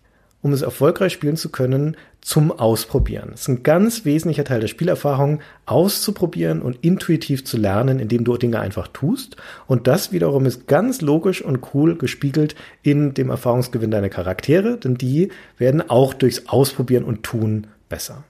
[0.43, 3.31] um es erfolgreich spielen zu können, zum Ausprobieren.
[3.33, 8.35] Es ist ein ganz wesentlicher Teil der Spielerfahrung, auszuprobieren und intuitiv zu lernen, indem du
[8.37, 9.37] Dinge einfach tust.
[9.67, 14.95] Und das wiederum ist ganz logisch und cool gespiegelt in dem Erfahrungsgewinn deiner Charaktere, denn
[14.95, 18.23] die werden auch durchs Ausprobieren und Tun besser.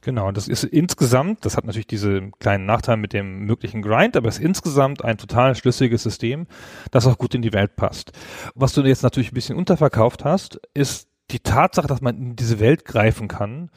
[0.00, 4.28] Genau, das ist insgesamt, das hat natürlich diese kleinen Nachteile mit dem möglichen Grind, aber
[4.28, 6.46] es ist insgesamt ein total schlüssiges System,
[6.90, 8.10] das auch gut in die Welt passt.
[8.56, 12.58] Was du jetzt natürlich ein bisschen unterverkauft hast, ist die Tatsache, dass man in diese
[12.58, 13.70] Welt greifen kann,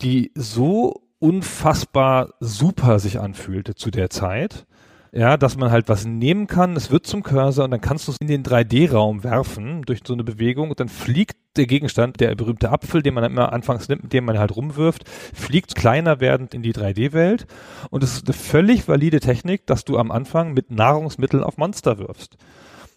[0.00, 4.66] die so unfassbar super sich anfühlte zu der Zeit,
[5.12, 8.12] ja, dass man halt was nehmen kann, es wird zum Cursor und dann kannst du
[8.12, 12.34] es in den 3D-Raum werfen durch so eine Bewegung und dann fliegt der Gegenstand, der
[12.36, 16.54] berühmte Apfel, den man immer anfangs nimmt, mit dem man halt rumwirft, fliegt kleiner werdend
[16.54, 17.46] in die 3D-Welt
[17.90, 21.98] und es ist eine völlig valide Technik, dass du am Anfang mit Nahrungsmitteln auf Monster
[21.98, 22.36] wirfst.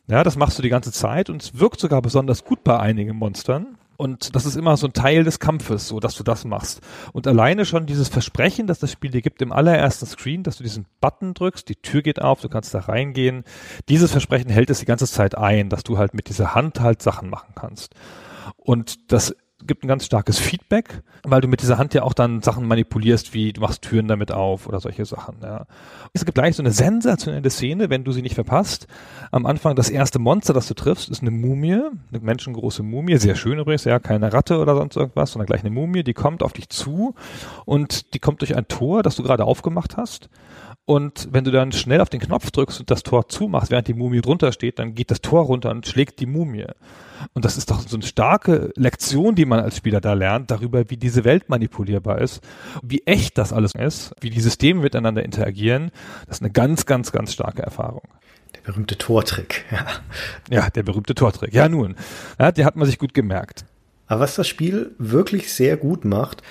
[0.07, 3.15] Ja, das machst du die ganze Zeit und es wirkt sogar besonders gut bei einigen
[3.15, 3.77] Monstern.
[3.97, 6.81] Und das ist immer so ein Teil des Kampfes, so dass du das machst.
[7.11, 10.63] Und alleine schon dieses Versprechen, dass das Spiel dir gibt im allerersten Screen, dass du
[10.63, 13.43] diesen Button drückst, die Tür geht auf, du kannst da reingehen.
[13.89, 17.01] Dieses Versprechen hält es die ganze Zeit ein, dass du halt mit dieser Hand halt
[17.01, 17.93] Sachen machen kannst.
[18.57, 19.35] Und das
[19.67, 23.33] gibt ein ganz starkes Feedback, weil du mit dieser Hand ja auch dann Sachen manipulierst,
[23.33, 25.37] wie du machst Türen damit auf oder solche Sachen.
[25.41, 25.65] Ja.
[26.13, 28.87] Es gibt gleich so eine sensationelle Szene, wenn du sie nicht verpasst.
[29.31, 33.35] Am Anfang das erste Monster, das du triffst, ist eine Mumie, eine menschengroße Mumie, sehr
[33.35, 36.53] schön übrigens, ja, keine Ratte oder sonst irgendwas, sondern gleich eine Mumie, die kommt auf
[36.53, 37.15] dich zu
[37.65, 40.29] und die kommt durch ein Tor, das du gerade aufgemacht hast.
[40.85, 43.93] Und wenn du dann schnell auf den Knopf drückst und das Tor zumachst, während die
[43.93, 46.65] Mumie drunter steht, dann geht das Tor runter und schlägt die Mumie.
[47.33, 50.89] Und das ist doch so eine starke Lektion, die man als Spieler da lernt, darüber,
[50.89, 52.41] wie diese Welt manipulierbar ist,
[52.81, 55.91] wie echt das alles ist, wie die Systeme miteinander interagieren.
[56.27, 58.03] Das ist eine ganz, ganz, ganz starke Erfahrung.
[58.53, 59.85] Der berühmte Tortrick, ja.
[60.49, 61.53] Ja, der berühmte Tortrick.
[61.53, 61.95] Ja, nun.
[62.37, 63.63] Ja, der hat man sich gut gemerkt.
[64.07, 66.43] Aber was das Spiel wirklich sehr gut macht,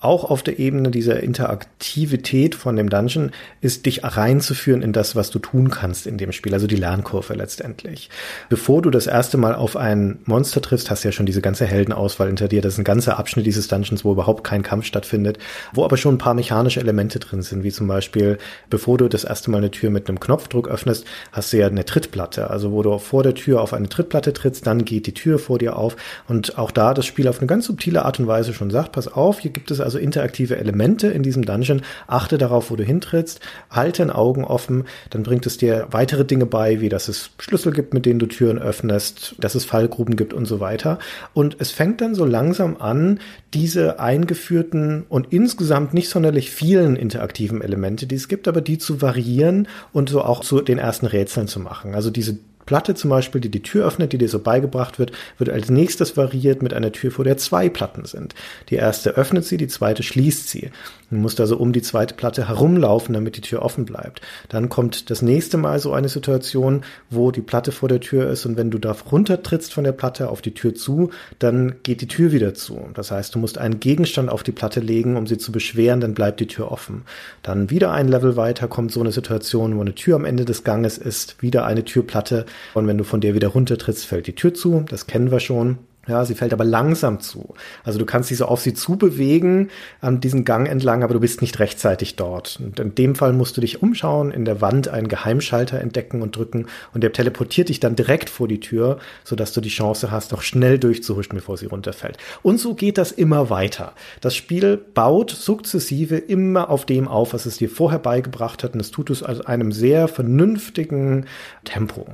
[0.00, 3.30] auch auf der Ebene dieser Interaktivität von dem Dungeon
[3.62, 7.32] ist, dich reinzuführen in das, was du tun kannst in dem Spiel, also die Lernkurve
[7.34, 8.10] letztendlich.
[8.50, 11.64] Bevor du das erste Mal auf ein Monster triffst, hast du ja schon diese ganze
[11.64, 12.60] Heldenauswahl hinter dir.
[12.60, 15.38] Das ist ein ganzer Abschnitt dieses Dungeons, wo überhaupt kein Kampf stattfindet,
[15.72, 18.36] wo aber schon ein paar mechanische Elemente drin sind, wie zum Beispiel,
[18.68, 21.86] bevor du das erste Mal eine Tür mit einem Knopfdruck öffnest, hast du ja eine
[21.86, 25.38] Trittplatte, also wo du vor der Tür auf eine Trittplatte trittst, dann geht die Tür
[25.38, 25.96] vor dir auf
[26.28, 29.08] und auch da das Spiel auf eine ganz subtile Art und Weise schon sagt, pass
[29.08, 31.82] auf, hier gibt es also interaktive Elemente in diesem Dungeon.
[32.06, 33.40] Achte darauf, wo du hintrittst.
[33.70, 34.84] Halte ein Augen offen.
[35.10, 38.26] Dann bringt es dir weitere Dinge bei, wie dass es Schlüssel gibt, mit denen du
[38.26, 40.98] Türen öffnest, dass es Fallgruben gibt und so weiter.
[41.34, 43.20] Und es fängt dann so langsam an,
[43.54, 49.00] diese eingeführten und insgesamt nicht sonderlich vielen interaktiven Elemente, die es gibt, aber die zu
[49.00, 51.94] variieren und so auch zu den ersten Rätseln zu machen.
[51.94, 55.50] Also diese Platte zum Beispiel, die die Tür öffnet, die dir so beigebracht wird, wird
[55.50, 58.34] als nächstes variiert mit einer Tür, vor der zwei Platten sind.
[58.68, 60.70] Die erste öffnet sie, die zweite schließt sie.
[61.10, 64.20] Du musst also um die zweite Platte herumlaufen, damit die Tür offen bleibt.
[64.48, 68.44] Dann kommt das nächste Mal so eine Situation, wo die Platte vor der Tür ist
[68.44, 72.08] und wenn du da runtertrittst von der Platte auf die Tür zu, dann geht die
[72.08, 72.88] Tür wieder zu.
[72.94, 76.14] Das heißt, du musst einen Gegenstand auf die Platte legen, um sie zu beschweren, dann
[76.14, 77.02] bleibt die Tür offen.
[77.42, 80.64] Dann wieder ein Level weiter kommt so eine Situation, wo eine Tür am Ende des
[80.64, 84.54] Ganges ist, wieder eine Türplatte und wenn du von der wieder runtertrittst, fällt die Tür
[84.54, 84.84] zu.
[84.88, 85.78] Das kennen wir schon.
[86.08, 87.54] Ja, sie fällt aber langsam zu.
[87.82, 91.40] Also du kannst dich so auf sie zubewegen an diesen Gang entlang, aber du bist
[91.40, 92.60] nicht rechtzeitig dort.
[92.62, 96.36] Und in dem Fall musst du dich umschauen, in der Wand einen Geheimschalter entdecken und
[96.36, 100.32] drücken und der teleportiert dich dann direkt vor die Tür, sodass du die Chance hast,
[100.32, 102.18] auch schnell durchzuhuschen, bevor sie runterfällt.
[102.42, 103.92] Und so geht das immer weiter.
[104.20, 108.80] Das Spiel baut sukzessive immer auf dem auf, was es dir vorher beigebracht hat und
[108.80, 111.26] es tut es also einem sehr vernünftigen
[111.64, 112.06] Tempo.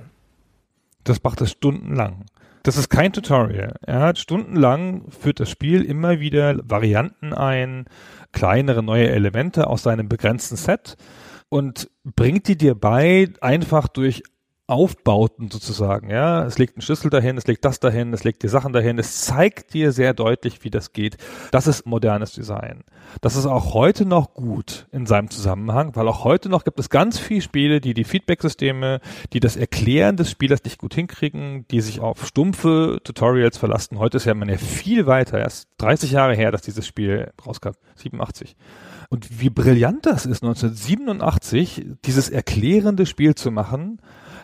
[1.05, 2.25] Das macht es stundenlang.
[2.63, 3.75] Das ist kein Tutorial.
[3.85, 7.87] Er hat stundenlang führt das Spiel immer wieder Varianten ein,
[8.31, 10.97] kleinere neue Elemente aus seinem begrenzten Set
[11.49, 14.23] und bringt die dir bei, einfach durch
[14.73, 16.45] Aufbauten sozusagen, ja.
[16.45, 19.23] Es legt einen Schlüssel dahin, es legt das dahin, es legt die Sachen dahin, es
[19.23, 21.17] zeigt dir sehr deutlich, wie das geht.
[21.51, 22.85] Das ist modernes Design.
[23.21, 26.91] Das ist auch heute noch gut in seinem Zusammenhang, weil auch heute noch gibt es
[26.91, 29.01] ganz viele Spiele, die die Feedback-Systeme,
[29.33, 33.99] die das Erklären des Spielers nicht gut hinkriegen, die sich auf stumpfe Tutorials verlassen.
[33.99, 37.73] Heute ist ja man ja viel weiter, erst 30 Jahre her, dass dieses Spiel rauskam,
[37.97, 38.57] 87.
[39.11, 44.01] Und wie brillant das ist, 1987 dieses erklärende Spiel zu machen,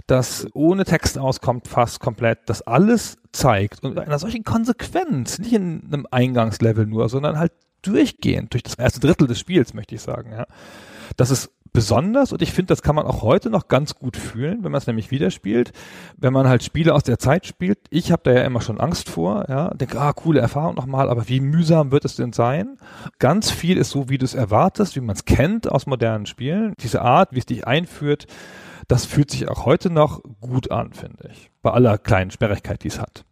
[0.09, 5.85] das ohne Text auskommt, fast komplett, das alles zeigt und einer solchen Konsequenz, nicht in
[5.85, 7.53] einem Eingangslevel nur, sondern halt
[7.83, 10.47] durchgehend, durch das erste Drittel des Spiels, möchte ich sagen, ja.
[11.17, 14.65] Das ist besonders und ich finde, das kann man auch heute noch ganz gut fühlen,
[14.65, 15.73] wenn man es nämlich wieder spielt.
[16.17, 19.11] Wenn man halt Spiele aus der Zeit spielt, ich habe da ja immer schon Angst
[19.11, 22.79] vor, ja, denke, ah, coole Erfahrung nochmal, aber wie mühsam wird es denn sein?
[23.19, 26.73] Ganz viel ist so, wie du es erwartest, wie man es kennt aus modernen Spielen.
[26.81, 28.27] Diese Art, wie es dich einführt,
[28.89, 31.51] das fühlt sich auch heute noch gut an, finde ich.
[31.63, 33.25] Bei aller kleinen Sperrigkeit, die es hat.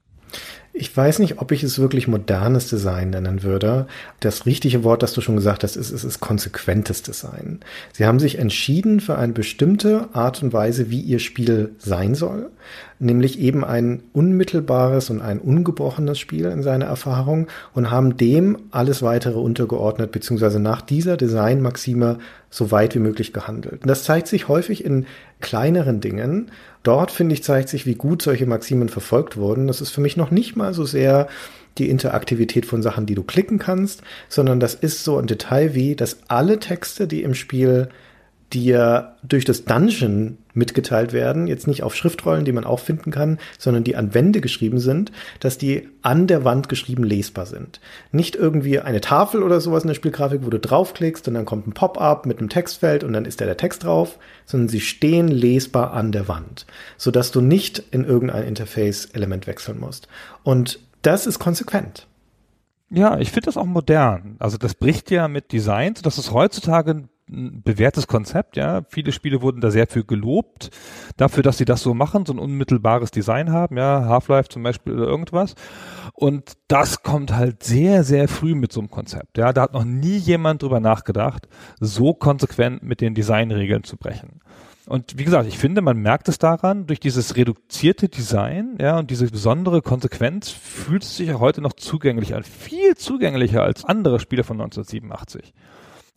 [0.78, 3.86] Ich weiß nicht, ob ich es wirklich modernes Design nennen würde.
[4.20, 7.60] Das richtige Wort, das du schon gesagt hast, ist, es ist konsequentes Design.
[7.94, 12.50] Sie haben sich entschieden für eine bestimmte Art und Weise, wie ihr Spiel sein soll,
[12.98, 19.00] nämlich eben ein unmittelbares und ein ungebrochenes Spiel in seiner Erfahrung und haben dem alles
[19.00, 22.18] weitere untergeordnet, beziehungsweise nach dieser Designmaxime
[22.50, 23.80] so weit wie möglich gehandelt.
[23.80, 25.06] Und das zeigt sich häufig in
[25.40, 26.50] kleineren Dingen.
[26.82, 29.66] Dort, finde ich, zeigt sich, wie gut solche Maximen verfolgt wurden.
[29.66, 31.28] Das ist für mich noch nicht mal so sehr
[31.78, 35.94] die Interaktivität von Sachen, die du klicken kannst, sondern das ist so ein Detail wie,
[35.94, 37.88] dass alle Texte, die im Spiel
[38.52, 43.38] dir durch das Dungeon mitgeteilt werden, jetzt nicht auf Schriftrollen, die man auch finden kann,
[43.58, 47.80] sondern die an Wände geschrieben sind, dass die an der Wand geschrieben lesbar sind.
[48.12, 51.66] Nicht irgendwie eine Tafel oder sowas in der Spielgrafik, wo du draufklickst und dann kommt
[51.66, 55.28] ein Pop-up mit einem Textfeld und dann ist da der Text drauf, sondern sie stehen
[55.28, 56.66] lesbar an der Wand,
[56.96, 60.08] sodass du nicht in irgendein Interface-Element wechseln musst.
[60.42, 62.06] Und das ist konsequent.
[62.88, 64.36] Ja, ich finde das auch modern.
[64.38, 68.82] Also das bricht ja mit Design, dass es heutzutage ein bewährtes Konzept, ja.
[68.88, 70.70] Viele Spiele wurden da sehr viel gelobt,
[71.16, 74.94] dafür, dass sie das so machen, so ein unmittelbares Design haben, ja, Half-Life zum Beispiel
[74.94, 75.54] oder irgendwas.
[76.12, 79.52] Und das kommt halt sehr, sehr früh mit so einem Konzept, ja.
[79.52, 81.48] Da hat noch nie jemand drüber nachgedacht,
[81.80, 84.40] so konsequent mit den Designregeln zu brechen.
[84.88, 89.10] Und wie gesagt, ich finde, man merkt es daran, durch dieses reduzierte Design, ja, und
[89.10, 92.44] diese besondere Konsequenz fühlt es sich ja heute noch zugänglich an.
[92.44, 95.52] Viel zugänglicher als andere Spiele von 1987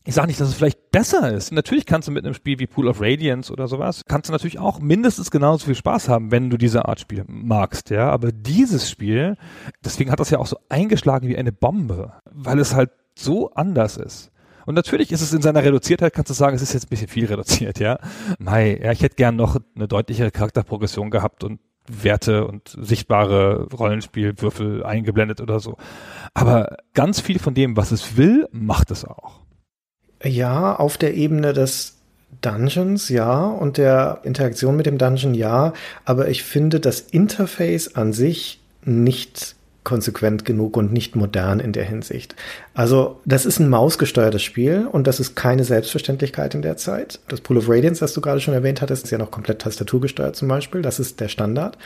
[0.10, 1.52] ich sage nicht, dass es vielleicht besser ist.
[1.52, 4.58] Natürlich kannst du mit einem Spiel wie Pool of Radiance oder sowas, kannst du natürlich
[4.58, 8.10] auch mindestens genauso viel Spaß haben, wenn du diese Art Spiel magst, ja.
[8.10, 9.38] Aber dieses Spiel,
[9.86, 13.98] deswegen hat das ja auch so eingeschlagen wie eine Bombe, weil es halt so anders
[13.98, 14.32] ist.
[14.66, 17.08] Und natürlich ist es in seiner Reduziertheit, kannst du sagen, es ist jetzt ein bisschen
[17.08, 18.00] viel reduziert, ja.
[18.40, 24.84] Mei, ja, ich hätte gern noch eine deutlichere Charakterprogression gehabt und Werte und sichtbare Rollenspielwürfel
[24.84, 25.78] eingeblendet oder so.
[26.34, 29.42] Aber ganz viel von dem, was es will, macht es auch.
[30.24, 31.96] Ja, auf der Ebene des
[32.42, 35.74] Dungeons, ja, und der Interaktion mit dem Dungeon, ja,
[36.06, 41.84] aber ich finde das Interface an sich nicht konsequent genug und nicht modern in der
[41.84, 42.36] Hinsicht.
[42.74, 47.20] Also, das ist ein mausgesteuertes Spiel und das ist keine Selbstverständlichkeit in der Zeit.
[47.28, 50.36] Das Pool of Radiance, das du gerade schon erwähnt hattest, ist ja noch komplett tastaturgesteuert
[50.36, 50.82] zum Beispiel.
[50.82, 51.78] Das ist der Standard.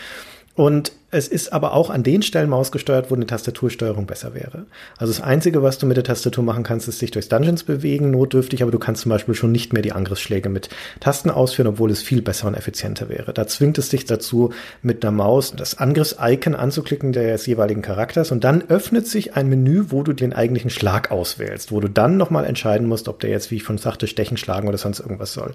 [0.56, 4.66] Und es ist aber auch an den Stellen mausgesteuert, wo eine Tastatursteuerung besser wäre.
[4.97, 8.10] Also das Einzige, was du mit der Tastatur machen kannst, ist dich durchs Dungeons bewegen,
[8.10, 11.91] notdürftig, aber du kannst zum Beispiel schon nicht mehr die Angriffsschläge mit Tasten ausführen, obwohl
[11.91, 13.32] es viel besser und effizienter wäre.
[13.32, 18.43] Da zwingt es dich dazu, mit einer Maus das Angriffs-Icon anzuklicken des jeweiligen Charakters und
[18.43, 22.45] dann öffnet sich ein Menü, wo du den eigentlichen Schlag auswählst, wo du dann nochmal
[22.45, 25.54] entscheiden musst, ob der jetzt, wie ich schon sagte, stechen, schlagen oder sonst irgendwas soll.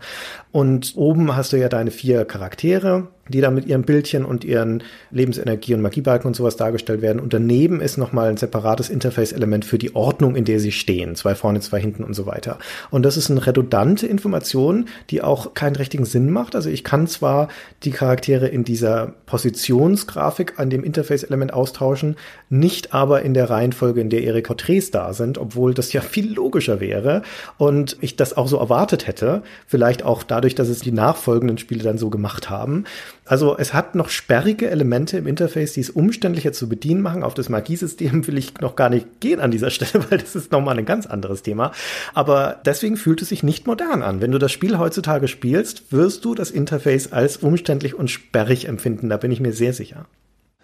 [0.52, 4.82] Und oben hast du ja deine vier Charaktere, die da mit ihren Bildchen und ihren
[5.10, 7.20] Lebensenergie und Magiebalken und sowas dargestellt werden.
[7.20, 11.14] Und daneben ist nochmal ein separates Interface-Element für die Ordnung, in der sie stehen.
[11.14, 12.58] Zwei vorne, zwei hinten und so weiter.
[12.90, 16.54] Und das ist eine redundante Information, die auch keinen richtigen Sinn macht.
[16.54, 17.48] Also ich kann zwar
[17.84, 22.16] die Charaktere in dieser Positionsgrafik an dem Interface-Element austauschen,
[22.50, 26.32] nicht aber in der Reihenfolge, in der ihre Porträts da sind, obwohl das ja viel
[26.32, 27.22] logischer wäre
[27.58, 29.42] und ich das auch so erwartet hätte.
[29.66, 32.84] Vielleicht auch dadurch, dass es die nachfolgenden Spiele dann so gemacht haben.
[33.28, 37.22] Also es hat noch sperrige Elemente im Interface, die es umständlicher zu bedienen machen.
[37.22, 40.50] Auf das Magiesystem will ich noch gar nicht gehen an dieser Stelle, weil das ist
[40.50, 41.72] nochmal ein ganz anderes Thema.
[42.14, 44.22] Aber deswegen fühlt es sich nicht modern an.
[44.22, 49.10] Wenn du das Spiel heutzutage spielst, wirst du das Interface als umständlich und sperrig empfinden.
[49.10, 50.06] Da bin ich mir sehr sicher.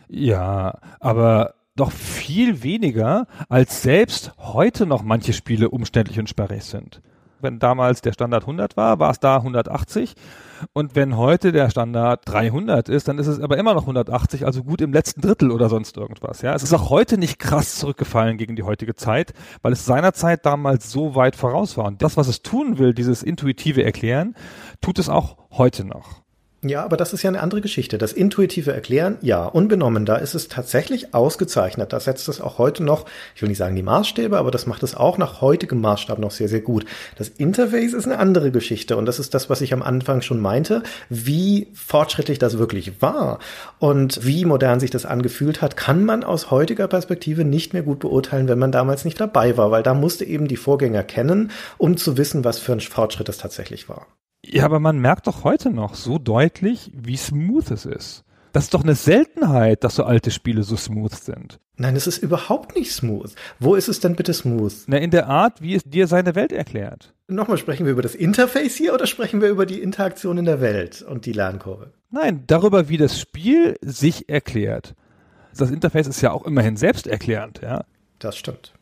[0.08, 7.02] Ja, aber doch viel weniger, als selbst heute noch manche Spiele umständlich und sperrig sind.
[7.40, 10.14] Wenn damals der Standard 100 war, war es da 180
[10.72, 14.64] und wenn heute der Standard 300 ist, dann ist es aber immer noch 180, also
[14.64, 16.42] gut im letzten Drittel oder sonst irgendwas.
[16.42, 20.44] Ja, es ist auch heute nicht krass zurückgefallen gegen die heutige Zeit, weil es seinerzeit
[20.46, 21.86] damals so weit voraus war.
[21.86, 24.34] Und das, was es tun will, dieses intuitive Erklären,
[24.80, 26.23] tut es auch heute noch.
[26.66, 27.98] Ja, aber das ist ja eine andere Geschichte.
[27.98, 31.92] Das intuitive Erklären, ja, unbenommen, da ist es tatsächlich ausgezeichnet.
[31.92, 33.04] Da setzt es auch heute noch,
[33.34, 36.30] ich will nicht sagen die Maßstäbe, aber das macht es auch nach heutigem Maßstab noch
[36.30, 36.86] sehr, sehr gut.
[37.18, 40.40] Das Interface ist eine andere Geschichte und das ist das, was ich am Anfang schon
[40.40, 43.40] meinte, wie fortschrittlich das wirklich war
[43.78, 47.98] und wie modern sich das angefühlt hat, kann man aus heutiger Perspektive nicht mehr gut
[47.98, 51.98] beurteilen, wenn man damals nicht dabei war, weil da musste eben die Vorgänger kennen, um
[51.98, 54.06] zu wissen, was für ein Fortschritt das tatsächlich war.
[54.47, 58.24] Ja, aber man merkt doch heute noch so deutlich, wie smooth es ist.
[58.53, 61.59] Das ist doch eine Seltenheit, dass so alte Spiele so smooth sind.
[61.76, 63.34] Nein, es ist überhaupt nicht smooth.
[63.59, 64.72] Wo ist es denn bitte smooth?
[64.86, 67.12] Na, in der Art, wie es dir seine Welt erklärt.
[67.26, 70.61] Nochmal, sprechen wir über das Interface hier oder sprechen wir über die Interaktion in der
[70.61, 71.92] Welt und die Lernkurve?
[72.11, 74.95] Nein, darüber, wie das Spiel sich erklärt.
[75.57, 77.84] Das Interface ist ja auch immerhin selbsterklärend, ja.
[78.20, 78.72] Das stimmt.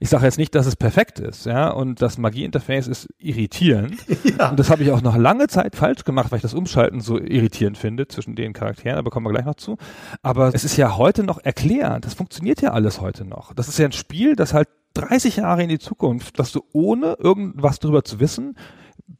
[0.00, 3.96] Ich sage jetzt nicht, dass es perfekt ist, ja, und das Magie-Interface ist irritierend.
[4.38, 4.50] ja.
[4.50, 7.18] Und das habe ich auch noch lange Zeit falsch gemacht, weil ich das Umschalten so
[7.18, 9.76] irritierend finde zwischen den Charakteren, aber kommen wir gleich noch zu.
[10.22, 12.04] Aber es ist ja heute noch erklärend.
[12.04, 13.54] Das funktioniert ja alles heute noch.
[13.54, 17.16] Das ist ja ein Spiel, das halt 30 Jahre in die Zukunft, dass du ohne
[17.18, 18.56] irgendwas drüber zu wissen,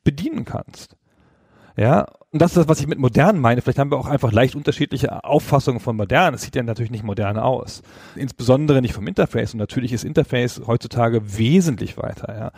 [0.04, 0.97] bedienen kannst.
[1.78, 3.62] Ja, und das ist das, was ich mit modern meine.
[3.62, 6.34] Vielleicht haben wir auch einfach leicht unterschiedliche Auffassungen von modern.
[6.34, 7.82] Es sieht ja natürlich nicht modern aus.
[8.16, 9.54] Insbesondere nicht vom Interface.
[9.54, 12.50] Und natürlich ist Interface heutzutage wesentlich weiter, ja.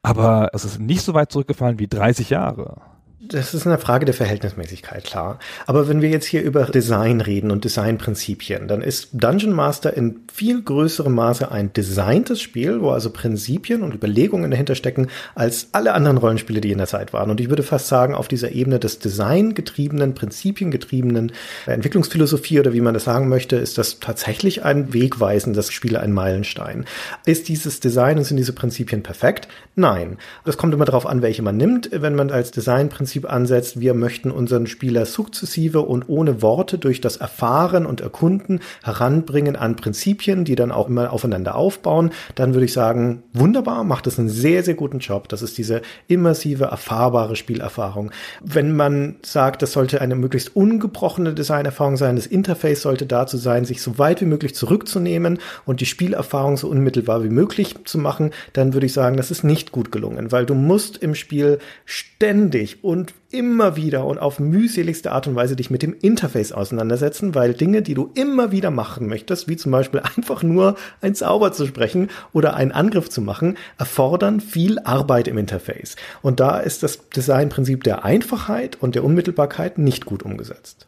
[0.00, 2.80] Aber es ist nicht so weit zurückgefallen wie 30 Jahre
[3.24, 5.38] das ist eine Frage der Verhältnismäßigkeit, klar.
[5.66, 10.22] Aber wenn wir jetzt hier über Design reden und Designprinzipien, dann ist Dungeon Master in
[10.32, 15.06] viel größerem Maße ein designtes Spiel, wo also Prinzipien und Überlegungen dahinter stecken,
[15.36, 17.30] als alle anderen Rollenspiele, die in der Zeit waren.
[17.30, 21.30] Und ich würde fast sagen, auf dieser Ebene des designgetriebenen, prinzipiengetriebenen
[21.66, 26.86] Entwicklungsphilosophie oder wie man das sagen möchte, ist das tatsächlich ein wegweisendes Spiel, ein Meilenstein.
[27.24, 29.46] Ist dieses Design und sind diese Prinzipien perfekt?
[29.76, 30.18] Nein.
[30.44, 31.88] Das kommt immer darauf an, welche man nimmt.
[31.92, 37.02] Wenn man als Designprinzip Prinzip ansetzt, wir möchten unseren Spieler sukzessive und ohne Worte durch
[37.02, 42.64] das Erfahren und Erkunden heranbringen an Prinzipien, die dann auch immer aufeinander aufbauen, dann würde
[42.64, 45.28] ich sagen, wunderbar, macht es einen sehr, sehr guten Job.
[45.28, 48.12] Das ist diese immersive, erfahrbare Spielerfahrung.
[48.42, 53.66] Wenn man sagt, das sollte eine möglichst ungebrochene Designerfahrung sein, das Interface sollte dazu sein,
[53.66, 58.30] sich so weit wie möglich zurückzunehmen und die Spielerfahrung so unmittelbar wie möglich zu machen,
[58.54, 62.82] dann würde ich sagen, das ist nicht gut gelungen, weil du musst im Spiel ständig
[62.82, 67.54] und immer wieder und auf mühseligste Art und Weise dich mit dem Interface auseinandersetzen, weil
[67.54, 71.66] Dinge, die du immer wieder machen möchtest, wie zum Beispiel einfach nur ein Zauber zu
[71.66, 75.96] sprechen oder einen Angriff zu machen, erfordern viel Arbeit im Interface.
[76.20, 80.86] Und da ist das Designprinzip der Einfachheit und der Unmittelbarkeit nicht gut umgesetzt.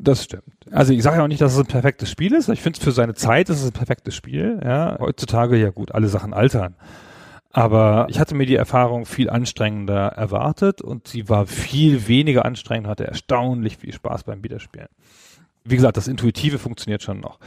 [0.00, 0.42] Das stimmt.
[0.70, 2.48] Also ich sage ja auch nicht, dass es ein perfektes Spiel ist.
[2.48, 4.60] Ich finde es für seine Zeit ist es ein perfektes Spiel.
[4.64, 6.74] Ja, heutzutage ja gut, alle Sachen altern.
[7.54, 12.88] Aber ich hatte mir die Erfahrung viel anstrengender erwartet und sie war viel weniger anstrengend,
[12.88, 14.88] hatte erstaunlich viel Spaß beim Wiederspielen.
[15.62, 17.38] Wie gesagt, das Intuitive funktioniert schon noch.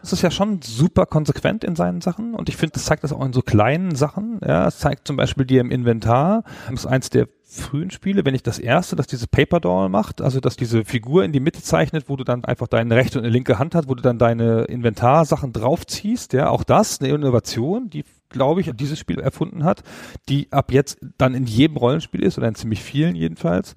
[0.00, 3.12] Es ist ja schon super konsequent in seinen Sachen und ich finde, das zeigt das
[3.12, 4.38] auch in so kleinen Sachen.
[4.46, 8.36] Ja, es zeigt zum Beispiel dir im Inventar, das ist eins der frühen Spiele, wenn
[8.36, 11.62] ich das erste, dass diese Paper Doll macht, also dass diese Figur in die Mitte
[11.62, 14.18] zeichnet, wo du dann einfach deine rechte und eine linke Hand hast, wo du dann
[14.18, 19.82] deine Inventarsachen draufziehst, ja, auch das eine Innovation, die glaube ich dieses Spiel erfunden hat,
[20.28, 23.74] die ab jetzt dann in jedem Rollenspiel ist oder in ziemlich vielen jedenfalls.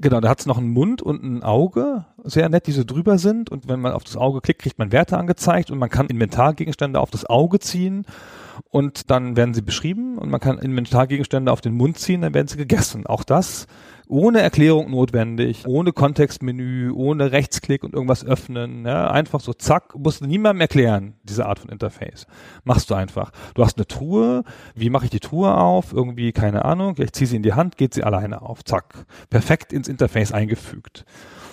[0.00, 3.18] Genau, da hat es noch einen Mund und ein Auge, sehr nett, die so drüber
[3.18, 3.50] sind.
[3.50, 6.98] Und wenn man auf das Auge klickt, kriegt man Werte angezeigt und man kann Inventargegenstände
[6.98, 8.06] auf das Auge ziehen
[8.70, 12.48] und dann werden sie beschrieben und man kann Inventargegenstände auf den Mund ziehen, dann werden
[12.48, 13.06] sie gegessen.
[13.06, 13.66] Auch das
[14.12, 18.84] ohne Erklärung notwendig, ohne Kontextmenü, ohne Rechtsklick und irgendwas öffnen.
[18.84, 22.26] Ja, einfach so zack, musst du niemandem erklären, diese Art von Interface.
[22.64, 23.32] Machst du einfach.
[23.54, 24.44] Du hast eine Truhe,
[24.74, 25.92] wie mache ich die Truhe auf?
[25.94, 28.62] Irgendwie, keine Ahnung, ich ziehe sie in die Hand, geht sie alleine auf.
[28.64, 29.06] Zack.
[29.30, 31.06] Perfekt ins Interface eingefügt.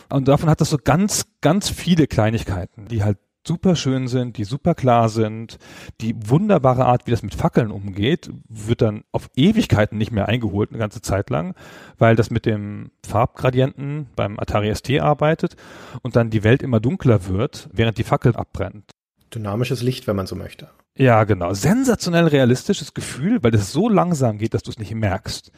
[0.10, 3.18] Und davon hat das so ganz, ganz viele Kleinigkeiten, die halt
[3.50, 5.58] super schön sind, die super klar sind.
[6.02, 10.70] Die wunderbare Art, wie das mit Fackeln umgeht, wird dann auf Ewigkeiten nicht mehr eingeholt,
[10.70, 11.56] eine ganze Zeit lang,
[11.97, 15.56] weil das mit dem Farbgradienten beim Atari ST arbeitet
[16.04, 18.99] und dann die Welt immer dunkler wird, während die Fackel abbrennt.
[19.34, 20.69] Dynamisches Licht, wenn man so möchte.
[20.97, 21.53] Ja, genau.
[21.53, 25.51] Sensationell realistisches Gefühl, weil das so langsam geht, dass du es nicht merkst.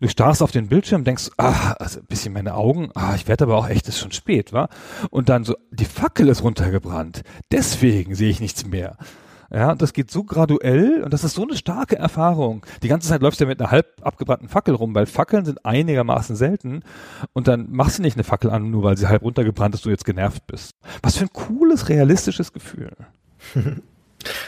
[0.00, 3.44] Du starrst auf den Bildschirm, denkst, ah, also ein bisschen meine Augen, ah, ich werde
[3.44, 4.68] aber auch echt, es ist schon spät, wa?
[5.10, 7.22] Und dann so, die Fackel ist runtergebrannt.
[7.50, 8.96] Deswegen sehe ich nichts mehr.
[9.54, 12.66] Ja, das geht so graduell und das ist so eine starke Erfahrung.
[12.82, 15.64] Die ganze Zeit läufst du ja mit einer halb abgebrannten Fackel rum, weil Fackeln sind
[15.64, 16.82] einigermaßen selten
[17.34, 19.90] und dann machst du nicht eine Fackel an, nur weil sie halb runtergebrannt ist, du
[19.90, 20.72] jetzt genervt bist.
[21.02, 22.90] Was für ein cooles, realistisches Gefühl.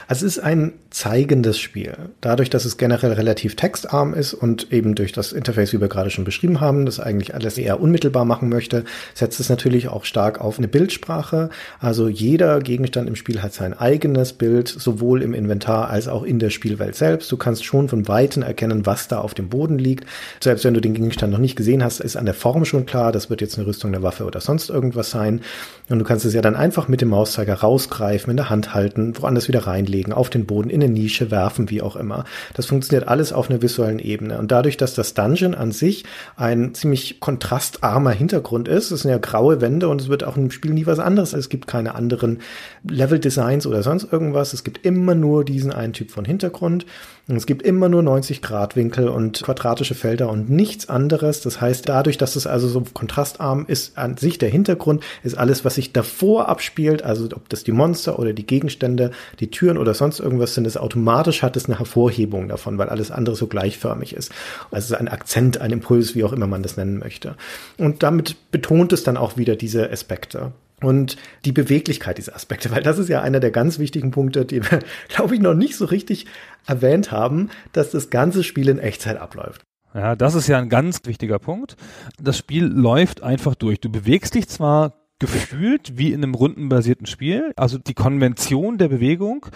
[0.08, 1.94] Also es ist ein zeigendes Spiel.
[2.20, 6.10] Dadurch, dass es generell relativ textarm ist und eben durch das Interface, wie wir gerade
[6.10, 10.40] schon beschrieben haben, das eigentlich alles eher unmittelbar machen möchte, setzt es natürlich auch stark
[10.40, 11.50] auf eine Bildsprache.
[11.80, 16.38] Also jeder Gegenstand im Spiel hat sein eigenes Bild, sowohl im Inventar als auch in
[16.38, 17.30] der Spielwelt selbst.
[17.30, 20.06] Du kannst schon von Weitem erkennen, was da auf dem Boden liegt.
[20.40, 23.12] Selbst wenn du den Gegenstand noch nicht gesehen hast, ist an der Form schon klar,
[23.12, 25.42] das wird jetzt eine Rüstung, eine Waffe oder sonst irgendwas sein.
[25.88, 29.14] Und du kannst es ja dann einfach mit dem Mauszeiger rausgreifen, in der Hand halten,
[29.20, 32.24] woanders wieder reinlegen, auf den Boden, in eine Nische werfen, wie auch immer.
[32.54, 34.38] Das funktioniert alles auf einer visuellen Ebene.
[34.38, 36.04] Und dadurch, dass das Dungeon an sich
[36.36, 40.50] ein ziemlich kontrastarmer Hintergrund ist, es sind ja graue Wände und es wird auch im
[40.50, 41.32] Spiel nie was anderes.
[41.32, 42.40] Es gibt keine anderen
[42.88, 44.52] Level-Designs oder sonst irgendwas.
[44.52, 46.86] Es gibt immer nur diesen einen Typ von Hintergrund.
[47.28, 51.40] Und es gibt immer nur 90 Grad Winkel und quadratische Felder und nichts anderes.
[51.40, 55.64] Das heißt, dadurch, dass es also so kontrastarm ist, an sich der Hintergrund ist alles,
[55.64, 59.10] was sich davor abspielt, also ob das die Monster oder die Gegenstände,
[59.40, 63.10] die Türen oder sonst irgendwas sind, ist automatisch hat es eine Hervorhebung davon, weil alles
[63.10, 64.30] andere so gleichförmig ist.
[64.70, 67.34] Also ein Akzent, ein Impuls, wie auch immer man das nennen möchte.
[67.76, 70.52] Und damit betont es dann auch wieder diese Aspekte
[70.82, 74.62] und die Beweglichkeit dieser Aspekte, weil das ist ja einer der ganz wichtigen Punkte, die
[74.62, 76.26] wir, glaube ich, noch nicht so richtig
[76.66, 79.62] erwähnt haben, dass das ganze Spiel in Echtzeit abläuft.
[79.94, 81.76] Ja, das ist ja ein ganz wichtiger Punkt.
[82.20, 83.80] Das Spiel läuft einfach durch.
[83.80, 87.52] Du bewegst dich zwar gefühlt wie in einem rundenbasierten Spiel.
[87.56, 89.46] Also die Konvention der Bewegung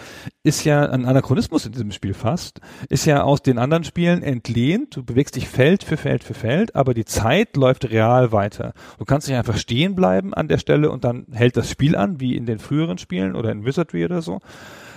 [0.43, 4.95] ist ja ein Anachronismus in diesem Spiel fast, ist ja aus den anderen Spielen entlehnt.
[4.95, 8.73] Du bewegst dich Feld für Feld für Feld, aber die Zeit läuft real weiter.
[8.97, 12.19] Du kannst nicht einfach stehen bleiben an der Stelle und dann hält das Spiel an,
[12.19, 14.39] wie in den früheren Spielen oder in Wizardry oder so,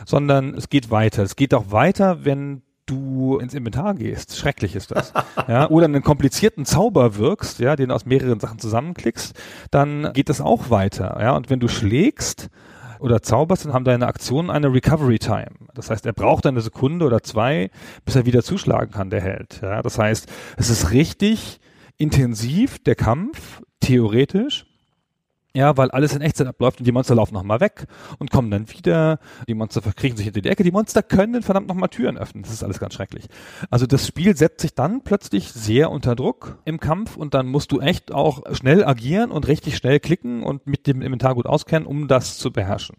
[0.07, 1.23] sondern es geht weiter.
[1.23, 4.37] Es geht auch weiter, wenn du ins Inventar gehst.
[4.37, 5.13] Schrecklich ist das.
[5.49, 9.35] ja, oder einen komplizierten Zauber wirkst, ja, den aus mehreren Sachen zusammenklickst,
[9.71, 11.19] dann geht das auch weiter.
[11.21, 12.51] Ja, und wenn du schlägst,
[13.05, 15.51] oder zauberst, dann haben deine Aktionen eine Recovery Time.
[15.75, 17.71] Das heißt, er braucht eine Sekunde oder zwei,
[18.07, 19.61] bis er wieder zuschlagen kann, der Held.
[19.61, 20.27] Ja, das heißt,
[20.57, 21.61] es ist richtig
[21.99, 24.65] intensiv, der Kampf, theoretisch.
[25.57, 27.87] Ja, weil alles in Echtzeit abläuft und die Monster laufen nochmal weg
[28.19, 29.21] und kommen dann wieder.
[29.47, 30.65] Die Monster verkriechen sich hinter die Ecke.
[30.65, 32.43] Die Monster können verdammt nochmal Türen öffnen.
[32.43, 33.27] Das ist alles ganz schrecklich.
[33.71, 37.71] Also das Spiel setzt sich dann plötzlich sehr unter Druck im Kampf und dann musst
[37.71, 41.87] du echt auch schnell agieren und richtig schnell klicken und mit dem Inventar gut auskennen,
[41.87, 42.97] um das zu beherrschen.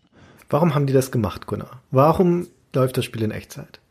[0.49, 1.81] Warum haben die das gemacht, Gunnar?
[1.91, 3.81] Warum läuft das Spiel in Echtzeit?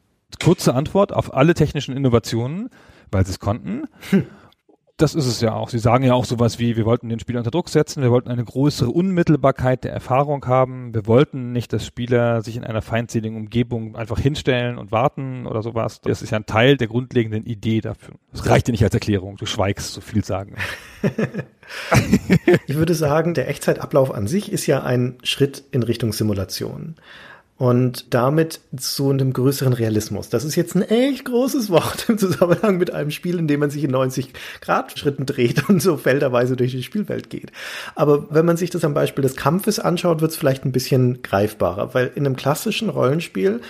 [0.42, 2.70] Kurze Antwort auf alle technischen Innovationen,
[3.10, 3.88] weil sie es konnten.
[4.08, 4.24] Hm
[4.96, 5.70] das ist es ja auch.
[5.70, 8.30] Sie sagen ja auch sowas wie, wir wollten den Spieler unter Druck setzen, wir wollten
[8.30, 13.36] eine größere Unmittelbarkeit der Erfahrung haben, wir wollten nicht, dass Spieler sich in einer feindseligen
[13.36, 16.00] Umgebung einfach hinstellen und warten oder sowas.
[16.00, 18.14] Das ist ja ein Teil der grundlegenden Idee dafür.
[18.30, 20.54] Das reicht dir nicht als Erklärung, du schweigst so viel sagen.
[22.66, 26.94] ich würde sagen, der Echtzeitablauf an sich ist ja ein Schritt in Richtung Simulation.
[27.56, 30.28] Und damit zu einem größeren Realismus.
[30.28, 33.70] Das ist jetzt ein echt großes Wort im Zusammenhang mit einem Spiel, in dem man
[33.70, 37.52] sich in 90 Grad Schritten dreht und so felderweise durch die Spielwelt geht.
[37.94, 41.22] Aber wenn man sich das am Beispiel des Kampfes anschaut, wird es vielleicht ein bisschen
[41.22, 43.60] greifbarer, weil in einem klassischen Rollenspiel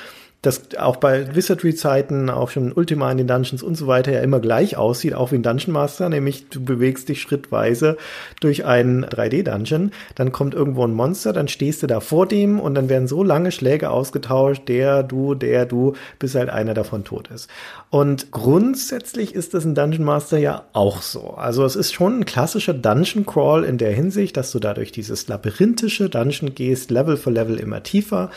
[0.46, 4.40] das auch bei Wizardry-Zeiten, auch schon Ultima in den Dungeons und so weiter ja immer
[4.40, 7.96] gleich aussieht, auch wie ein Dungeon Master, nämlich du bewegst dich schrittweise
[8.40, 12.74] durch einen 3D-Dungeon, dann kommt irgendwo ein Monster, dann stehst du da vor dem und
[12.74, 17.28] dann werden so lange Schläge ausgetauscht, der, du, der, du, bis halt einer davon tot
[17.28, 17.48] ist.
[17.90, 21.34] Und grundsätzlich ist das ein Dungeon Master ja auch so.
[21.36, 24.92] Also es ist schon ein klassischer Dungeon Crawl in der Hinsicht, dass du da durch
[24.92, 28.30] dieses labyrinthische Dungeon gehst, Level für Level immer tiefer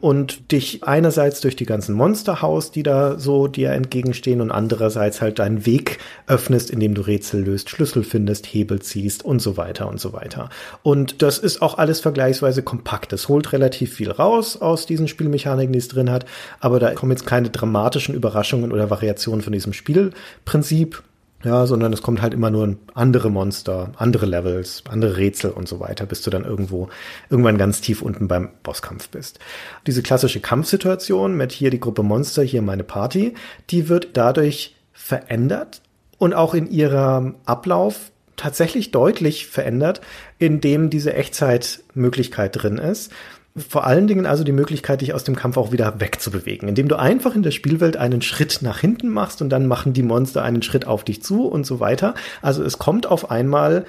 [0.00, 5.20] und dich einerseits durch die ganzen Monster haust, die da so dir entgegenstehen und andererseits
[5.20, 9.88] halt deinen Weg öffnest, indem du Rätsel löst, Schlüssel findest, Hebel ziehst und so weiter
[9.88, 10.48] und so weiter.
[10.82, 13.12] Und das ist auch alles vergleichsweise kompakt.
[13.12, 16.26] Es holt relativ viel raus aus diesen Spielmechaniken, die es drin hat,
[16.60, 21.02] aber da kommen jetzt keine dramatischen Überraschungen oder Variationen von diesem Spielprinzip
[21.44, 25.80] ja, sondern es kommt halt immer nur andere Monster, andere Levels, andere Rätsel und so
[25.80, 26.88] weiter, bis du dann irgendwo,
[27.30, 29.38] irgendwann ganz tief unten beim Bosskampf bist.
[29.86, 33.34] Diese klassische Kampfsituation mit hier die Gruppe Monster, hier meine Party,
[33.70, 35.82] die wird dadurch verändert
[36.18, 40.00] und auch in ihrem Ablauf tatsächlich deutlich verändert,
[40.38, 43.12] indem diese Echtzeitmöglichkeit drin ist
[43.56, 46.96] vor allen Dingen also die Möglichkeit, dich aus dem Kampf auch wieder wegzubewegen, indem du
[46.96, 50.62] einfach in der Spielwelt einen Schritt nach hinten machst und dann machen die Monster einen
[50.62, 52.14] Schritt auf dich zu und so weiter.
[52.42, 53.86] Also es kommt auf einmal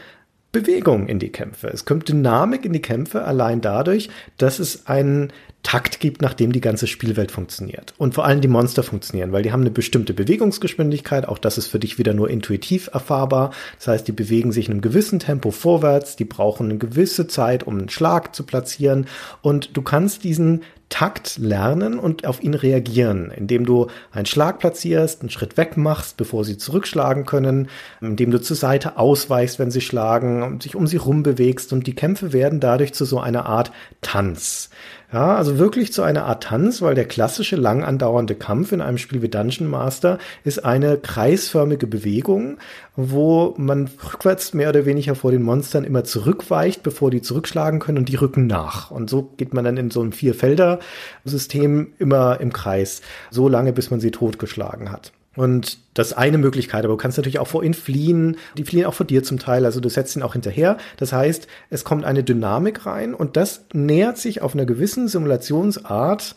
[0.54, 1.68] Bewegung in die Kämpfe.
[1.68, 5.34] Es kommt Dynamik in die Kämpfe allein dadurch, dass es einen
[5.68, 7.94] Takt gibt, nach dem die ganze Spielwelt funktioniert.
[7.98, 11.28] Und vor allem die Monster funktionieren, weil die haben eine bestimmte Bewegungsgeschwindigkeit.
[11.28, 13.52] Auch das ist für dich wieder nur intuitiv erfahrbar.
[13.78, 16.16] Das heißt, die bewegen sich in einem gewissen Tempo vorwärts.
[16.16, 19.08] Die brauchen eine gewisse Zeit, um einen Schlag zu platzieren.
[19.42, 25.20] Und du kannst diesen Takt lernen und auf ihn reagieren, indem du einen Schlag platzierst,
[25.20, 27.68] einen Schritt weg machst, bevor sie zurückschlagen können,
[28.00, 31.88] indem du zur Seite ausweichst, wenn sie schlagen, und sich um sie rum bewegst und
[31.88, 34.70] die Kämpfe werden dadurch zu so einer Art Tanz.
[35.12, 38.98] Ja, also wirklich zu einer Art Tanz, weil der klassische lang andauernde Kampf in einem
[38.98, 42.58] Spiel wie Dungeon Master ist eine kreisförmige Bewegung,
[42.98, 48.00] wo man rückwärts mehr oder weniger vor den Monstern immer zurückweicht, bevor die zurückschlagen können
[48.00, 48.92] und die rücken nach.
[48.92, 53.02] Und so geht man dann in so einem Vierfelder-System immer im Kreis,
[53.32, 55.14] so lange, bis man sie totgeschlagen hat.
[55.38, 58.38] Und das ist eine Möglichkeit, aber du kannst natürlich auch vor ihnen fliehen.
[58.58, 60.78] Die fliehen auch vor dir zum Teil, also du setzt ihn auch hinterher.
[60.98, 66.36] Das heißt, es kommt eine Dynamik rein und das nähert sich auf einer gewissen Simulationsart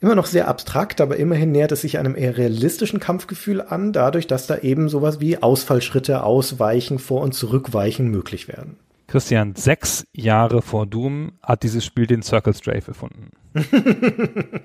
[0.00, 4.26] immer noch sehr abstrakt, aber immerhin nähert es sich einem eher realistischen Kampfgefühl an, dadurch,
[4.26, 8.76] dass da eben sowas wie Ausfallschritte, Ausweichen, Vor- und Zurückweichen möglich werden.
[9.10, 13.30] Christian, sechs Jahre vor Doom hat dieses Spiel den Circle Strafe erfunden.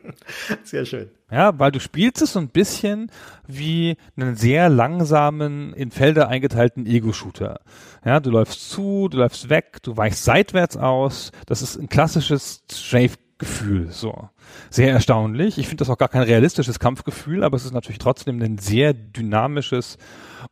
[0.63, 1.09] sehr schön.
[1.31, 3.09] Ja, weil du spielst es so ein bisschen
[3.47, 7.59] wie einen sehr langsamen, in Felder eingeteilten Ego-Shooter.
[8.05, 11.31] Ja, du läufst zu, du läufst weg, du weichst seitwärts aus.
[11.47, 14.29] Das ist ein klassisches Strafe-Gefühl, so.
[14.69, 15.57] Sehr erstaunlich.
[15.57, 18.93] Ich finde das auch gar kein realistisches Kampfgefühl, aber es ist natürlich trotzdem ein sehr
[18.93, 19.97] dynamisches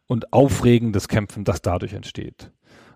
[0.08, 2.50] und aufregendes Kämpfen, das dadurch entsteht.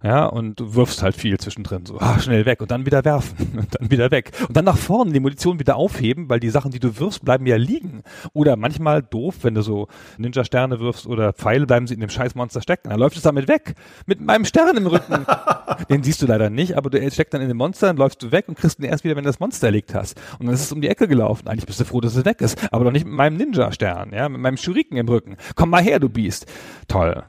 [0.04, 3.54] Ja, und du wirfst halt viel zwischendrin, so ah, schnell weg und dann wieder werfen
[3.58, 4.32] und dann wieder weg.
[4.48, 7.46] Und dann nach vorne die Munition wieder aufheben, weil die Sachen, die du wirfst, bleiben
[7.46, 8.04] ja liegen.
[8.34, 9.88] Oder manchmal doof, wenn du so
[10.18, 12.90] Ninja-Sterne wirfst oder Pfeile, bleiben sie in dem Scheißmonster stecken.
[12.90, 13.74] Dann läuft es damit weg.
[14.06, 15.26] Mit meinem Stern im Rücken.
[15.90, 18.32] den siehst du leider nicht, aber du steckst dann in dem Monster, dann läufst du
[18.32, 20.20] weg und kriegst ihn erst wieder, wenn du das Monster erlegt hast.
[20.40, 21.48] Und dann ist es um die Ecke gelaufen.
[21.48, 22.72] Eigentlich bist du froh, dass es weg ist.
[22.72, 25.38] Aber doch nicht mit meinem Ninja-Stern, ja, mit meinem Shuriken im Rücken.
[25.56, 26.46] Komm mal her, du Biest.
[26.88, 27.24] Toll.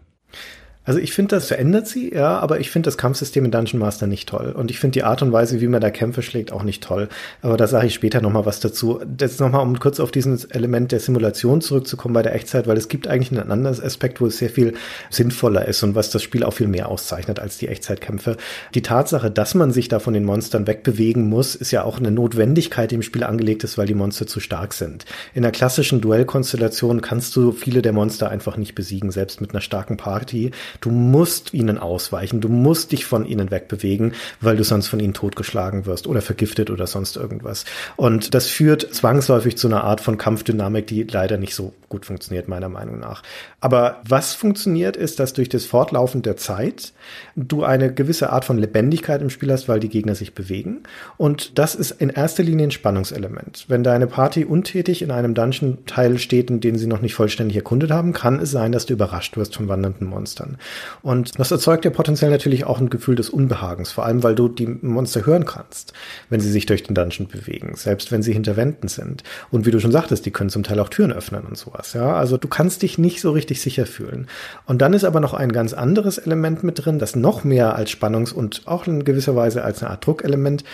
[0.89, 4.07] Also ich finde, das verändert sie, ja, aber ich finde das Kampfsystem in Dungeon Master
[4.07, 4.55] nicht toll.
[4.57, 7.11] Und ich finde die Art und Weise, wie man da Kämpfe schlägt, auch nicht toll.
[7.43, 8.99] Aber da sage ich später nochmal was dazu.
[9.07, 12.89] Das nochmal, um kurz auf dieses Element der Simulation zurückzukommen bei der Echtzeit, weil es
[12.89, 14.73] gibt eigentlich einen anderen Aspekt, wo es sehr viel
[15.11, 18.39] sinnvoller ist und was das Spiel auch viel mehr auszeichnet als die Echtzeitkämpfe.
[18.73, 22.13] Die Tatsache, dass man sich da von den Monstern wegbewegen muss, ist ja auch eine
[22.13, 25.05] Notwendigkeit, die im Spiel angelegt ist, weil die Monster zu stark sind.
[25.35, 29.61] In der klassischen Duellkonstellation kannst du viele der Monster einfach nicht besiegen, selbst mit einer
[29.61, 30.51] starken Party.
[30.81, 35.15] Du musst ihnen ausweichen, du musst dich von ihnen wegbewegen, weil du sonst von ihnen
[35.15, 37.65] totgeschlagen wirst oder vergiftet oder sonst irgendwas.
[37.97, 42.49] Und das führt zwangsläufig zu einer Art von Kampfdynamik, die leider nicht so gut funktioniert,
[42.49, 43.23] meiner Meinung nach.
[43.61, 46.93] Aber was funktioniert, ist, dass durch das Fortlaufen der Zeit
[47.37, 50.83] du eine gewisse Art von Lebendigkeit im Spiel hast, weil die Gegner sich bewegen.
[51.17, 53.65] Und das ist in erster Linie ein Spannungselement.
[53.69, 57.91] Wenn deine Party untätig in einem Dungeon-Teil steht, in den sie noch nicht vollständig erkundet
[57.91, 60.59] haben, kann es sein, dass du überrascht wirst von wandernden Monstern.
[61.03, 64.49] Und das erzeugt ja potenziell natürlich auch ein Gefühl des Unbehagens, vor allem weil du
[64.49, 65.93] die Monster hören kannst,
[66.29, 69.23] wenn sie sich durch den Dungeon bewegen, selbst wenn sie hinter Wänden sind.
[69.51, 71.93] Und wie du schon sagtest, die können zum Teil auch Türen öffnen und sowas.
[71.93, 74.27] Ja, also du kannst dich nicht so richtig sicher fühlen.
[74.67, 77.91] Und dann ist aber noch ein ganz anderes Element mit drin, das noch mehr als
[77.91, 80.65] Spannungs- und auch in gewisser Weise als eine Art Druckelement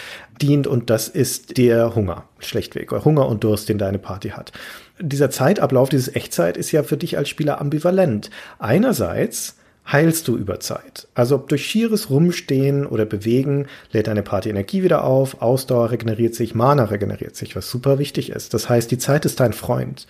[0.40, 0.66] dient.
[0.66, 2.92] Und das ist der Hunger, schlechtweg.
[2.92, 4.52] Hunger und Durst, den deine Party hat.
[4.98, 8.30] Dieser Zeitablauf, dieses Echtzeit ist ja für dich als Spieler ambivalent.
[8.58, 9.56] Einerseits
[9.90, 11.08] heilst du über Zeit.
[11.14, 16.54] Also durch schieres Rumstehen oder Bewegen lädt deine Party Energie wieder auf, Ausdauer regeneriert sich,
[16.54, 18.54] Mana regeneriert sich, was super wichtig ist.
[18.54, 20.06] Das heißt, die Zeit ist dein Freund.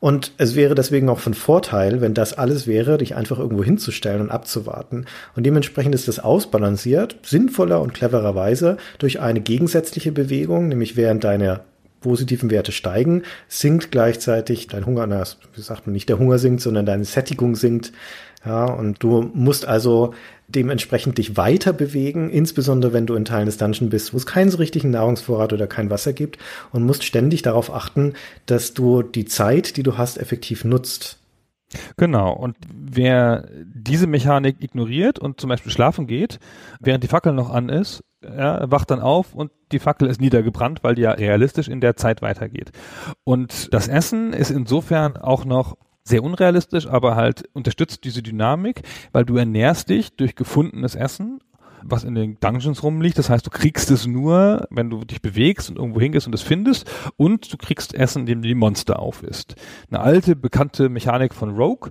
[0.00, 4.20] Und es wäre deswegen auch von Vorteil, wenn das alles wäre, dich einfach irgendwo hinzustellen
[4.20, 5.06] und abzuwarten.
[5.34, 11.60] Und dementsprechend ist das ausbalanciert, sinnvoller und clevererweise durch eine gegensätzliche Bewegung, nämlich während deine
[12.04, 15.24] positiven Werte steigen, sinkt gleichzeitig dein Hunger, na,
[15.54, 17.92] wie sagt man, nicht der Hunger sinkt, sondern deine Sättigung sinkt,
[18.44, 20.14] ja, und du musst also
[20.48, 24.50] dementsprechend dich weiter bewegen, insbesondere wenn du in Teilen des Dungeon bist, wo es keinen
[24.50, 26.38] so richtigen Nahrungsvorrat oder kein Wasser gibt
[26.70, 28.12] und musst ständig darauf achten,
[28.46, 31.18] dass du die Zeit, die du hast, effektiv nutzt.
[31.96, 32.32] Genau.
[32.32, 36.38] Und wer diese Mechanik ignoriert und zum Beispiel schlafen geht,
[36.80, 40.82] während die Fackel noch an ist, ja, wacht dann auf und die Fackel ist niedergebrannt,
[40.82, 42.70] weil die ja realistisch in der Zeit weitergeht.
[43.24, 48.82] Und das Essen ist insofern auch noch sehr unrealistisch, aber halt unterstützt diese Dynamik,
[49.12, 51.40] weil du ernährst dich durch gefundenes Essen
[51.86, 53.18] was in den Dungeons rumliegt.
[53.18, 56.42] Das heißt, du kriegst es nur, wenn du dich bewegst und irgendwo hingehst und es
[56.42, 56.90] findest.
[57.16, 59.56] Und du kriegst Essen, indem du die Monster aufisst.
[59.90, 61.90] Eine alte, bekannte Mechanik von Rogue.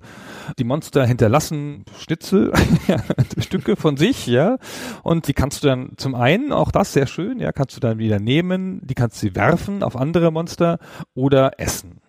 [0.57, 2.53] Die Monster hinterlassen Schnitzel,
[3.37, 4.57] Stücke von sich, ja.
[5.03, 7.97] Und die kannst du dann zum einen, auch das sehr schön, ja, kannst du dann
[7.97, 8.81] wieder nehmen.
[8.83, 10.79] Die kannst du werfen auf andere Monster
[11.13, 11.99] oder essen.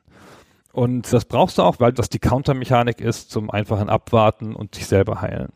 [0.74, 4.86] Und das brauchst du auch, weil das die Countermechanik ist zum einfachen Abwarten und sich
[4.86, 5.52] selber heilen.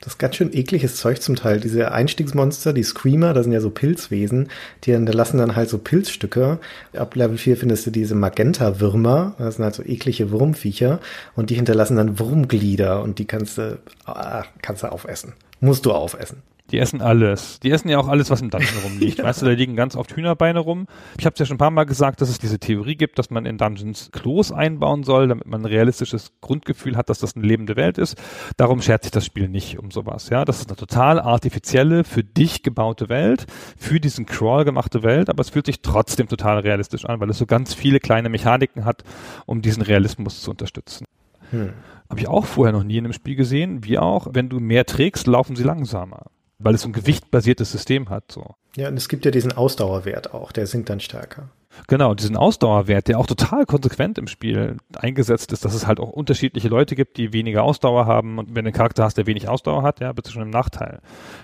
[0.00, 1.60] Das ist ganz schön ekliges Zeug zum Teil.
[1.60, 4.48] Diese Einstiegsmonster, die Screamer, das sind ja so Pilzwesen,
[4.84, 6.60] die hinterlassen dann halt so Pilzstücke.
[6.96, 10.98] Ab Level 4 findest du diese Magenta-Würmer, das sind halt so eklige Wurmviecher
[11.36, 15.34] und die hinterlassen dann Wurmglieder und die kannst du, ah, kannst du aufessen.
[15.60, 16.42] Musst du aufessen.
[16.70, 17.60] Die essen alles.
[17.60, 19.18] Die essen ja auch alles, was im Dungeon rumliegt.
[19.18, 19.24] ja.
[19.24, 20.86] Weißt du, da liegen ganz oft Hühnerbeine rum.
[21.18, 23.28] Ich habe es ja schon ein paar Mal gesagt, dass es diese Theorie gibt, dass
[23.28, 27.46] man in Dungeons Klos einbauen soll, damit man ein realistisches Grundgefühl hat, dass das eine
[27.46, 28.16] lebende Welt ist.
[28.56, 30.30] Darum schert sich das Spiel nicht um sowas.
[30.30, 33.44] Ja, das ist eine total artifizielle, für dich gebaute Welt,
[33.76, 37.38] für diesen Crawl gemachte Welt, aber es fühlt sich trotzdem total realistisch an, weil es
[37.38, 39.04] so ganz viele kleine Mechaniken hat,
[39.44, 41.04] um diesen Realismus zu unterstützen.
[41.50, 41.74] Hm.
[42.08, 44.86] Habe ich auch vorher noch nie in einem Spiel gesehen, wie auch, wenn du mehr
[44.86, 46.26] trägst, laufen sie langsamer
[46.64, 48.32] weil es so ein gewichtbasiertes System hat.
[48.32, 48.54] So.
[48.76, 51.50] Ja, und es gibt ja diesen Ausdauerwert auch, der sinkt dann stärker.
[51.88, 56.10] Genau, diesen Ausdauerwert, der auch total konsequent im Spiel eingesetzt ist, dass es halt auch
[56.10, 59.48] unterschiedliche Leute gibt, die weniger Ausdauer haben und wenn du einen Charakter hast, der wenig
[59.48, 61.00] Ausdauer hat, ja, bist du schon im Nachteil.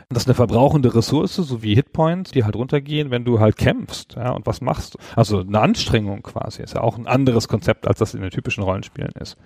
[0.09, 3.57] Und das ist eine verbrauchende Ressource, so wie Hitpoints, die halt runtergehen, wenn du halt
[3.57, 4.97] kämpfst, ja, und was machst.
[5.16, 8.62] Also eine Anstrengung quasi, ist ja auch ein anderes Konzept, als das in den typischen
[8.62, 9.37] Rollenspielen ist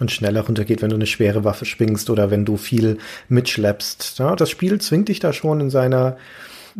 [0.00, 2.98] und schneller runtergeht, wenn du eine schwere Waffe schwingst oder wenn du viel
[3.28, 4.18] mitschleppst.
[4.18, 6.16] Ja, das Spiel zwingt dich da schon in seiner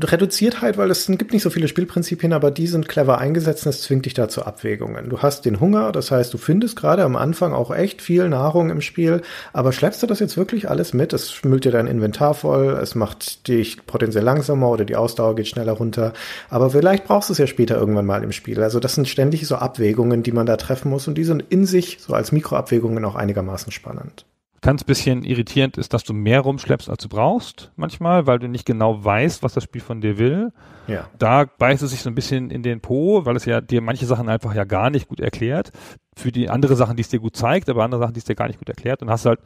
[0.02, 3.70] reduziert halt, weil es gibt nicht so viele Spielprinzipien, aber die sind clever eingesetzt und
[3.70, 5.08] es zwingt dich da zu Abwägungen.
[5.08, 8.70] Du hast den Hunger, das heißt, du findest gerade am Anfang auch echt viel Nahrung
[8.70, 9.22] im Spiel,
[9.52, 11.12] aber schleppst du das jetzt wirklich alles mit?
[11.12, 15.48] Es schmüllt dir dein Inventar voll, es macht dich potenziell langsamer oder die Ausdauer geht
[15.48, 16.12] schneller runter,
[16.48, 18.62] aber vielleicht brauchst du es ja später irgendwann mal im Spiel.
[18.62, 21.66] Also das sind ständig so Abwägungen, die man da treffen muss und die sind in
[21.66, 24.24] sich so als Mikroabwägungen auch einigermaßen spannend.
[24.62, 28.66] Ganz bisschen irritierend ist, dass du mehr rumschleppst, als du brauchst, manchmal, weil du nicht
[28.66, 30.52] genau weißt, was das Spiel von dir will.
[30.86, 31.08] Ja.
[31.18, 34.04] Da beißt es sich so ein bisschen in den Po, weil es ja dir manche
[34.04, 35.72] Sachen einfach ja gar nicht gut erklärt.
[36.14, 38.34] Für die andere Sachen, die es dir gut zeigt, aber andere Sachen, die es dir
[38.34, 39.00] gar nicht gut erklärt.
[39.00, 39.40] Und hast halt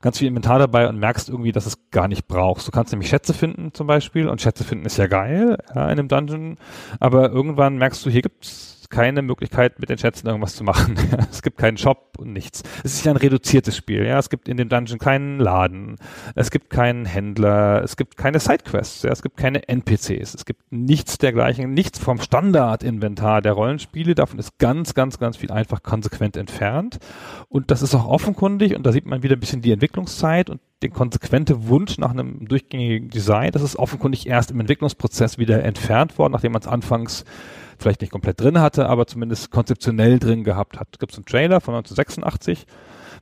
[0.00, 2.68] ganz viel Inventar dabei und merkst irgendwie, dass es gar nicht brauchst.
[2.68, 5.98] Du kannst nämlich Schätze finden zum Beispiel und Schätze finden ist ja geil ja, in
[5.98, 6.58] einem Dungeon,
[7.00, 10.94] aber irgendwann merkst du, hier gibt's keine Möglichkeit, mit den Schätzen irgendwas zu machen.
[11.30, 12.62] es gibt keinen Shop und nichts.
[12.84, 14.06] Es ist ein reduziertes Spiel.
[14.06, 15.96] Ja, es gibt in dem Dungeon keinen Laden,
[16.36, 20.70] es gibt keinen Händler, es gibt keine Sidequests, ja, es gibt keine NPCs, es gibt
[20.70, 24.14] nichts dergleichen, nichts vom Standardinventar der Rollenspiele.
[24.14, 26.98] Davon ist ganz, ganz, ganz viel einfach konsequent entfernt.
[27.48, 30.60] Und das ist auch offenkundig und da sieht man wieder ein bisschen die Entwicklungszeit und
[30.84, 33.50] den konsequente Wunsch nach einem durchgängigen Design.
[33.50, 37.24] Das ist offenkundig erst im Entwicklungsprozess wieder entfernt worden, nachdem man es anfangs
[37.78, 40.98] vielleicht nicht komplett drin hatte, aber zumindest konzeptionell drin gehabt hat.
[40.98, 42.66] Gibt es einen Trailer von 1986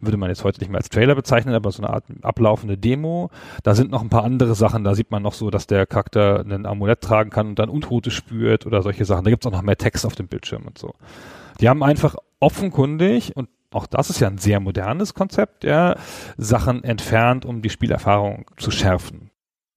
[0.03, 3.31] würde man jetzt heute nicht mehr als Trailer bezeichnen, aber so eine Art ablaufende Demo.
[3.63, 4.85] Da sind noch ein paar andere Sachen.
[4.85, 8.11] Da sieht man noch so, dass der Charakter ein Amulett tragen kann und dann Untote
[8.11, 9.25] spürt oder solche Sachen.
[9.25, 10.95] Da gibt es auch noch mehr Text auf dem Bildschirm und so.
[11.61, 15.97] Die haben einfach offenkundig und auch das ist ja ein sehr modernes Konzept, ja,
[16.37, 19.32] Sachen entfernt, um die Spielerfahrung zu schärfen.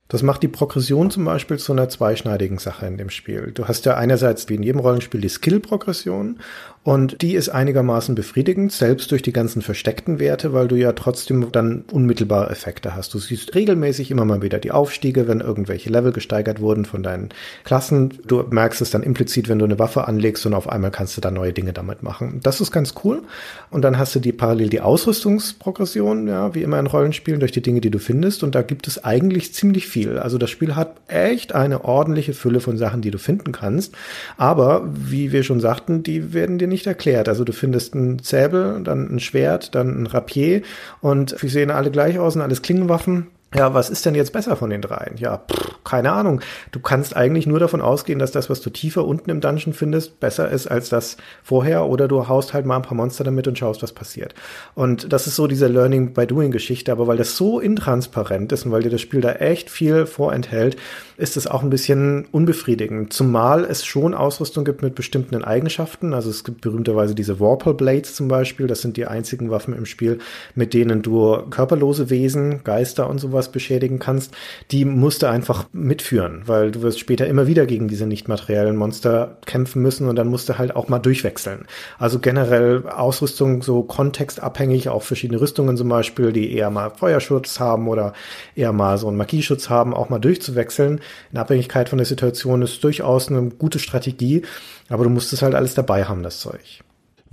[0.07, 3.51] Das macht die Progression zum Beispiel zu einer zweischneidigen Sache in dem Spiel.
[3.51, 6.39] Du hast ja einerseits wie in jedem Rollenspiel die Skill-Progression
[6.85, 11.51] und die ist einigermaßen befriedigend, selbst durch die ganzen versteckten Werte, weil du ja trotzdem
[11.51, 13.11] dann unmittelbare Effekte hast.
[13.15, 17.29] Du siehst regelmäßig immer mal wieder die Aufstiege, wenn irgendwelche Level gesteigert wurden von deinen
[17.63, 18.19] Klassen.
[18.27, 21.21] Du merkst es dann implizit, wenn du eine Waffe anlegst und auf einmal kannst du
[21.21, 22.39] da neue Dinge damit machen.
[22.43, 23.23] Das ist ganz cool.
[23.71, 27.63] Und dann hast du die parallel die Ausrüstungsprogression, ja, wie immer in Rollenspielen, durch die
[27.63, 28.43] Dinge, die du findest.
[28.43, 30.19] Und da gibt es eigentlich ziemlich viel.
[30.19, 33.95] Also das Spiel hat echt eine ordentliche Fülle von Sachen, die du finden kannst.
[34.37, 37.29] Aber, wie wir schon sagten, die werden dir nicht nicht erklärt.
[37.29, 40.61] Also du findest ein Säbel, dann ein Schwert, dann ein Rapier
[41.01, 44.69] und sehen alle gleich aus und alles Klingenwaffen ja, was ist denn jetzt besser von
[44.69, 45.17] den dreien?
[45.17, 46.41] Ja, pff, keine Ahnung.
[46.71, 50.19] Du kannst eigentlich nur davon ausgehen, dass das, was du tiefer unten im Dungeon findest,
[50.19, 53.57] besser ist als das vorher oder du haust halt mal ein paar Monster damit und
[53.57, 54.35] schaust, was passiert.
[54.73, 58.65] Und das ist so diese Learning by Doing Geschichte, aber weil das so intransparent ist
[58.65, 60.77] und weil dir das Spiel da echt viel vorenthält,
[61.17, 63.13] ist es auch ein bisschen unbefriedigend.
[63.13, 66.13] Zumal es schon Ausrüstung gibt mit bestimmten Eigenschaften.
[66.13, 68.67] Also es gibt berühmterweise diese Warple Blades zum Beispiel.
[68.67, 70.19] Das sind die einzigen Waffen im Spiel,
[70.55, 74.33] mit denen du körperlose Wesen, Geister und sowas beschädigen kannst.
[74.71, 78.75] Die musst du einfach mitführen, weil du wirst später immer wieder gegen diese nicht materiellen
[78.75, 81.65] Monster kämpfen müssen und dann musst du halt auch mal durchwechseln.
[81.99, 87.87] Also generell Ausrüstung so kontextabhängig, auch verschiedene Rüstungen zum Beispiel, die eher mal Feuerschutz haben
[87.87, 88.13] oder
[88.55, 92.83] eher mal so einen Magieschutz haben, auch mal durchzuwechseln in Abhängigkeit von der Situation ist
[92.83, 94.43] durchaus eine gute Strategie,
[94.89, 96.84] aber du musst es halt alles dabei haben, das Zeug.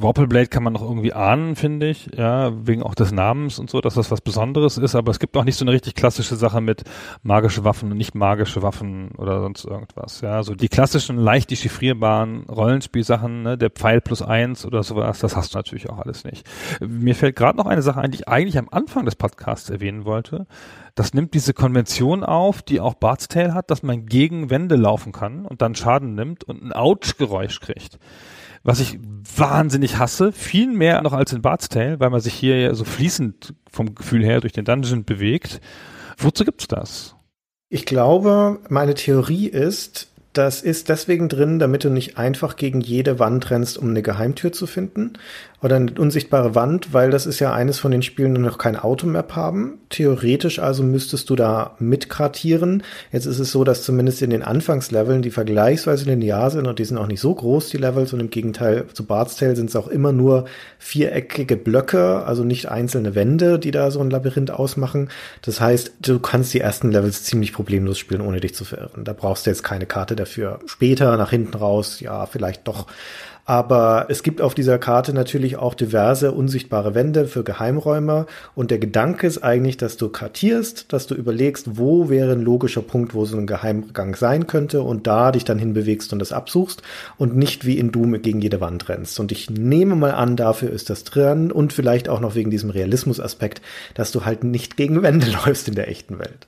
[0.02, 3.80] Warpleblade kann man noch irgendwie ahnen, finde ich, ja, wegen auch des Namens und so,
[3.80, 6.60] dass das was Besonderes ist, aber es gibt auch nicht so eine richtig klassische Sache
[6.60, 6.84] mit
[7.22, 12.44] magische Waffen und nicht magische Waffen oder sonst irgendwas, ja, so die klassischen, leicht dechiffrierbaren
[12.44, 16.46] Rollenspielsachen, ne, der Pfeil plus eins oder sowas, das hast du natürlich auch alles nicht.
[16.80, 20.04] Mir fällt gerade noch eine Sache ein, die ich eigentlich am Anfang des Podcasts erwähnen
[20.04, 20.46] wollte,
[20.94, 25.12] das nimmt diese Konvention auf, die auch Bart's Tale hat, dass man gegen Wände laufen
[25.12, 27.98] kann und dann Schaden nimmt und ein Ouch-Geräusch kriegt
[28.64, 28.98] was ich
[29.36, 32.84] wahnsinnig hasse, viel mehr noch als in Bart's Tale, weil man sich hier ja so
[32.84, 35.60] fließend vom Gefühl her durch den Dungeon bewegt.
[36.18, 37.16] Wozu gibt's das?
[37.68, 43.18] Ich glaube, meine Theorie ist, das ist deswegen drin, damit du nicht einfach gegen jede
[43.18, 45.14] Wand rennst, um eine Geheimtür zu finden,
[45.62, 48.76] oder eine unsichtbare Wand, weil das ist ja eines von den Spielen, die noch kein
[48.76, 49.78] Automap haben.
[49.90, 52.82] Theoretisch also müsstest du da mitkartieren.
[53.12, 56.84] Jetzt ist es so, dass zumindest in den Anfangsleveln, die vergleichsweise linear sind und die
[56.84, 59.76] sind auch nicht so groß, die Levels, und im Gegenteil zu Bart's Tale sind es
[59.76, 60.46] auch immer nur
[60.78, 65.10] viereckige Blöcke, also nicht einzelne Wände, die da so ein Labyrinth ausmachen.
[65.42, 69.04] Das heißt, du kannst die ersten Levels ziemlich problemlos spielen, ohne dich zu verirren.
[69.04, 70.58] Da brauchst du jetzt keine Karte dafür.
[70.66, 72.88] Später, nach hinten raus, ja, vielleicht doch.
[73.44, 78.26] Aber es gibt auf dieser Karte natürlich auch diverse unsichtbare Wände für Geheimräume.
[78.54, 82.82] Und der Gedanke ist eigentlich, dass du kartierst, dass du überlegst, wo wäre ein logischer
[82.82, 86.82] Punkt, wo so ein Geheimgang sein könnte und da dich dann hinbewegst und das absuchst
[87.18, 89.18] und nicht wie in Doom gegen jede Wand rennst.
[89.18, 92.70] Und ich nehme mal an, dafür ist das drin und vielleicht auch noch wegen diesem
[92.70, 93.60] Realismusaspekt,
[93.94, 96.46] dass du halt nicht gegen Wände läufst in der echten Welt.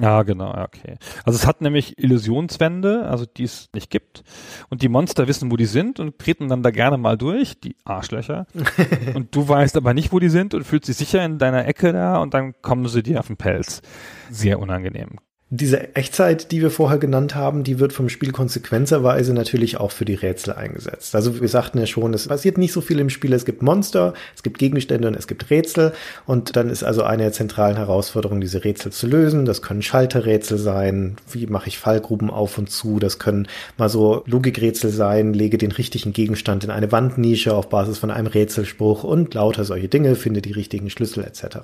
[0.00, 0.96] Ja, genau, okay.
[1.24, 4.22] Also es hat nämlich Illusionswände, also die es nicht gibt.
[4.70, 7.76] Und die Monster wissen, wo die sind und treten dann da gerne mal durch, die
[7.84, 8.46] Arschlöcher.
[9.14, 11.92] und du weißt aber nicht, wo die sind und fühlst dich sicher in deiner Ecke
[11.92, 13.82] da und dann kommen sie dir auf den Pelz.
[14.30, 15.18] Sehr unangenehm
[15.54, 20.06] diese Echtzeit, die wir vorher genannt haben, die wird vom Spiel konsequenterweise natürlich auch für
[20.06, 21.14] die Rätsel eingesetzt.
[21.14, 23.34] Also wir sagten ja schon, es passiert nicht so viel im Spiel.
[23.34, 25.92] Es gibt Monster, es gibt Gegenstände und es gibt Rätsel.
[26.26, 29.44] Und dann ist also eine der zentralen Herausforderungen, diese Rätsel zu lösen.
[29.44, 31.16] Das können Schalterrätsel sein.
[31.30, 32.98] Wie mache ich Fallgruben auf und zu?
[32.98, 33.46] Das können
[33.76, 35.34] mal so Logikrätsel sein.
[35.34, 39.88] Lege den richtigen Gegenstand in eine Wandnische auf Basis von einem Rätselspruch und lauter solche
[39.88, 40.16] Dinge.
[40.16, 41.58] Finde die richtigen Schlüssel etc.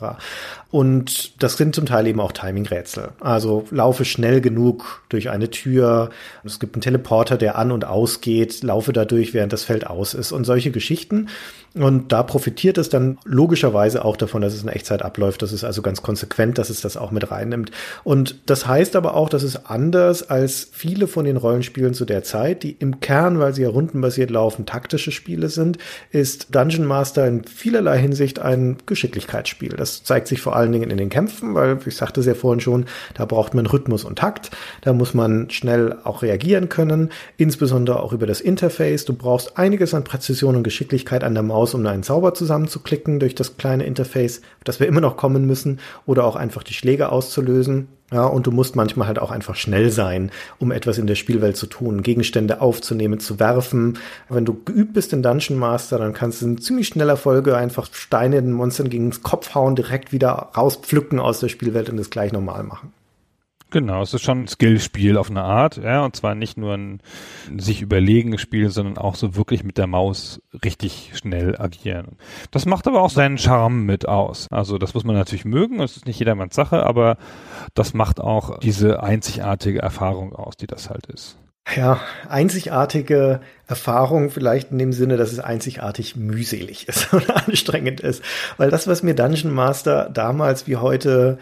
[0.70, 3.12] Und das sind zum Teil eben auch Timing-Rätsel.
[3.20, 6.10] Also laufe schnell genug durch eine Tür.
[6.44, 10.32] Es gibt einen Teleporter, der an und ausgeht, laufe dadurch, während das Feld aus ist
[10.32, 11.28] und solche Geschichten.
[11.74, 15.42] Und da profitiert es dann logischerweise auch davon, dass es in Echtzeit abläuft.
[15.42, 17.70] Das ist also ganz konsequent, dass es das auch mit reinnimmt.
[18.04, 22.24] Und das heißt aber auch, dass es anders als viele von den Rollenspielen zu der
[22.24, 25.78] Zeit, die im Kern, weil sie ja rundenbasiert laufen, taktische Spiele sind,
[26.10, 29.70] ist Dungeon Master in vielerlei Hinsicht ein Geschicklichkeitsspiel.
[29.70, 32.60] Das zeigt sich vor allen Dingen in den Kämpfen, weil ich sagte es ja vorhin
[32.60, 34.50] schon, da braucht man Rhythmus und Takt.
[34.80, 39.04] Da muss man schnell auch reagieren können, insbesondere auch über das Interface.
[39.04, 43.34] Du brauchst einiges an Präzision und Geschicklichkeit an der Maus, um einen Zauber zusammenzuklicken durch
[43.34, 47.88] das kleine Interface, das wir immer noch kommen müssen, oder auch einfach die Schläge auszulösen.
[48.10, 51.58] Ja, und du musst manchmal halt auch einfach schnell sein, um etwas in der Spielwelt
[51.58, 53.98] zu tun, Gegenstände aufzunehmen, zu werfen.
[54.30, 57.88] Wenn du geübt bist in Dungeon Master, dann kannst du in ziemlich schneller Folge einfach
[57.92, 62.08] Steine den Monstern gegen den Kopf hauen, direkt wieder rauspflücken aus der Spielwelt und das
[62.08, 62.94] gleich normal machen.
[63.70, 67.02] Genau, es ist schon ein Skillspiel auf eine Art, ja, und zwar nicht nur ein
[67.58, 72.16] sich überlegenes Spiel, sondern auch so wirklich mit der Maus richtig schnell agieren.
[72.50, 74.46] Das macht aber auch seinen Charme mit aus.
[74.50, 77.18] Also das muss man natürlich mögen, das ist nicht jedermanns Sache, aber
[77.74, 81.36] das macht auch diese einzigartige Erfahrung aus, die das halt ist.
[81.76, 88.22] Ja, einzigartige Erfahrung vielleicht in dem Sinne, dass es einzigartig mühselig ist oder anstrengend ist.
[88.56, 91.38] Weil das, was mir Dungeon Master damals wie heute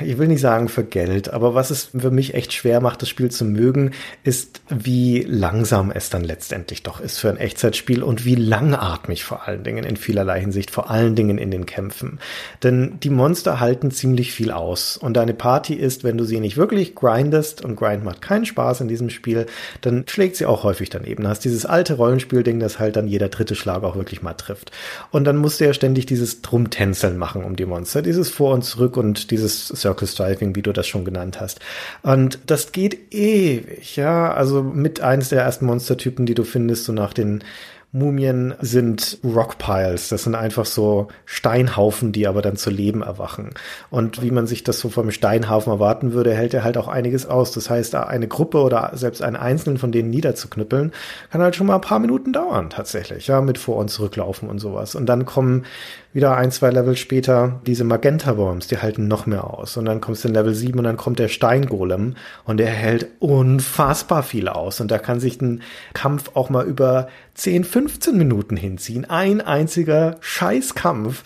[0.00, 3.08] ich will nicht sagen für Geld, aber was es für mich echt schwer macht, das
[3.08, 3.92] Spiel zu mögen,
[4.24, 9.46] ist, wie langsam es dann letztendlich doch ist für ein Echtzeitspiel und wie langatmig vor
[9.46, 12.18] allen Dingen in vielerlei Hinsicht, vor allen Dingen in den Kämpfen.
[12.62, 16.56] Denn die Monster halten ziemlich viel aus und deine Party ist, wenn du sie nicht
[16.56, 19.46] wirklich grindest und Grind macht keinen Spaß in diesem Spiel,
[19.80, 21.24] dann schlägt sie auch häufig daneben.
[21.24, 24.72] Du hast dieses alte Rollenspielding, das halt dann jeder dritte Schlag auch wirklich mal trifft.
[25.10, 28.62] Und dann musst du ja ständig dieses Drumtänzeln machen um die Monster, dieses Vor und
[28.62, 31.60] Zurück und dieses Circle Striving, wie du das schon genannt hast.
[32.02, 34.32] Und das geht ewig, ja.
[34.32, 37.42] Also mit eines der ersten Monstertypen, die du findest, so nach den
[37.90, 40.10] Mumien sind Rockpiles.
[40.10, 43.54] Das sind einfach so Steinhaufen, die aber dann zu Leben erwachen.
[43.88, 47.24] Und wie man sich das so vom Steinhaufen erwarten würde, hält er halt auch einiges
[47.24, 47.50] aus.
[47.52, 50.92] Das heißt, eine Gruppe oder selbst einen einzelnen von denen niederzuknüppeln,
[51.30, 53.26] kann halt schon mal ein paar Minuten dauern, tatsächlich.
[53.26, 54.94] Ja, mit Vor- und Zurücklaufen und sowas.
[54.94, 55.64] Und dann kommen
[56.12, 59.78] wieder ein, zwei Level später diese Magenta-Bombs, die halten noch mehr aus.
[59.78, 63.06] Und dann kommst du in Level 7 und dann kommt der Steingolem und der hält
[63.18, 64.80] unfassbar viel aus.
[64.80, 65.62] Und da kann sich ein
[65.94, 67.08] Kampf auch mal über
[67.38, 69.04] 10, 15 Minuten hinziehen.
[69.04, 71.22] Ein einziger Scheißkampf.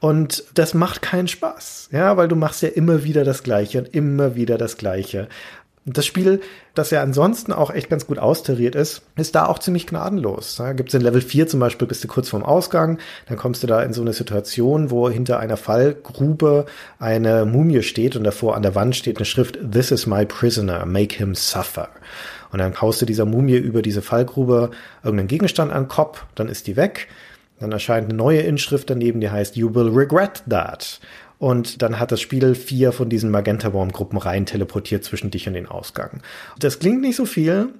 [0.00, 1.88] Und das macht keinen Spaß.
[1.90, 5.28] Ja, weil du machst ja immer wieder das Gleiche und immer wieder das Gleiche.
[5.88, 6.40] Das Spiel,
[6.74, 10.56] das ja ansonsten auch echt ganz gut austariert ist, ist da auch ziemlich gnadenlos.
[10.56, 12.98] Da gibt's in Level 4 zum Beispiel, bist du kurz vorm Ausgang,
[13.28, 16.66] dann kommst du da in so eine Situation, wo hinter einer Fallgrube
[16.98, 20.86] eine Mumie steht und davor an der Wand steht eine Schrift This is my prisoner,
[20.86, 21.88] make him suffer.
[22.52, 24.70] Und dann haust du dieser Mumie über diese Fallgrube
[25.02, 27.08] irgendeinen Gegenstand an den Kopf, dann ist die weg.
[27.58, 31.00] Dann erscheint eine neue Inschrift daneben, die heißt You will regret that.
[31.38, 35.66] Und dann hat das Spiel vier von diesen Magenta-Worm-Gruppen rein teleportiert zwischen dich und den
[35.66, 36.22] Ausgang.
[36.58, 37.74] Das klingt nicht so viel,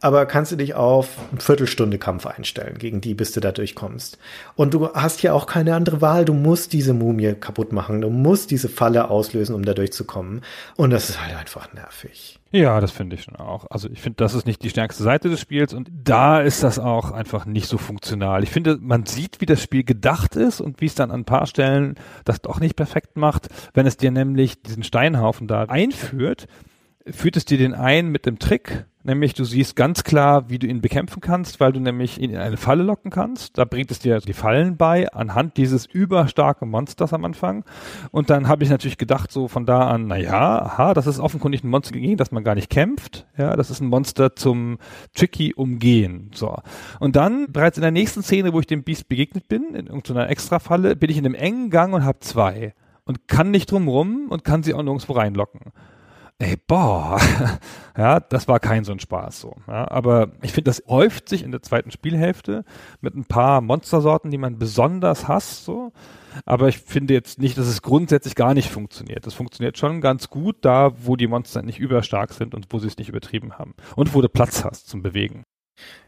[0.00, 4.18] aber kannst du dich auf eine Viertelstunde Kampf einstellen, gegen die bis du da durchkommst.
[4.56, 6.24] Und du hast ja auch keine andere Wahl.
[6.24, 8.00] Du musst diese Mumie kaputt machen.
[8.00, 10.42] Du musst diese Falle auslösen, um da durchzukommen.
[10.76, 12.38] Und das ist halt einfach nervig.
[12.52, 13.66] Ja, das finde ich schon auch.
[13.70, 16.80] Also ich finde, das ist nicht die stärkste Seite des Spiels und da ist das
[16.80, 18.42] auch einfach nicht so funktional.
[18.42, 21.24] Ich finde, man sieht, wie das Spiel gedacht ist und wie es dann an ein
[21.24, 21.94] paar Stellen
[22.24, 26.48] das doch nicht perfekt macht, wenn es dir nämlich diesen Steinhaufen da einführt,
[27.06, 30.66] führt es dir den ein mit dem Trick, Nämlich du siehst ganz klar, wie du
[30.66, 33.56] ihn bekämpfen kannst, weil du nämlich ihn in eine Falle locken kannst.
[33.56, 37.64] Da bringt es dir die Fallen bei, anhand dieses überstarken Monsters am Anfang.
[38.10, 41.18] Und dann habe ich natürlich gedacht, so von da an, na ja, aha, das ist
[41.18, 43.26] offenkundig ein Monster gegen das man gar nicht kämpft.
[43.38, 44.76] Ja, das ist ein Monster zum
[45.14, 46.30] tricky umgehen.
[46.34, 46.58] So.
[46.98, 50.28] Und dann, bereits in der nächsten Szene, wo ich dem Biest begegnet bin, in irgendeiner
[50.28, 52.74] Extrafalle, bin ich in einem engen Gang und habe zwei.
[53.04, 55.72] Und kann nicht drumrum und kann sie auch nirgendwo reinlocken
[56.40, 57.20] ey, boah,
[57.96, 59.56] ja, das war kein so ein Spaß so.
[59.68, 62.64] Ja, aber ich finde, das häuft sich in der zweiten Spielhälfte
[63.00, 65.92] mit ein paar Monstersorten, die man besonders hasst, so.
[66.46, 69.26] Aber ich finde jetzt nicht, dass es grundsätzlich gar nicht funktioniert.
[69.26, 72.86] Das funktioniert schon ganz gut da, wo die Monster nicht überstark sind und wo sie
[72.86, 73.74] es nicht übertrieben haben.
[73.96, 75.44] Und wo du Platz hast zum Bewegen.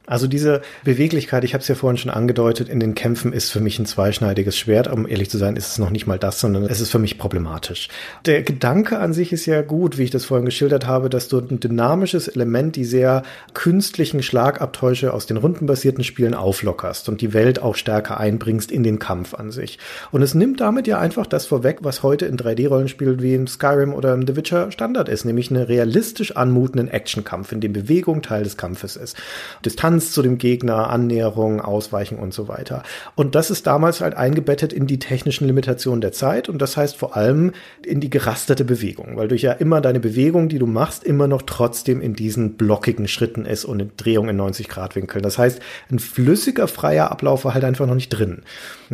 [0.05, 3.61] Also diese Beweglichkeit, ich habe es ja vorhin schon angedeutet, in den Kämpfen ist für
[3.61, 4.93] mich ein zweischneidiges Schwert.
[4.93, 7.19] Um ehrlich zu sein, ist es noch nicht mal das, sondern es ist für mich
[7.19, 7.89] problematisch.
[8.27, 11.39] Der Gedanke an sich ist ja gut, wie ich das vorhin geschildert habe, dass du
[11.39, 13.23] ein dynamisches Element, die sehr
[13.55, 18.99] künstlichen Schlagabtäusche aus den rundenbasierten Spielen auflockerst und die Welt auch stärker einbringst in den
[18.99, 19.79] Kampf an sich.
[20.11, 23.95] Und es nimmt damit ja einfach das vorweg, was heute in 3D-Rollenspielen wie im Skyrim
[23.95, 28.43] oder im The Witcher Standard ist, nämlich einen realistisch anmutenden Actionkampf, in dem Bewegung Teil
[28.43, 29.17] des Kampfes ist.
[29.65, 32.83] Distanz Distanz zu dem Gegner, Annäherung, Ausweichen und so weiter.
[33.15, 36.97] Und das ist damals halt eingebettet in die technischen Limitationen der Zeit und das heißt
[36.97, 37.53] vor allem
[37.85, 41.43] in die gerasterte Bewegung, weil du ja immer deine Bewegung, die du machst, immer noch
[41.43, 45.23] trotzdem in diesen blockigen Schritten ist und in Drehung in 90 Grad Winkeln.
[45.23, 45.61] Das heißt,
[45.91, 48.43] ein flüssiger, freier Ablauf war halt einfach noch nicht drin.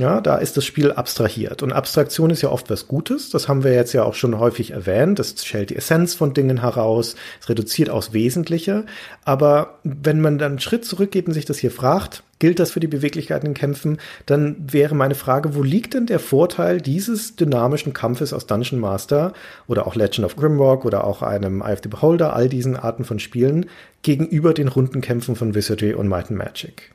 [0.01, 1.63] Ja, da ist das Spiel abstrahiert.
[1.63, 3.31] Und Abstraktion ist ja oft was Gutes.
[3.31, 5.19] Das haben wir jetzt ja auch schon häufig erwähnt.
[5.19, 7.17] Das stellt die Essenz von Dingen heraus.
[7.41, 8.87] Es reduziert aufs Wesentliche.
[9.25, 12.87] Aber wenn man dann Schritt zurückgeht und sich das hier fragt, gilt das für die
[12.87, 18.33] Beweglichkeit in Kämpfen, dann wäre meine Frage, wo liegt denn der Vorteil dieses dynamischen Kampfes
[18.33, 19.33] aus Dungeon Master
[19.67, 23.05] oder auch Legend of Grimrock oder auch einem Eye of the Beholder, all diesen Arten
[23.05, 23.67] von Spielen,
[24.03, 26.93] gegenüber den Rundenkämpfen von Wizardry und Might and Magic?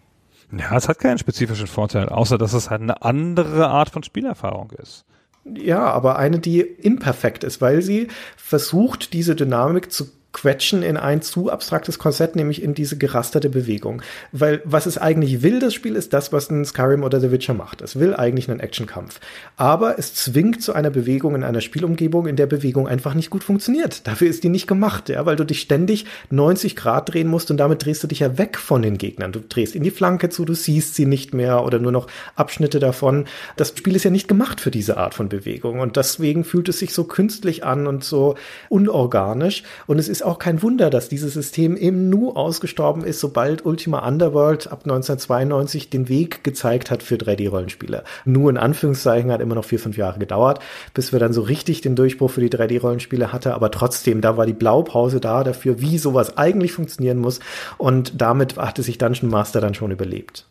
[0.57, 4.71] Ja, es hat keinen spezifischen Vorteil, außer dass es halt eine andere Art von Spielerfahrung
[4.81, 5.05] ist.
[5.45, 8.07] Ja, aber eine, die imperfekt ist, weil sie
[8.37, 14.01] versucht, diese Dynamik zu quetschen in ein zu abstraktes Konzept, nämlich in diese gerasterte Bewegung.
[14.31, 17.53] Weil was es eigentlich will, das Spiel, ist das, was ein Skyrim oder The Witcher
[17.53, 17.81] macht.
[17.81, 19.19] Es will eigentlich einen Actionkampf.
[19.55, 23.43] Aber es zwingt zu einer Bewegung in einer Spielumgebung, in der Bewegung einfach nicht gut
[23.43, 24.07] funktioniert.
[24.07, 27.57] Dafür ist die nicht gemacht, ja, weil du dich ständig 90 Grad drehen musst und
[27.57, 29.31] damit drehst du dich ja weg von den Gegnern.
[29.31, 32.79] Du drehst in die Flanke zu, du siehst sie nicht mehr oder nur noch Abschnitte
[32.79, 33.25] davon.
[33.55, 36.79] Das Spiel ist ja nicht gemacht für diese Art von Bewegung und deswegen fühlt es
[36.79, 38.35] sich so künstlich an und so
[38.69, 43.65] unorganisch und es ist auch kein Wunder, dass dieses System im Nu ausgestorben ist, sobald
[43.65, 48.03] Ultima Underworld ab 1992 den Weg gezeigt hat für 3D-Rollenspiele.
[48.25, 50.59] Nur in Anführungszeichen hat immer noch vier, fünf Jahre gedauert,
[50.93, 53.53] bis wir dann so richtig den Durchbruch für die 3D-Rollenspiele hatte.
[53.53, 57.39] Aber trotzdem, da war die Blaupause da dafür, wie sowas eigentlich funktionieren muss.
[57.77, 60.45] Und damit hatte sich Dungeon Master dann schon überlebt.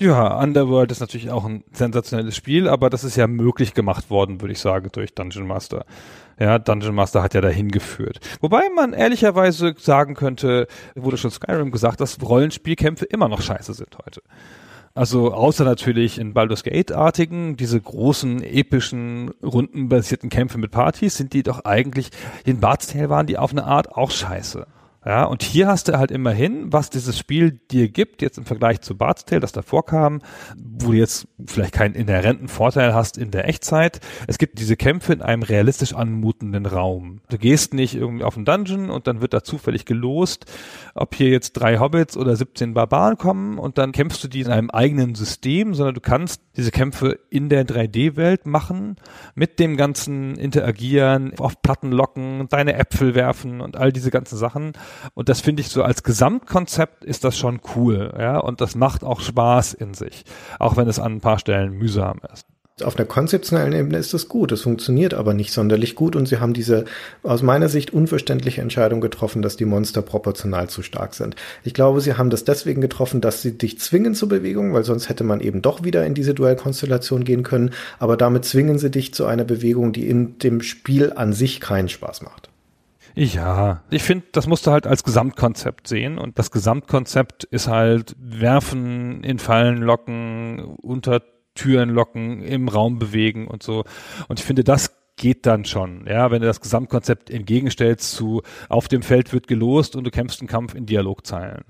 [0.00, 4.40] Ja, Underworld ist natürlich auch ein sensationelles Spiel, aber das ist ja möglich gemacht worden,
[4.40, 5.84] würde ich sagen, durch Dungeon Master.
[6.38, 8.18] Ja, Dungeon Master hat ja dahin geführt.
[8.40, 13.98] Wobei man ehrlicherweise sagen könnte, wurde schon Skyrim gesagt, dass Rollenspielkämpfe immer noch scheiße sind
[14.02, 14.22] heute.
[14.94, 21.42] Also außer natürlich in Baldur's Gate-artigen, diese großen, epischen, rundenbasierten Kämpfe mit Partys, sind die
[21.42, 22.08] doch eigentlich,
[22.46, 24.66] in Bard's Tale waren die auf eine Art auch scheiße.
[25.04, 28.82] Ja, und hier hast du halt immerhin, was dieses Spiel dir gibt, jetzt im Vergleich
[28.82, 30.20] zu Bard's Tale, das davor kam,
[30.58, 34.00] wo du jetzt vielleicht keinen inhärenten Vorteil hast in der Echtzeit.
[34.26, 37.22] Es gibt diese Kämpfe in einem realistisch anmutenden Raum.
[37.30, 40.44] Du gehst nicht irgendwie auf einen Dungeon und dann wird da zufällig gelost,
[40.94, 44.48] ob hier jetzt drei Hobbits oder 17 Barbaren kommen und dann kämpfst du die in
[44.48, 48.96] einem eigenen System, sondern du kannst diese Kämpfe in der 3D-Welt machen,
[49.34, 54.72] mit dem ganzen Interagieren, auf Platten locken, deine Äpfel werfen und all diese ganzen Sachen.
[55.14, 58.38] Und das finde ich so als Gesamtkonzept ist das schon cool, ja.
[58.38, 60.24] Und das macht auch Spaß in sich.
[60.58, 62.46] Auch wenn es an ein paar Stellen mühsam ist
[62.82, 64.52] auf einer konzeptionellen Ebene ist das gut.
[64.52, 66.84] Es funktioniert aber nicht sonderlich gut und sie haben diese
[67.22, 71.36] aus meiner Sicht unverständliche Entscheidung getroffen, dass die Monster proportional zu stark sind.
[71.64, 75.08] Ich glaube, sie haben das deswegen getroffen, dass sie dich zwingen zur Bewegung, weil sonst
[75.08, 77.70] hätte man eben doch wieder in diese Duellkonstellation gehen können.
[77.98, 81.88] Aber damit zwingen sie dich zu einer Bewegung, die in dem Spiel an sich keinen
[81.88, 82.49] Spaß macht.
[83.14, 88.14] Ja, ich finde, das musst du halt als Gesamtkonzept sehen und das Gesamtkonzept ist halt
[88.18, 91.22] werfen, in Fallen locken, unter
[91.54, 93.84] Türen locken, im Raum bewegen und so.
[94.28, 98.88] Und ich finde, das geht dann schon, ja, wenn du das Gesamtkonzept entgegenstellst zu auf
[98.88, 101.64] dem Feld wird gelost und du kämpfst einen Kampf in Dialogzeilen.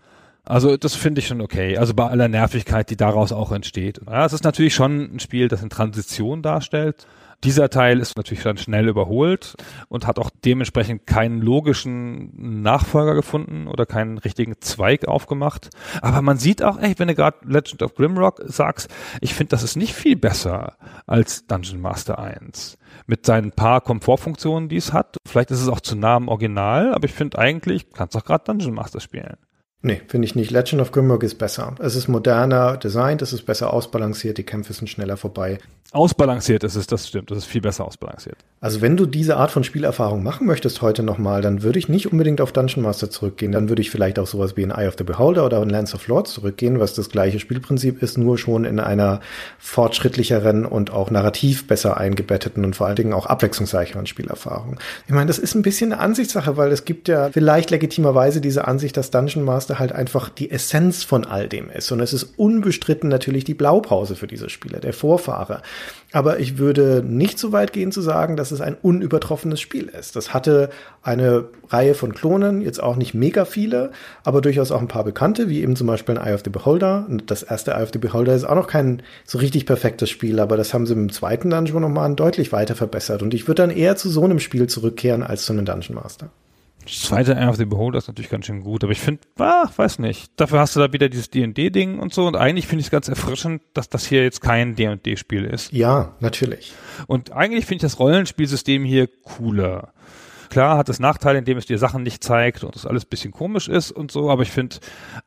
[0.45, 1.77] Also das finde ich schon okay.
[1.77, 4.01] Also bei aller Nervigkeit, die daraus auch entsteht.
[4.07, 7.07] Ja, es ist natürlich schon ein Spiel, das eine Transition darstellt.
[7.43, 9.55] Dieser Teil ist natürlich dann schnell überholt
[9.89, 15.71] und hat auch dementsprechend keinen logischen Nachfolger gefunden oder keinen richtigen Zweig aufgemacht.
[16.03, 18.91] Aber man sieht auch, ey, wenn du gerade Legend of Grimrock sagst,
[19.23, 20.77] ich finde, das ist nicht viel besser
[21.07, 22.77] als Dungeon Master 1.
[23.07, 25.17] Mit seinen paar Komfortfunktionen, die es hat.
[25.27, 28.45] Vielleicht ist es auch zu nah am Original, aber ich finde eigentlich, kannst auch gerade
[28.45, 29.39] Dungeon Master spielen.
[29.83, 30.51] Nee, finde ich nicht.
[30.51, 31.75] Legend of Grimrock ist besser.
[31.79, 35.59] Es ist moderner designt, es ist besser ausbalanciert, die Kämpfe sind schneller vorbei.
[35.93, 37.33] Ausbalanciert ist es, das stimmt.
[37.33, 38.37] Das ist viel besser ausbalanciert.
[38.61, 42.13] Also wenn du diese Art von Spielerfahrung machen möchtest heute nochmal, dann würde ich nicht
[42.13, 43.51] unbedingt auf Dungeon Master zurückgehen.
[43.51, 45.97] Dann würde ich vielleicht auch sowas wie in Eye of the Beholder oder in Lance
[45.97, 49.21] of Lords zurückgehen, was das gleiche Spielprinzip ist, nur schon in einer
[49.59, 54.79] fortschrittlicheren und auch narrativ besser eingebetteten und vor allen Dingen auch abwechslungsreicheren Spielerfahrung.
[55.09, 58.69] Ich meine, das ist ein bisschen eine Ansichtssache, weil es gibt ja vielleicht legitimerweise diese
[58.69, 61.91] Ansicht, dass Dungeon Master halt einfach die Essenz von all dem ist.
[61.93, 65.63] Und es ist unbestritten natürlich die Blaupause für diese Spiele, der Vorfahre.
[66.13, 70.17] Aber ich würde nicht so weit gehen zu sagen, dass es ein unübertroffenes Spiel ist.
[70.17, 70.71] Das hatte
[71.03, 73.93] eine Reihe von Klonen, jetzt auch nicht mega viele,
[74.25, 77.07] aber durchaus auch ein paar bekannte, wie eben zum Beispiel ein Eye of the Beholder.
[77.09, 80.41] Und das erste Eye of the Beholder ist auch noch kein so richtig perfektes Spiel,
[80.41, 83.23] aber das haben sie im zweiten Dungeon nochmal deutlich weiter verbessert.
[83.23, 86.31] Und ich würde dann eher zu so einem Spiel zurückkehren als zu einem Dungeon Master.
[86.85, 89.69] Das zweite Eye of the Beholder ist natürlich ganz schön gut, aber ich finde, ah,
[89.77, 90.33] weiß nicht.
[90.37, 93.09] Dafür hast du da wieder dieses D&D-Ding und so und eigentlich finde ich es ganz
[93.09, 95.73] erfrischend, dass das hier jetzt kein D&D-Spiel ist.
[95.73, 96.73] Ja, natürlich.
[97.07, 99.93] Und eigentlich finde ich das Rollenspielsystem hier cooler.
[100.51, 103.69] Klar hat es Nachteile, indem es dir Sachen nicht zeigt und es alles bisschen komisch
[103.69, 104.77] ist und so, aber ich finde,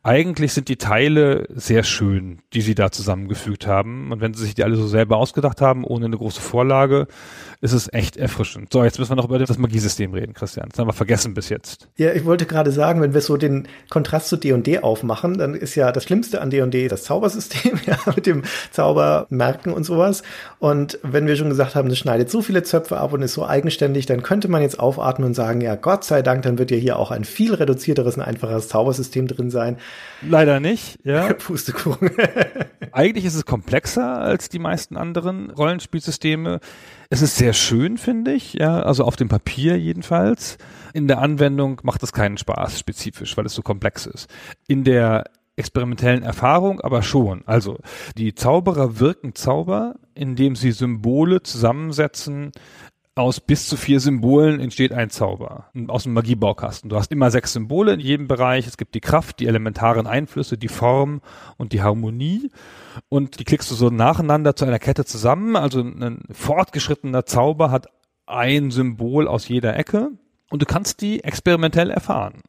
[0.04, 4.12] eigentlich sind die Teile sehr schön, die sie da zusammengefügt haben.
[4.12, 7.08] Und wenn sie sich die alle so selber ausgedacht haben, ohne eine große Vorlage,
[7.62, 8.74] ist es echt erfrischend.
[8.74, 10.68] So, jetzt müssen wir noch über das Magiesystem reden, Christian.
[10.70, 11.88] Das haben wir vergessen bis jetzt.
[11.96, 15.76] Ja, ich wollte gerade sagen, wenn wir so den Kontrast zu D&D aufmachen, dann ist
[15.76, 20.22] ja das Schlimmste an D&D das Zaubersystem, ja, mit dem Zaubermerken und sowas.
[20.60, 23.48] Und wenn wir schon gesagt haben, das schneidet so viele Zöpfe ab und ist so
[23.48, 26.78] eigenständig, dann könnte man jetzt aufatmen und sagen, ja, Gott sei Dank, dann wird ja
[26.78, 29.78] hier auch ein viel reduzierteres und einfacheres Zaubersystem drin sein.
[30.22, 31.34] Leider nicht, ja.
[31.38, 32.12] Pustekuchen.
[32.94, 36.60] Eigentlich ist es komplexer als die meisten anderen Rollenspielsysteme.
[37.10, 40.58] Es ist sehr schön, finde ich, ja, also auf dem Papier jedenfalls.
[40.94, 44.30] In der Anwendung macht es keinen Spaß spezifisch, weil es so komplex ist.
[44.68, 45.26] In der
[45.56, 47.44] experimentellen Erfahrung aber schon.
[47.46, 47.78] Also
[48.18, 52.52] die Zauberer wirken Zauber, indem sie Symbole zusammensetzen,
[53.16, 56.90] aus bis zu vier Symbolen entsteht ein Zauber aus dem Magiebaukasten.
[56.90, 58.66] Du hast immer sechs Symbole in jedem Bereich.
[58.66, 61.22] Es gibt die Kraft, die elementaren Einflüsse, die Form
[61.58, 62.50] und die Harmonie.
[63.10, 65.56] Und die klickst du so nacheinander zu einer Kette zusammen.
[65.56, 67.88] Also ein fortgeschrittener Zauber hat
[68.26, 70.10] ein Symbol aus jeder Ecke.
[70.50, 72.42] Und du kannst die experimentell erfahren.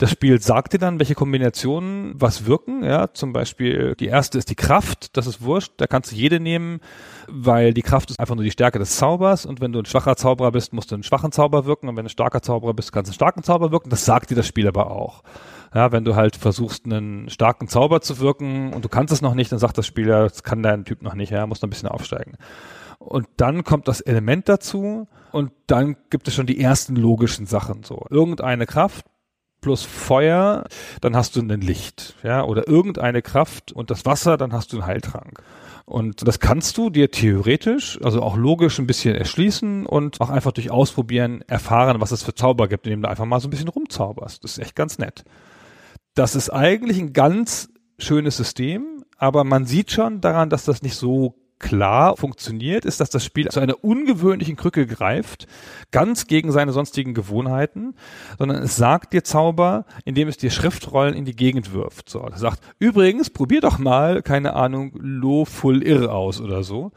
[0.00, 2.82] Das Spiel sagt dir dann, welche Kombinationen was wirken.
[2.82, 5.14] Ja, zum Beispiel die erste ist die Kraft.
[5.18, 5.74] Das ist wurscht.
[5.76, 6.80] Da kannst du jede nehmen,
[7.28, 9.44] weil die Kraft ist einfach nur die Stärke des Zaubers.
[9.44, 11.86] Und wenn du ein schwacher Zauberer bist, musst du einen schwachen Zauber wirken.
[11.86, 13.90] Und wenn du ein starker Zauberer bist, kannst du einen starken Zauber wirken.
[13.90, 15.22] Das sagt dir das Spiel aber auch.
[15.74, 19.34] Ja, wenn du halt versuchst, einen starken Zauber zu wirken und du kannst es noch
[19.34, 21.66] nicht, dann sagt das Spiel, ja, das kann dein Typ noch nicht, ja, muss noch
[21.66, 22.38] ein bisschen aufsteigen.
[22.98, 27.82] Und dann kommt das Element dazu und dann gibt es schon die ersten logischen Sachen
[27.84, 28.06] so.
[28.08, 29.04] Irgendeine Kraft
[29.60, 30.64] plus Feuer,
[31.00, 34.78] dann hast du ein Licht, ja, oder irgendeine Kraft und das Wasser, dann hast du
[34.78, 35.42] einen Heiltrank.
[35.90, 40.52] Und das kannst du dir theoretisch, also auch logisch ein bisschen erschließen und auch einfach
[40.52, 43.68] durch Ausprobieren erfahren, was es für Zauber gibt, indem du einfach mal so ein bisschen
[43.68, 44.44] rumzauberst.
[44.44, 45.24] Das ist echt ganz nett.
[46.14, 50.94] Das ist eigentlich ein ganz schönes System, aber man sieht schon daran, dass das nicht
[50.94, 55.46] so klar funktioniert, ist, dass das Spiel zu einer ungewöhnlichen Krücke greift,
[55.92, 57.94] ganz gegen seine sonstigen Gewohnheiten,
[58.38, 62.08] sondern es sagt dir Zauber, indem es dir Schriftrollen in die Gegend wirft.
[62.08, 66.90] So, es sagt, übrigens, probier doch mal, keine Ahnung, Lo Full Irr aus oder so.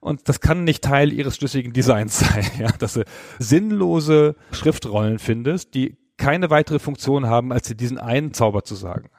[0.00, 3.04] Und das kann nicht Teil ihres schlüssigen Designs sein, ja, dass du
[3.38, 9.10] sinnlose Schriftrollen findest, die keine weitere Funktion haben, als dir diesen einen Zauber zu sagen.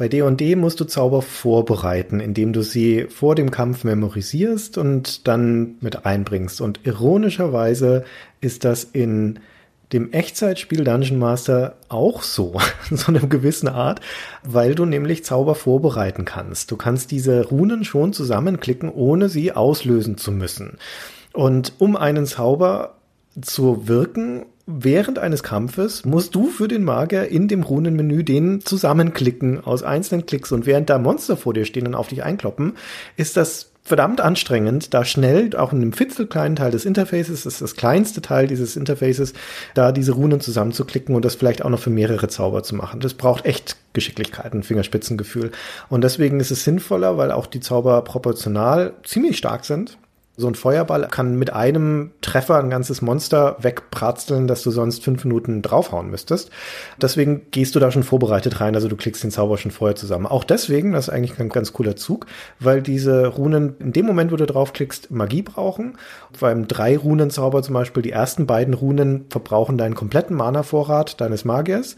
[0.00, 5.74] Bei D&D musst du Zauber vorbereiten, indem du sie vor dem Kampf memorisierst und dann
[5.82, 6.62] mit einbringst.
[6.62, 8.06] Und ironischerweise
[8.40, 9.40] ist das in
[9.92, 12.58] dem Echtzeitspiel Dungeon Master auch so,
[12.90, 14.00] in so einer gewissen Art,
[14.42, 16.70] weil du nämlich Zauber vorbereiten kannst.
[16.70, 20.78] Du kannst diese Runen schon zusammenklicken, ohne sie auslösen zu müssen.
[21.34, 22.96] Und um einen Zauber
[23.38, 29.62] zu wirken, während eines Kampfes musst du für den Magier in dem Runenmenü den zusammenklicken
[29.64, 32.74] aus einzelnen Klicks und während da Monster vor dir stehen und auf dich einkloppen,
[33.16, 37.62] ist das verdammt anstrengend, da schnell, auch in einem fitzelkleinen Teil des Interfaces, das ist
[37.62, 39.32] das kleinste Teil dieses Interfaces,
[39.74, 43.00] da diese Runen zusammenzuklicken und das vielleicht auch noch für mehrere Zauber zu machen.
[43.00, 45.50] Das braucht echt Geschicklichkeit, ein Fingerspitzengefühl.
[45.88, 49.98] Und deswegen ist es sinnvoller, weil auch die Zauber proportional ziemlich stark sind
[50.40, 55.24] so ein Feuerball kann mit einem Treffer ein ganzes Monster wegbratzeln, das du sonst fünf
[55.24, 56.50] Minuten draufhauen müsstest.
[57.00, 60.26] Deswegen gehst du da schon vorbereitet rein, also du klickst den Zauber schon vorher zusammen.
[60.26, 62.26] Auch deswegen, das ist eigentlich ein ganz cooler Zug,
[62.58, 65.98] weil diese Runen in dem Moment, wo du draufklickst, Magie brauchen.
[66.40, 71.96] Beim drei Runen-Zauber zum Beispiel, die ersten beiden Runen verbrauchen deinen kompletten Mana-Vorrat deines Magiers.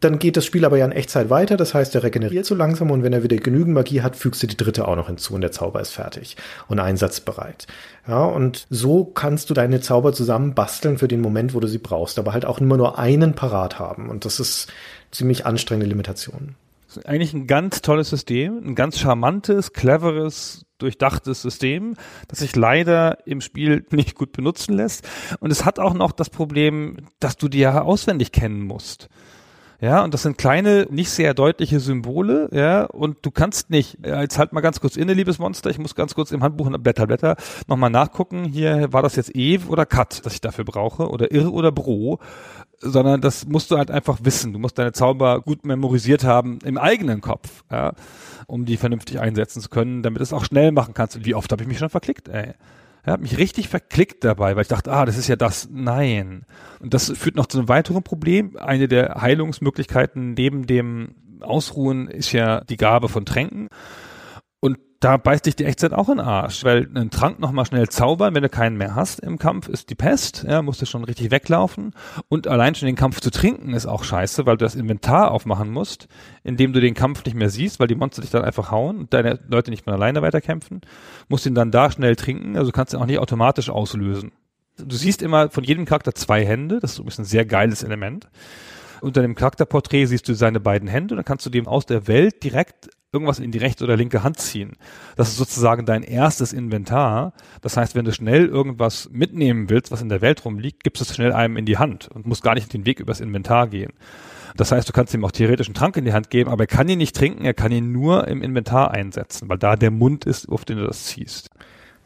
[0.00, 2.90] Dann geht das Spiel aber ja in Echtzeit weiter, das heißt, er regeneriert so langsam
[2.90, 5.40] und wenn er wieder genügend Magie hat, fügst du die dritte auch noch hinzu und
[5.40, 6.36] der Zauber ist fertig
[6.68, 7.66] und einsatzbereit.
[8.06, 11.78] Ja, und so kannst du deine Zauber zusammen basteln für den Moment, wo du sie
[11.78, 14.70] brauchst, aber halt auch immer nur einen parat haben und das ist
[15.10, 16.56] ziemlich anstrengende Limitation.
[17.04, 21.94] Eigentlich ein ganz tolles System, ein ganz charmantes, cleveres, durchdachtes System,
[22.28, 25.06] das sich leider im Spiel nicht gut benutzen lässt.
[25.40, 29.08] Und es hat auch noch das Problem, dass du die ja auswendig kennen musst.
[29.80, 34.38] Ja, und das sind kleine, nicht sehr deutliche Symbole, ja, und du kannst nicht, jetzt
[34.38, 37.36] halt mal ganz kurz inne, liebes Monster, ich muss ganz kurz im Handbuch Blätter, Blätter
[37.66, 41.52] nochmal nachgucken, hier war das jetzt Eve oder Cut, das ich dafür brauche, oder Irr
[41.52, 42.20] oder Bro,
[42.78, 44.52] sondern das musst du halt einfach wissen.
[44.52, 47.92] Du musst deine Zauber gut memorisiert haben im eigenen Kopf, ja,
[48.46, 51.16] um die vernünftig einsetzen zu können, damit es auch schnell machen kannst.
[51.16, 52.54] Und wie oft habe ich mich schon verklickt, ey.
[53.06, 55.68] Er hat mich richtig verklickt dabei, weil ich dachte, ah, das ist ja das.
[55.70, 56.44] Nein.
[56.80, 58.56] Und das führt noch zu einem weiteren Problem.
[58.56, 63.68] Eine der Heilungsmöglichkeiten neben dem Ausruhen ist ja die Gabe von Tränken
[65.06, 68.34] da beißt dich die Echtzeit auch in den Arsch, weil einen Trank nochmal schnell zaubern,
[68.34, 71.30] wenn du keinen mehr hast im Kampf, ist die Pest, ja, musst du schon richtig
[71.30, 71.92] weglaufen
[72.26, 75.70] und allein schon den Kampf zu trinken ist auch scheiße, weil du das Inventar aufmachen
[75.70, 76.08] musst,
[76.42, 79.14] indem du den Kampf nicht mehr siehst, weil die Monster dich dann einfach hauen und
[79.14, 80.80] deine Leute nicht mehr alleine weiterkämpfen,
[81.28, 84.32] musst ihn dann da schnell trinken, also kannst du ihn auch nicht automatisch auslösen.
[84.76, 88.28] Du siehst immer von jedem Charakter zwei Hände, das ist ein sehr geiles Element.
[89.02, 92.08] Unter dem Charakterporträt siehst du seine beiden Hände und dann kannst du dem aus der
[92.08, 94.72] Welt direkt irgendwas in die rechte oder linke Hand ziehen.
[95.16, 97.32] Das ist sozusagen dein erstes Inventar.
[97.62, 101.14] Das heißt, wenn du schnell irgendwas mitnehmen willst, was in der Welt rumliegt, gibst es
[101.14, 103.92] schnell einem in die Hand und musst gar nicht den Weg übers Inventar gehen.
[104.56, 106.68] Das heißt, du kannst ihm auch theoretisch einen Trank in die Hand geben, aber er
[106.68, 110.24] kann ihn nicht trinken, er kann ihn nur im Inventar einsetzen, weil da der Mund
[110.24, 111.50] ist, auf den du das ziehst.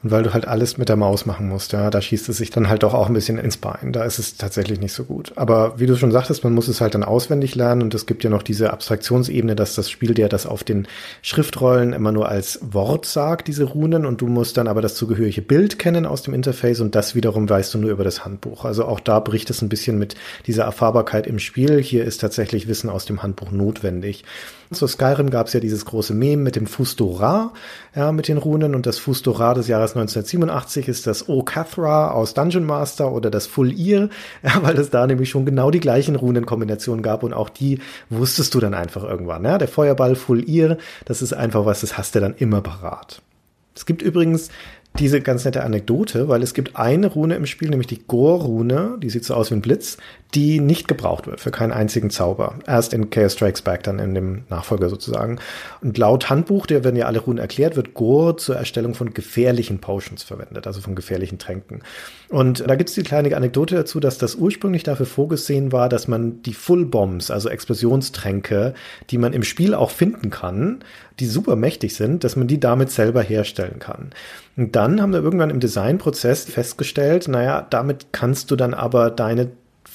[0.02, 2.50] Und weil du halt alles mit der Maus machen musst, ja, da schießt es sich
[2.50, 3.92] dann halt doch auch ein bisschen ins Bein.
[3.92, 5.32] Da ist es tatsächlich nicht so gut.
[5.36, 8.24] Aber wie du schon sagtest, man muss es halt dann auswendig lernen und es gibt
[8.24, 10.88] ja noch diese Abstraktionsebene, dass das Spiel dir das auf den
[11.20, 15.42] Schriftrollen immer nur als Wort sagt, diese Runen, und du musst dann aber das zugehörige
[15.42, 18.64] Bild kennen aus dem Interface und das wiederum weißt du nur über das Handbuch.
[18.64, 20.14] Also auch da bricht es ein bisschen mit
[20.46, 21.82] dieser Erfahrbarkeit im Spiel.
[21.82, 24.24] Hier ist tatsächlich Wissen aus dem Handbuch notwendig.
[24.72, 27.52] Zu Skyrim gab es ja dieses große Meme mit dem Fustora,
[27.96, 32.34] ja, mit den Runen und das Fustora des Jahres 1987 ist das O Cathra aus
[32.34, 34.10] Dungeon Master oder das Full Ear,
[34.44, 37.80] ja, weil es da nämlich schon genau die gleichen Runenkombinationen gab und auch die
[38.10, 39.58] wusstest du dann einfach irgendwann, ja.
[39.58, 43.22] Der Feuerball Full Ear, das ist einfach was, das hast du dann immer parat.
[43.74, 44.50] Es gibt übrigens
[44.98, 49.10] diese ganz nette Anekdote, weil es gibt eine Rune im Spiel, nämlich die Gore-Rune, die
[49.10, 49.98] sieht so aus wie ein Blitz,
[50.34, 52.54] die nicht gebraucht wird für keinen einzigen Zauber.
[52.66, 55.38] Erst in Chaos Strikes Back, dann in dem Nachfolger sozusagen.
[55.80, 59.80] Und laut Handbuch, der werden ja alle Runen erklärt, wird Gore zur Erstellung von gefährlichen
[59.80, 61.82] Potions verwendet, also von gefährlichen Tränken.
[62.28, 66.06] Und da gibt es die kleine Anekdote dazu, dass das ursprünglich dafür vorgesehen war, dass
[66.06, 68.74] man die Full Bombs, also Explosionstränke,
[69.10, 70.84] die man im Spiel auch finden kann,
[71.18, 74.10] die super mächtig sind, dass man die damit selber herstellen kann.
[74.56, 79.50] Und dann haben wir irgendwann im Designprozess festgestellt, naja, damit kannst du dann aber deine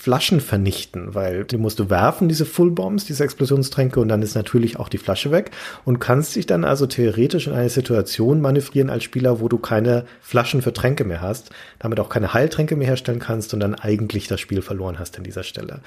[0.05, 4.35] Flaschen vernichten, weil die musst du werfen, diese Full Bombs, diese Explosionstränke, und dann ist
[4.35, 5.49] natürlich auch die Flasche weg
[5.83, 10.05] und kannst dich dann also theoretisch in eine Situation manövrieren als Spieler, wo du keine
[10.21, 11.49] Flaschen für Tränke mehr hast,
[11.79, 15.23] damit auch keine Heiltränke mehr herstellen kannst und dann eigentlich das Spiel verloren hast an
[15.23, 15.79] dieser Stelle.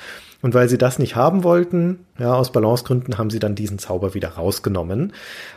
[0.42, 4.14] Und weil sie das nicht haben wollten, ja, aus Balancegründen haben sie dann diesen Zauber
[4.14, 5.12] wieder rausgenommen,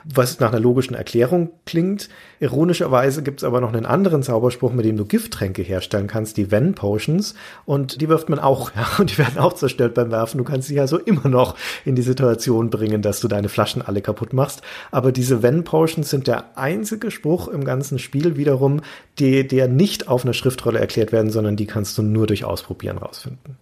[0.05, 2.09] was nach einer logischen Erklärung klingt.
[2.39, 6.51] Ironischerweise gibt es aber noch einen anderen Zauberspruch, mit dem du Gifttränke herstellen kannst, die
[6.51, 7.33] Ven Potions,
[7.65, 10.37] und die wirft man auch, ja, und die werden auch zerstört beim Werfen.
[10.37, 11.55] Du kannst dich also immer noch
[11.85, 14.61] in die Situation bringen, dass du deine Flaschen alle kaputt machst.
[14.91, 18.81] Aber diese Ven Potions sind der einzige Spruch im ganzen Spiel wiederum,
[19.19, 22.97] die, der nicht auf einer Schriftrolle erklärt werden, sondern die kannst du nur durch Ausprobieren
[22.97, 23.57] rausfinden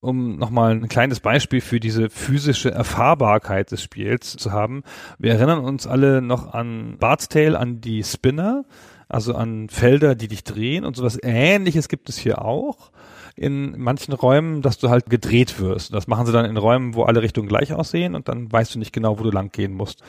[0.00, 4.84] um nochmal ein kleines Beispiel für diese physische Erfahrbarkeit des Spiels zu haben.
[5.18, 8.64] Wir erinnern uns alle noch an Bart's Tale, an die Spinner,
[9.08, 12.92] also an Felder, die dich drehen und sowas ähnliches gibt es hier auch
[13.38, 15.94] in manchen Räumen, dass du halt gedreht wirst.
[15.94, 18.78] Das machen sie dann in Räumen, wo alle Richtungen gleich aussehen und dann weißt du
[18.78, 20.02] nicht genau, wo du lang gehen musst.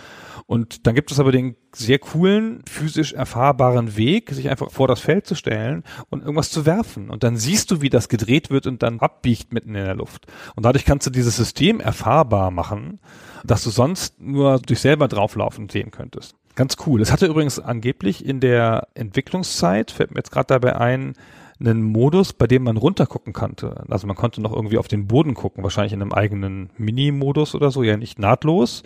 [0.45, 4.99] Und dann gibt es aber den sehr coolen, physisch erfahrbaren Weg, sich einfach vor das
[4.99, 7.11] Feld zu stellen und irgendwas zu werfen.
[7.11, 10.25] Und dann siehst du, wie das gedreht wird und dann abbiegt mitten in der Luft.
[10.55, 12.99] Und dadurch kannst du dieses System erfahrbar machen,
[13.43, 16.35] dass du sonst nur durch selber drauflaufen sehen könntest.
[16.55, 16.99] Ganz cool.
[17.01, 21.13] Es hatte übrigens angeblich in der Entwicklungszeit, fällt mir jetzt gerade dabei ein,
[21.59, 23.83] einen Modus, bei dem man runtergucken konnte.
[23.89, 27.71] Also man konnte noch irgendwie auf den Boden gucken, wahrscheinlich in einem eigenen Mini-Modus oder
[27.71, 28.83] so, ja nicht nahtlos.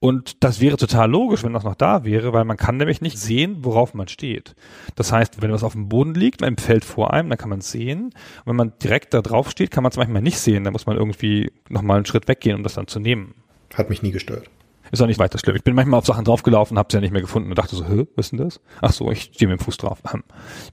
[0.00, 3.18] Und das wäre total logisch, wenn das noch da wäre, weil man kann nämlich nicht
[3.18, 4.56] sehen, worauf man steht.
[4.96, 7.60] Das heißt, wenn was auf dem Boden liegt, im Feld vor einem, dann kann man
[7.60, 8.06] es sehen.
[8.06, 10.64] Und wenn man direkt da drauf steht, kann man es manchmal nicht sehen.
[10.64, 13.34] Da muss man irgendwie nochmal einen Schritt weggehen, um das dann zu nehmen.
[13.74, 14.50] Hat mich nie gestört.
[14.92, 15.56] Ist auch nicht weiter schlimm.
[15.56, 18.06] Ich bin manchmal auf Sachen draufgelaufen, hab's ja nicht mehr gefunden und dachte so, hä,
[18.14, 18.60] was ist denn das?
[18.82, 19.98] Ach so, ich stehe mit dem Fuß drauf.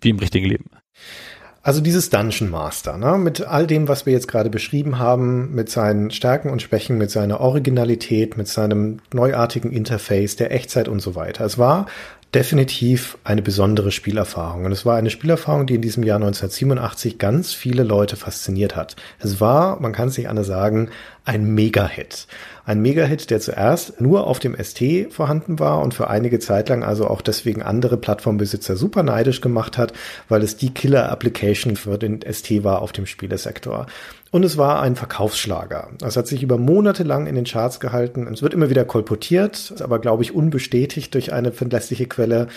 [0.01, 0.65] Wie im richtigen Leben.
[1.61, 5.69] Also dieses Dungeon Master, ne, mit all dem, was wir jetzt gerade beschrieben haben, mit
[5.69, 11.15] seinen Stärken und Schwächen, mit seiner Originalität, mit seinem neuartigen Interface, der Echtzeit und so
[11.15, 11.45] weiter.
[11.45, 11.85] Es war
[12.33, 14.65] definitiv eine besondere Spielerfahrung.
[14.65, 18.95] Und es war eine Spielerfahrung, die in diesem Jahr 1987 ganz viele Leute fasziniert hat.
[19.17, 20.89] Es war, man kann es nicht anders sagen,
[21.25, 22.27] ein Mega-Hit.
[22.65, 26.83] Ein Mega-Hit, der zuerst nur auf dem ST vorhanden war und für einige Zeit lang
[26.83, 29.93] also auch deswegen andere Plattformbesitzer super neidisch gemacht hat,
[30.27, 33.87] weil es die Killer-Application für den ST war auf dem Spielesektor.
[34.31, 35.89] Und es war ein Verkaufsschlager.
[36.03, 38.27] Es hat sich über Monate lang in den Charts gehalten.
[38.31, 42.47] Es wird immer wieder kolportiert, aber glaube ich unbestätigt durch eine verlässliche Quelle,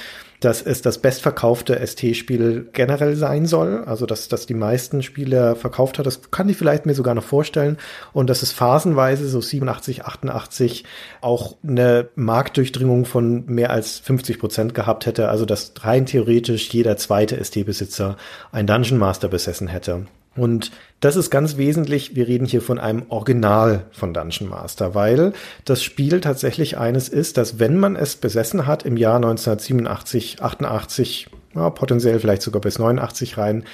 [0.40, 3.84] dass es das bestverkaufte ST-Spiel generell sein soll.
[3.86, 6.04] Also, dass, dass die meisten Spiele verkauft hat.
[6.04, 7.78] Das kann ich vielleicht mir sogar noch vorstellen.
[8.12, 10.84] Und dass es phasenweise so 87, 88
[11.22, 15.30] auch eine Marktdurchdringung von mehr als 50 Prozent gehabt hätte.
[15.30, 18.18] Also, dass rein theoretisch jeder zweite ST-Besitzer
[18.50, 20.06] ein Dungeon Master besessen hätte.
[20.34, 20.70] Und
[21.02, 25.32] das ist ganz wesentlich, wir reden hier von einem Original von Dungeon Master, weil
[25.64, 31.26] das Spiel tatsächlich eines ist, dass wenn man es besessen hat im Jahr 1987, 88,
[31.56, 33.64] ja, potenziell vielleicht sogar bis 89 rein,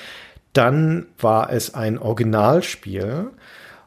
[0.55, 3.27] dann war es ein Originalspiel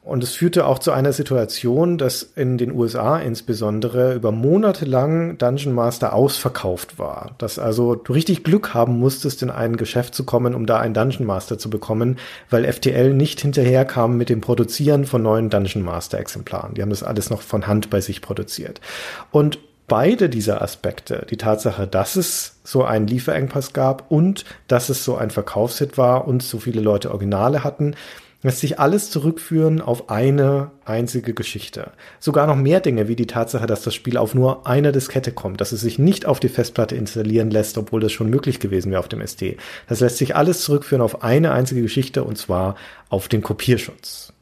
[0.04, 5.38] und es führte auch zu einer Situation, dass in den USA insbesondere über Monate lang
[5.38, 7.36] Dungeon Master ausverkauft war.
[7.38, 10.96] Dass also du richtig Glück haben musstest, in ein Geschäft zu kommen, um da einen
[10.96, 12.18] Dungeon Master zu bekommen,
[12.50, 16.74] weil FTL nicht hinterherkam mit dem Produzieren von neuen Dungeon Master Exemplaren.
[16.74, 18.82] Die haben das alles noch von Hand bei sich produziert.
[19.30, 25.06] Und beide dieser Aspekte, die Tatsache, dass es so einen Lieferengpass gab und dass es
[25.06, 27.96] so ein Verkaufshit war und so viele Leute Originale hatten,
[28.44, 31.92] lässt sich alles zurückführen auf eine einzige Geschichte.
[32.20, 35.62] Sogar noch mehr Dinge, wie die Tatsache, dass das Spiel auf nur einer Diskette kommt,
[35.62, 39.00] dass es sich nicht auf die Festplatte installieren lässt, obwohl das schon möglich gewesen wäre
[39.00, 39.58] auf dem SD.
[39.88, 42.76] Das lässt sich alles zurückführen auf eine einzige Geschichte und zwar
[43.10, 44.34] auf den Kopierschutz.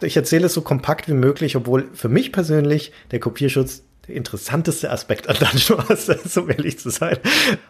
[0.00, 4.90] Ich erzähle es so kompakt wie möglich, obwohl für mich persönlich der Kopierschutz der interessanteste
[4.90, 7.18] Aspekt an Dungeon Master, so ehrlich zu sein.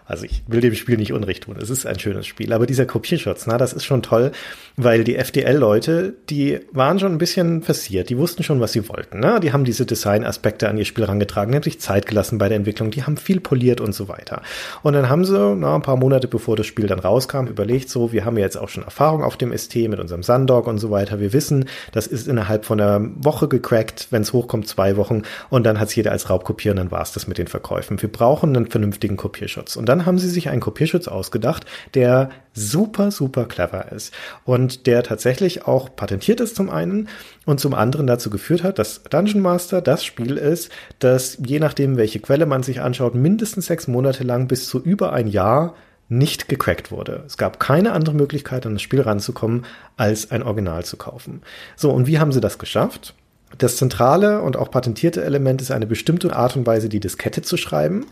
[0.07, 1.57] Also ich will dem Spiel nicht Unrecht tun.
[1.61, 2.53] Es ist ein schönes Spiel.
[2.53, 4.33] Aber dieser Kopierschutz, na, das ist schon toll,
[4.77, 8.09] weil die FDL-Leute, die waren schon ein bisschen passiert.
[8.09, 9.21] Die wussten schon, was sie wollten.
[9.21, 9.41] Ne?
[9.41, 12.57] Die haben diese Design-Aspekte an ihr Spiel herangetragen, die haben sich Zeit gelassen bei der
[12.57, 14.43] Entwicklung, die haben viel poliert und so weiter.
[14.83, 18.13] Und dann haben sie, na, ein paar Monate bevor das Spiel dann rauskam, überlegt, so,
[18.13, 20.91] wir haben ja jetzt auch schon Erfahrung auf dem ST mit unserem Sundog und so
[20.91, 21.21] weiter.
[21.21, 25.23] Wir wissen, das ist innerhalb von einer Woche gecrackt, wenn es hochkommt, zwei Wochen.
[25.51, 28.01] Und dann hat es jeder als Raubkopieren, dann war es das mit den Verkäufen.
[28.01, 29.77] Wir brauchen einen vernünftigen Kopierschutz.
[29.77, 31.65] Und dann haben sie sich einen Kopierschutz ausgedacht,
[31.95, 34.13] der super, super clever ist
[34.45, 37.09] und der tatsächlich auch patentiert ist zum einen
[37.47, 41.97] und zum anderen dazu geführt hat, dass Dungeon Master das Spiel ist, das je nachdem,
[41.97, 45.75] welche Quelle man sich anschaut, mindestens sechs Monate lang bis zu über ein Jahr
[46.09, 47.23] nicht gecrackt wurde.
[47.27, 51.43] Es gab keine andere Möglichkeit, an das Spiel ranzukommen, als ein Original zu kaufen.
[51.77, 53.15] So, und wie haben sie das geschafft?
[53.57, 57.57] Das zentrale und auch patentierte Element ist eine bestimmte Art und Weise, die Diskette zu
[57.57, 58.07] schreiben.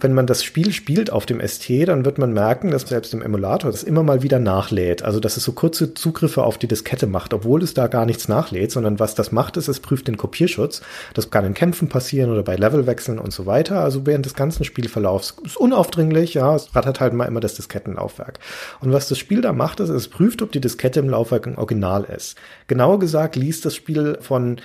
[0.00, 3.22] Wenn man das Spiel spielt auf dem ST, dann wird man merken, dass selbst im
[3.22, 5.02] Emulator das immer mal wieder nachlädt.
[5.02, 8.26] Also, dass es so kurze Zugriffe auf die Diskette macht, obwohl es da gar nichts
[8.26, 10.82] nachlädt, sondern was das macht, ist, es prüft den Kopierschutz.
[11.14, 13.80] Das kann in Kämpfen passieren oder bei Levelwechseln und so weiter.
[13.80, 18.40] Also während des ganzen Spielverlaufs ist unaufdringlich, ja, es rattert halt mal immer das Diskettenlaufwerk.
[18.80, 21.58] Und was das Spiel da macht, ist, es prüft, ob die Diskette im Laufwerk ein
[21.58, 22.36] Original ist.
[22.66, 24.60] Genauer gesagt liest das Spiel von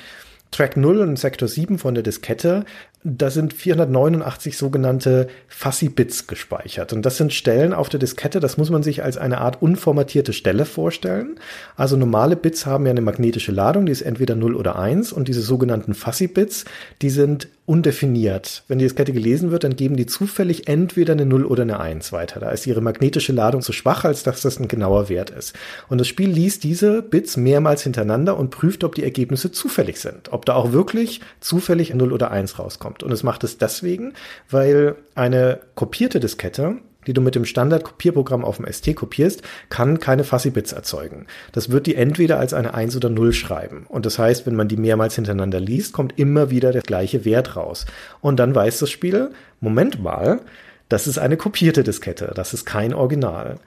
[0.52, 2.66] Track 0 und Sektor 7 von der Diskette
[3.07, 6.91] da sind 489 sogenannte Fuzzy Bits gespeichert.
[6.91, 10.34] Und das sind Stellen auf der Diskette, das muss man sich als eine Art unformatierte
[10.34, 11.40] Stelle vorstellen.
[11.77, 15.14] Also normale Bits haben ja eine magnetische Ladung, die ist entweder 0 oder 1.
[15.14, 16.65] Und diese sogenannten Fuzzy Bits,
[17.03, 18.64] die sind undefiniert.
[18.68, 22.11] Wenn die Diskette gelesen wird, dann geben die zufällig entweder eine 0 oder eine 1
[22.11, 22.40] weiter.
[22.40, 25.53] Da ist ihre magnetische Ladung so schwach, als dass das ein genauer Wert ist.
[25.90, 30.32] Und das Spiel liest diese Bits mehrmals hintereinander und prüft, ob die Ergebnisse zufällig sind.
[30.32, 33.04] Ob da auch wirklich zufällig 0 oder 1 rauskommt kommt.
[33.04, 34.14] Und es macht es deswegen,
[34.50, 36.78] weil eine kopierte Diskette
[37.08, 41.28] die du mit dem Standard-Kopierprogramm auf dem ST kopierst, kann keine Fuzzy-Bits erzeugen.
[41.52, 43.86] Das wird die entweder als eine 1 oder 0 schreiben.
[43.88, 47.56] Und das heißt, wenn man die mehrmals hintereinander liest, kommt immer wieder der gleiche Wert
[47.56, 47.86] raus.
[48.22, 50.40] Und dann weiß das Spiel, Moment mal,
[50.90, 53.60] das ist eine kopierte Diskette, das ist kein Original.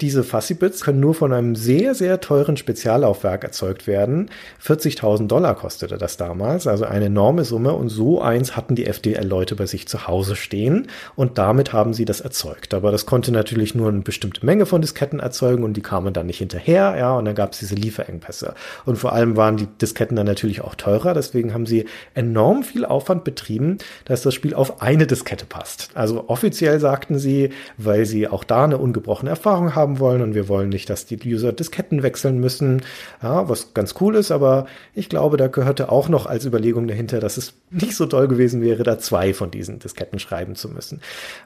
[0.00, 4.30] Diese Fussy-Bits können nur von einem sehr, sehr teuren Speziallaufwerk erzeugt werden.
[4.64, 7.72] 40.000 Dollar kostete das damals, also eine enorme Summe.
[7.72, 10.88] Und so eins hatten die FDL-Leute bei sich zu Hause stehen.
[11.16, 12.74] Und damit haben sie das erzeugt.
[12.74, 16.26] Aber das konnte natürlich nur eine bestimmte Menge von Disketten erzeugen und die kamen dann
[16.26, 16.94] nicht hinterher.
[16.98, 18.54] Ja, und dann gab es diese Lieferengpässe.
[18.84, 21.14] Und vor allem waren die Disketten dann natürlich auch teurer.
[21.14, 25.90] Deswegen haben sie enorm viel Aufwand betrieben, dass das Spiel auf eine Diskette passt.
[25.94, 30.34] Also offiziell sagten sie, weil sie auch da eine ungebrochene Erfahrung haben, haben wollen und
[30.34, 32.82] wir wollen nicht, dass die User Disketten wechseln müssen,
[33.22, 37.20] ja, was ganz cool ist, aber ich glaube, da gehörte auch noch als Überlegung dahinter,
[37.20, 41.00] dass es nicht so toll gewesen wäre, da zwei von diesen Disketten schreiben zu müssen.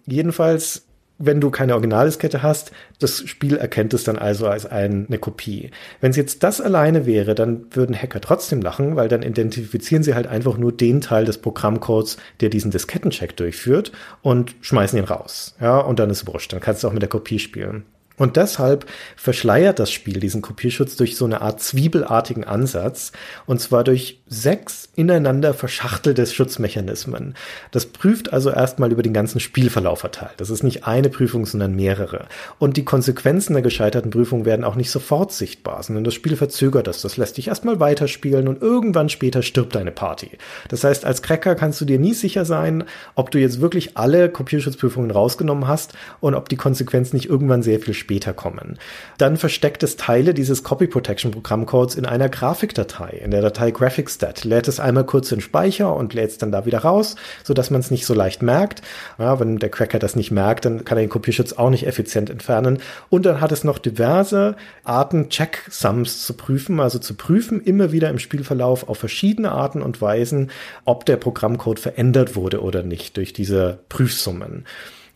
[0.07, 0.85] Jedenfalls
[1.19, 5.71] wenn du keine Originaldiskette hast, das Spiel erkennt es dann also als eine Kopie.
[6.01, 10.15] Wenn es jetzt das alleine wäre, dann würden Hacker trotzdem lachen, weil dann identifizieren sie
[10.15, 13.93] halt einfach nur den Teil des Programmcodes, der diesen Diskettencheck durchführt
[14.23, 15.55] und schmeißen ihn raus.
[15.61, 16.53] Ja, und dann ist wurscht.
[16.53, 17.85] Dann kannst du auch mit der Kopie spielen.
[18.17, 18.87] Und deshalb
[19.17, 23.13] verschleiert das Spiel diesen Kopierschutz durch so eine Art zwiebelartigen Ansatz.
[23.47, 27.35] Und zwar durch sechs ineinander verschachtelte Schutzmechanismen.
[27.71, 30.35] Das prüft also erstmal über den ganzen Spielverlauf verteilt.
[30.39, 32.27] Das ist nicht eine Prüfung, sondern mehrere.
[32.59, 36.87] Und die Konsequenzen der gescheiterten Prüfung werden auch nicht sofort sichtbar, sondern das Spiel verzögert
[36.87, 37.03] das.
[37.03, 40.31] Das lässt dich erstmal weiterspielen und irgendwann später stirbt deine Party.
[40.69, 42.85] Das heißt, als Cracker kannst du dir nie sicher sein,
[43.15, 47.81] ob du jetzt wirklich alle Kopierschutzprüfungen rausgenommen hast und ob die Konsequenz nicht irgendwann sehr
[47.81, 48.78] viel später kommen.
[49.19, 54.45] Dann versteckt es Teile dieses Copy Protection Programmcodes in einer Grafikdatei, in der Datei GraphicStat.
[54.45, 57.70] Lädt es einmal kurz in Speicher und lädt es dann da wieder raus, so dass
[57.70, 58.83] man es nicht so leicht merkt.
[59.19, 62.31] Ja, wenn der Cracker das nicht merkt, dann kann er den Kopierschutz auch nicht effizient
[62.31, 62.78] entfernen.
[63.11, 64.55] Und dann hat es noch diverse
[64.85, 70.01] Arten, Checksums zu prüfen, also zu prüfen, immer wieder im Spielverlauf auf verschiedene Arten und
[70.01, 70.53] Weisen,
[70.85, 74.65] ob der Programmcode verändert wurde oder nicht durch diese Prüfsummen.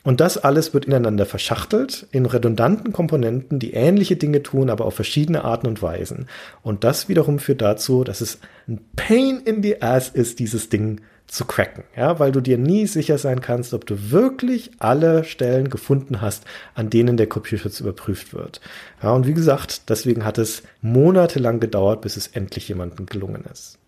[0.03, 4.95] Und das alles wird ineinander verschachtelt in redundanten Komponenten, die ähnliche Dinge tun, aber auf
[4.95, 6.27] verschiedene Arten und Weisen.
[6.63, 11.01] Und das wiederum führt dazu, dass es ein Pain in the Ass ist, dieses Ding
[11.31, 15.71] zu cracken, ja, weil du dir nie sicher sein kannst, ob du wirklich alle Stellen
[15.71, 16.45] gefunden hast,
[16.75, 18.61] an denen der Kopierschutz überprüft wird.
[19.01, 23.80] Ja, und wie gesagt, deswegen hat es monatelang gedauert, bis es endlich jemandem gelungen ist.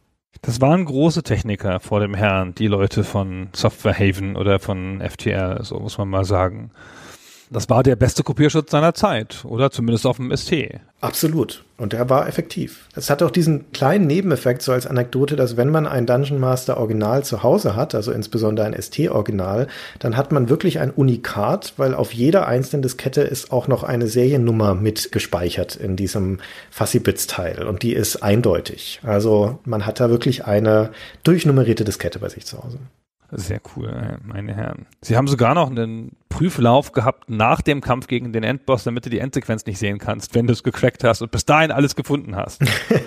[0.45, 5.63] Das waren große Techniker vor dem Herrn, die Leute von Software Haven oder von FTR,
[5.63, 6.73] so muss man mal sagen.
[7.53, 10.81] Das war der beste Kopierschutz seiner Zeit, oder zumindest auf dem ST.
[11.03, 11.65] Absolut.
[11.77, 12.89] Und der war effektiv.
[12.95, 16.79] Es hat auch diesen kleinen Nebeneffekt, so als Anekdote, dass wenn man ein Dungeon Master
[16.79, 19.67] Original zu Hause hat, also insbesondere ein ST-Original,
[19.99, 24.07] dann hat man wirklich ein Unikat, weil auf jeder einzelnen Diskette ist auch noch eine
[24.07, 26.39] Seriennummer mit gespeichert in diesem
[26.71, 27.67] Fussy-Bits-Teil.
[27.67, 29.01] Und die ist eindeutig.
[29.03, 30.91] Also man hat da wirklich eine
[31.23, 32.79] durchnummerierte Diskette bei sich zu Hause.
[33.33, 34.87] Sehr cool, meine Herren.
[35.01, 39.11] Sie haben sogar noch einen Prüflauf gehabt nach dem Kampf gegen den Endboss, damit du
[39.11, 42.37] die Endsequenz nicht sehen kannst, wenn du es gecrackt hast und bis dahin alles gefunden
[42.37, 42.61] hast.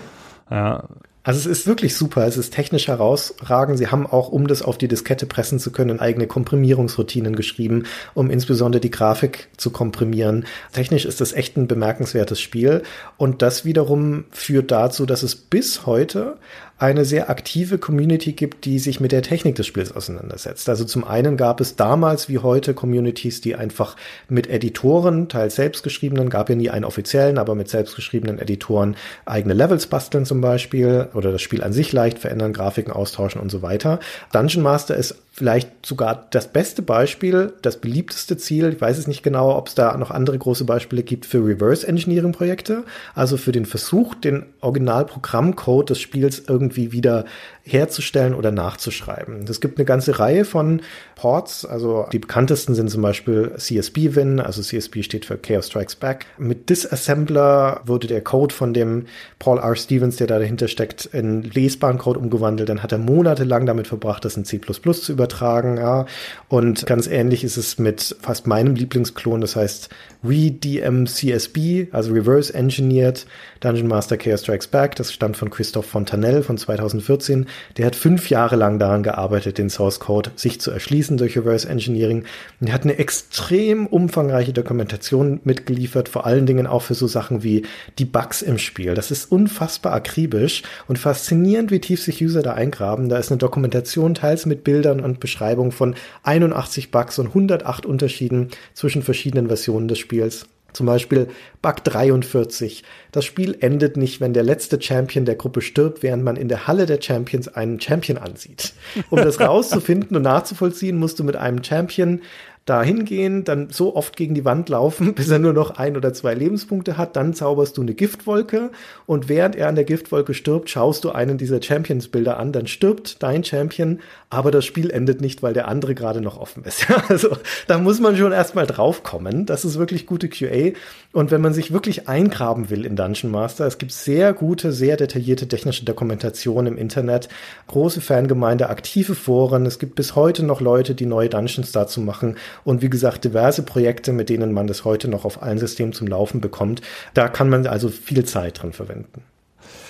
[0.49, 0.84] ja,
[1.26, 3.80] also es ist wirklich super, es ist technisch herausragend.
[3.80, 8.30] Sie haben auch, um das auf die Diskette pressen zu können, eigene Komprimierungsroutinen geschrieben, um
[8.30, 10.45] insbesondere die Grafik zu komprimieren.
[10.72, 12.84] Technisch ist das echt ein bemerkenswertes Spiel
[13.18, 16.38] und das wiederum führt dazu, dass es bis heute
[16.77, 20.68] eine sehr aktive Community gibt, die sich mit der Technik des Spiels auseinandersetzt.
[20.68, 23.95] Also zum einen gab es damals wie heute Communities, die einfach
[24.27, 29.88] mit Editoren, teils selbstgeschriebenen, gab ja nie einen offiziellen, aber mit selbstgeschriebenen Editoren eigene Levels
[29.88, 33.99] basteln zum Beispiel oder das Spiel an sich leicht verändern, Grafiken austauschen und so weiter.
[34.34, 38.72] Dungeon Master ist vielleicht sogar das beste Beispiel, das beliebteste Ziel.
[38.73, 41.85] Ich weiß es nicht genau, ob es da noch andere große Beispiele gibt für Reverse
[41.85, 42.84] Engineering Projekte,
[43.14, 47.25] also für den Versuch, den Originalprogrammcode des Spiels irgendwie wieder
[47.63, 49.45] herzustellen oder nachzuschreiben.
[49.47, 50.81] Es gibt eine ganze Reihe von
[51.15, 56.25] Ports, also die bekanntesten sind zum Beispiel CSB-Win, also CSB steht für Chaos Strikes Back.
[56.37, 59.05] Mit Disassembler wurde der Code von dem
[59.39, 59.75] Paul R.
[59.75, 62.69] Stevens, der da dahinter steckt, in lesbaren Code umgewandelt.
[62.69, 65.77] Dann hat er monatelang damit verbracht, das in C++ zu übertragen.
[65.77, 66.05] Ja.
[66.49, 69.89] Und ganz ähnlich ist es mit fast meinem Lieblingsklon, das heißt
[70.23, 73.25] ReDMCSB, also Reverse Engineered
[73.59, 74.95] Dungeon Master Chaos Strikes Back.
[74.95, 77.47] Das stammt von Christoph Fontanell von 2014.
[77.77, 81.69] Der hat fünf Jahre lang daran gearbeitet, den Source Code sich zu erschließen durch Reverse
[81.69, 82.23] Engineering.
[82.60, 87.64] Er hat eine extrem umfangreiche Dokumentation mitgeliefert, vor allen Dingen auch für so Sachen wie
[87.99, 88.95] die Bugs im Spiel.
[88.95, 93.10] Das ist unfassbar akribisch und faszinierend, wie tief sich User da eingraben.
[93.10, 98.49] Da ist eine Dokumentation teils mit Bildern und Beschreibung von 81 Bugs und 108 Unterschieden
[98.73, 100.48] zwischen verschiedenen Versionen des Spiels.
[100.76, 101.30] Zum Beispiel
[101.61, 102.84] Bug 43.
[103.14, 106.68] Das Spiel endet nicht, wenn der letzte Champion der Gruppe stirbt, während man in der
[106.68, 108.73] Halle der Champions einen Champion ansieht.
[109.10, 112.22] Um das rauszufinden und nachzuvollziehen, musst du mit einem Champion
[112.65, 116.13] da hingehen, dann so oft gegen die Wand laufen, bis er nur noch ein oder
[116.13, 118.71] zwei Lebenspunkte hat, dann zauberst du eine Giftwolke
[119.05, 123.21] und während er an der Giftwolke stirbt, schaust du einen dieser Champions-Bilder an, dann stirbt
[123.21, 123.99] dein Champion,
[124.31, 126.87] aber das Spiel endet nicht, weil der andere gerade noch offen ist.
[127.07, 127.37] also
[127.67, 129.45] da muss man schon erstmal draufkommen.
[129.45, 130.71] Das ist wirklich gute QA.
[131.13, 134.97] Und wenn man sich wirklich eingraben will in Dungeon Master, es gibt sehr gute, sehr
[134.97, 137.29] detaillierte technische Dokumentation im Internet,
[137.67, 139.65] große Fangemeinde, aktive Foren.
[139.65, 143.64] Es gibt bis heute noch Leute, die neue Dungeons dazu machen und wie gesagt diverse
[143.64, 146.82] Projekte, mit denen man das heute noch auf allen Systemen zum Laufen bekommt.
[147.14, 149.23] Da kann man also viel Zeit dran verwenden.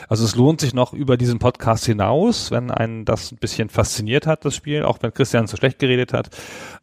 [0.07, 4.27] Also es lohnt sich noch über diesen Podcast hinaus, wenn einen das ein bisschen fasziniert
[4.27, 6.29] hat, das Spiel, auch wenn Christian so schlecht geredet hat,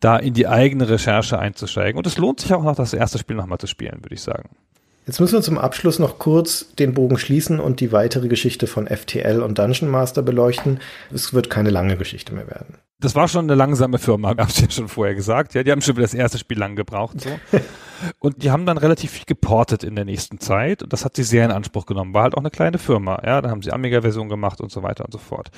[0.01, 1.99] da in die eigene Recherche einzusteigen.
[1.99, 4.51] Und es lohnt sich auch noch, das erste Spiel nochmal zu spielen, würde ich sagen.
[5.07, 8.87] Jetzt müssen wir zum Abschluss noch kurz den Bogen schließen und die weitere Geschichte von
[8.87, 10.79] FTL und Dungeon Master beleuchten.
[11.13, 12.77] Es wird keine lange Geschichte mehr werden.
[13.01, 15.55] Das war schon eine langsame Firma, habe ich ja schon vorher gesagt.
[15.55, 17.21] Ja, die haben schon das erste Spiel lang gebraucht.
[17.21, 17.31] So.
[18.21, 21.25] und die haben dann relativ viel geportet in der nächsten Zeit und das hat sie
[21.25, 22.15] sehr in Anspruch genommen.
[22.15, 23.21] War halt auch eine kleine Firma.
[23.27, 25.51] Ja, da haben sie Amiga-Version gemacht und so weiter und so fort.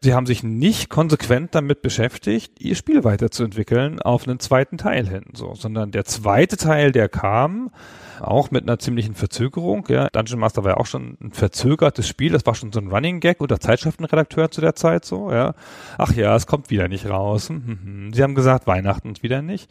[0.00, 5.24] Sie haben sich nicht konsequent damit beschäftigt, ihr Spiel weiterzuentwickeln auf einen zweiten Teil hin,
[5.32, 7.70] so, sondern der zweite Teil, der kam,
[8.20, 9.86] auch mit einer ziemlichen Verzögerung.
[9.88, 10.08] Ja.
[10.08, 12.32] Dungeon Master war ja auch schon ein verzögertes Spiel.
[12.32, 15.32] Das war schon so ein Running Gag unter Zeitschriftenredakteur zu der Zeit so.
[15.32, 15.54] Ja.
[15.98, 17.48] Ach ja, es kommt wieder nicht raus.
[17.48, 18.12] Hm, hm, hm.
[18.12, 19.70] Sie haben gesagt, Weihnachten wieder nicht.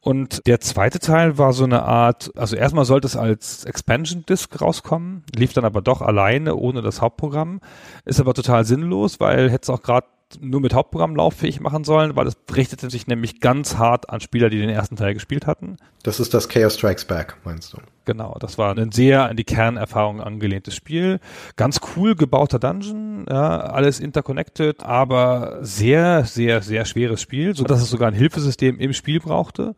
[0.00, 4.60] Und der zweite Teil war so eine Art, also erstmal sollte es als Expansion Disc
[4.60, 7.60] rauskommen, lief dann aber doch alleine ohne das Hauptprogramm.
[8.06, 10.06] Ist aber total sinnlos, weil hätte es auch gerade
[10.40, 14.50] nur mit Hauptprogramm lauffähig machen sollen, weil es richtete sich nämlich ganz hart an Spieler,
[14.50, 15.76] die den ersten Teil gespielt hatten.
[16.02, 17.78] Das ist das Chaos Strikes Back, meinst du?
[18.04, 21.20] Genau, das war ein sehr an die Kernerfahrung angelehntes Spiel.
[21.56, 27.82] Ganz cool gebauter Dungeon, ja, alles interconnected, aber sehr, sehr, sehr schweres Spiel, so dass
[27.82, 29.74] es sogar ein Hilfesystem im Spiel brauchte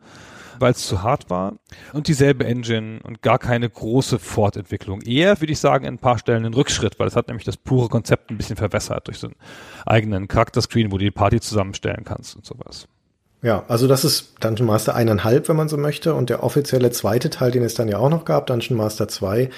[0.63, 1.53] weil es zu hart war.
[1.91, 5.01] Und dieselbe Engine und gar keine große Fortentwicklung.
[5.01, 7.57] Eher, würde ich sagen, in ein paar Stellen ein Rückschritt, weil es hat nämlich das
[7.57, 9.35] pure Konzept ein bisschen verwässert durch so einen
[9.85, 12.87] eigenen Charakterscreen, wo du die Party zusammenstellen kannst und sowas.
[13.43, 16.15] Ja, also das ist Dungeon Master eineinhalb, wenn man so möchte.
[16.15, 19.49] Und der offizielle zweite Teil, den es dann ja auch noch gab, Dungeon Master 2,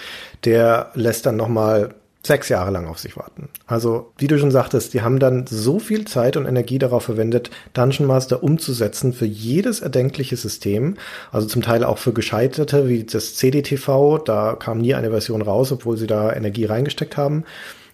[0.44, 1.94] der lässt dann nochmal
[2.26, 3.50] sechs Jahre lang auf sich warten.
[3.68, 7.52] Also, wie du schon sagtest, die haben dann so viel Zeit und Energie darauf verwendet,
[7.74, 10.96] Dungeon Master umzusetzen für jedes erdenkliche System.
[11.32, 14.20] Also zum Teil auch für gescheiterte, wie das CDTV.
[14.20, 17.46] Da kam nie eine Version raus, obwohl sie da Energie reingesteckt haben.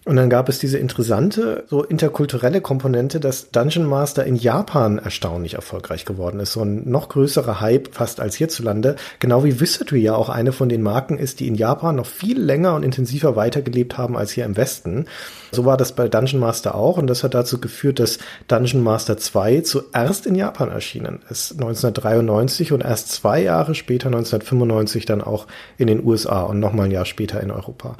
[0.04, 5.54] Und dann gab es diese interessante, so interkulturelle Komponente, dass Dungeon Master in Japan erstaunlich
[5.54, 6.54] erfolgreich geworden ist.
[6.54, 8.96] So ein noch größerer Hype fast als hierzulande.
[9.20, 12.40] Genau wie Wizardry ja auch eine von den Marken ist, die in Japan noch viel
[12.40, 15.06] länger und intensiver weitergelebt haben als hier im Westen.
[15.52, 18.18] So war das bei Dungeon Master auch und das hat dazu geführt, dass
[18.48, 25.06] Dungeon Master 2 zuerst in Japan erschienen ist, 1993 und erst zwei Jahre später, 1995,
[25.06, 25.46] dann auch
[25.78, 27.96] in den USA und nochmal ein Jahr später in Europa.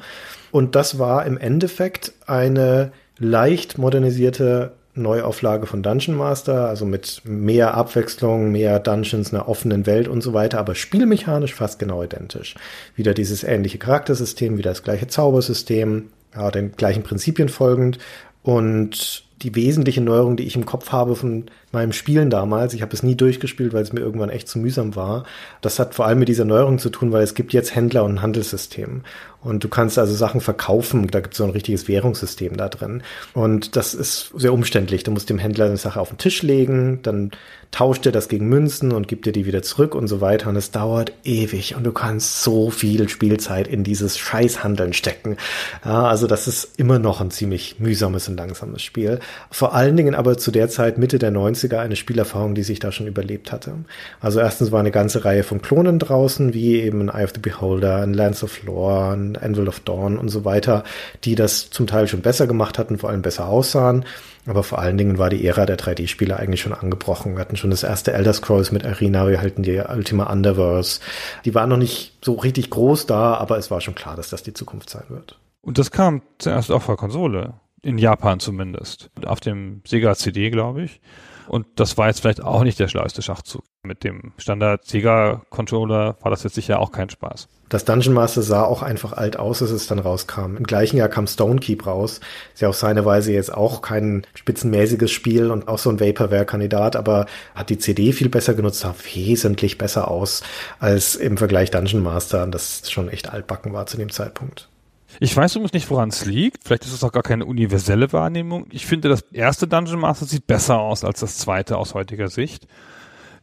[0.53, 7.73] Und das war im Endeffekt eine leicht modernisierte Neuauflage von Dungeon Master, also mit mehr
[7.73, 12.53] Abwechslung, mehr Dungeons, einer offenen Welt und so weiter, aber spielmechanisch fast genau identisch.
[12.95, 17.97] Wieder dieses ähnliche Charaktersystem, wieder das gleiche Zaubersystem, ja, den gleichen Prinzipien folgend
[18.43, 22.93] und die wesentliche Neuerung, die ich im Kopf habe von meinem Spielen damals, ich habe
[22.93, 25.25] es nie durchgespielt, weil es mir irgendwann echt zu mühsam war,
[25.61, 28.15] das hat vor allem mit dieser Neuerung zu tun, weil es gibt jetzt Händler und
[28.15, 29.01] ein Handelssystem.
[29.43, 33.03] Und du kannst also Sachen verkaufen, da gibt es so ein richtiges Währungssystem da drin.
[33.33, 35.03] Und das ist sehr umständlich.
[35.03, 37.31] Du musst dem Händler eine Sache auf den Tisch legen, dann
[37.71, 40.49] tauscht er das gegen Münzen und gibt dir die wieder zurück und so weiter.
[40.49, 45.37] Und es dauert ewig und du kannst so viel Spielzeit in dieses Scheißhandeln stecken.
[45.83, 49.19] Ja, also das ist immer noch ein ziemlich mühsames und langsames Spiel.
[49.51, 51.31] Vor allen Dingen aber zu der Zeit Mitte der
[51.63, 53.73] 90er eine Spielerfahrung, die sich da schon überlebt hatte.
[54.19, 57.39] Also erstens war eine ganze Reihe von Klonen draußen, wie eben ein Eye of the
[57.39, 60.83] Beholder, ein Lands of Lore, ein Anvil of Dawn und so weiter,
[61.23, 64.05] die das zum Teil schon besser gemacht hatten, vor allem besser aussahen.
[64.45, 67.35] Aber vor allen Dingen war die Ära der 3D-Spiele eigentlich schon angebrochen.
[67.35, 70.99] Wir hatten schon das erste Elder Scrolls mit Arena, wir hatten die Ultima Underverse.
[71.45, 74.43] Die waren noch nicht so richtig groß da, aber es war schon klar, dass das
[74.43, 75.39] die Zukunft sein wird.
[75.61, 77.53] Und das kam zuerst auf der Konsole.
[77.81, 79.09] In Japan zumindest.
[79.25, 81.01] Auf dem Sega CD, glaube ich.
[81.47, 83.63] Und das war jetzt vielleicht auch nicht der schlauste Schachzug.
[83.83, 87.47] Mit dem Standard Sega Controller war das jetzt sicher auch kein Spaß.
[87.69, 90.57] Das Dungeon Master sah auch einfach alt aus, als es dann rauskam.
[90.57, 92.19] Im gleichen Jahr kam Stone Keep raus.
[92.53, 96.95] Ist ja auf seine Weise jetzt auch kein spitzenmäßiges Spiel und auch so ein Vaporware-Kandidat,
[96.95, 97.25] aber
[97.55, 100.43] hat die CD viel besser genutzt, sah wesentlich besser aus
[100.79, 104.69] als im Vergleich Dungeon Master, das schon echt altbacken war zu dem Zeitpunkt.
[105.19, 106.63] Ich weiß übrigens nicht, woran es liegt.
[106.63, 108.67] Vielleicht ist es auch gar keine universelle Wahrnehmung.
[108.71, 112.67] Ich finde, das erste Dungeon Master sieht besser aus als das zweite aus heutiger Sicht.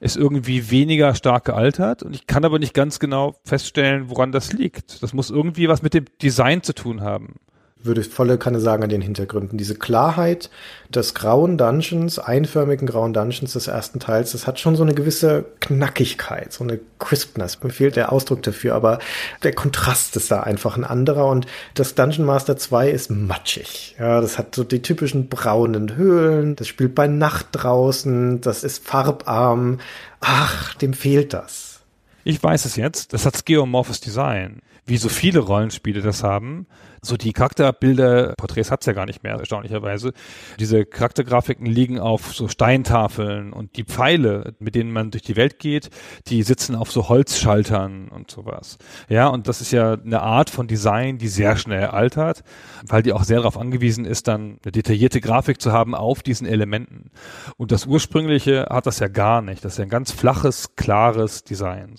[0.00, 4.52] Ist irgendwie weniger stark gealtert und ich kann aber nicht ganz genau feststellen, woran das
[4.52, 5.02] liegt.
[5.02, 7.34] Das muss irgendwie was mit dem Design zu tun haben
[7.82, 9.56] würde volle Kanne sagen an den Hintergründen.
[9.56, 10.50] Diese Klarheit
[10.88, 15.44] des grauen Dungeons, einförmigen grauen Dungeons des ersten Teils, das hat schon so eine gewisse
[15.60, 17.62] Knackigkeit, so eine Crispness.
[17.62, 18.98] Mir fehlt der Ausdruck dafür, aber
[19.42, 23.96] der Kontrast ist da einfach ein anderer und das Dungeon Master 2 ist matschig.
[23.98, 28.86] Ja, das hat so die typischen braunen Höhlen, das spielt bei Nacht draußen, das ist
[28.86, 29.78] farbarm.
[30.20, 31.80] Ach, dem fehlt das.
[32.24, 34.60] Ich weiß es jetzt, das hat Geomorphos Design.
[34.84, 36.66] Wie so viele Rollenspiele das haben,
[37.02, 40.12] So die Charakterbilder, Porträts hat's ja gar nicht mehr, erstaunlicherweise.
[40.58, 45.58] Diese Charaktergrafiken liegen auf so Steintafeln und die Pfeile, mit denen man durch die Welt
[45.58, 45.90] geht,
[46.26, 48.78] die sitzen auf so Holzschaltern und sowas.
[49.08, 52.42] Ja, und das ist ja eine Art von Design, die sehr schnell altert,
[52.86, 56.46] weil die auch sehr darauf angewiesen ist, dann eine detaillierte Grafik zu haben auf diesen
[56.46, 57.10] Elementen.
[57.56, 59.64] Und das ursprüngliche hat das ja gar nicht.
[59.64, 61.96] Das ist ja ein ganz flaches, klares Design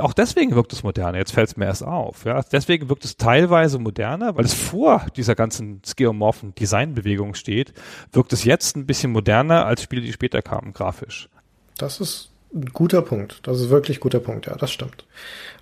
[0.00, 1.18] auch deswegen wirkt es moderner.
[1.18, 2.24] Jetzt fällt es mir erst auf.
[2.24, 2.42] Ja.
[2.42, 7.72] Deswegen wirkt es teilweise moderner, weil es vor dieser ganzen skeomorphen Designbewegung steht,
[8.12, 11.28] wirkt es jetzt ein bisschen moderner als Spiele, die später kamen, grafisch.
[11.76, 12.29] Das ist
[12.72, 13.40] guter Punkt.
[13.44, 15.04] Das ist wirklich guter Punkt, ja, das stimmt.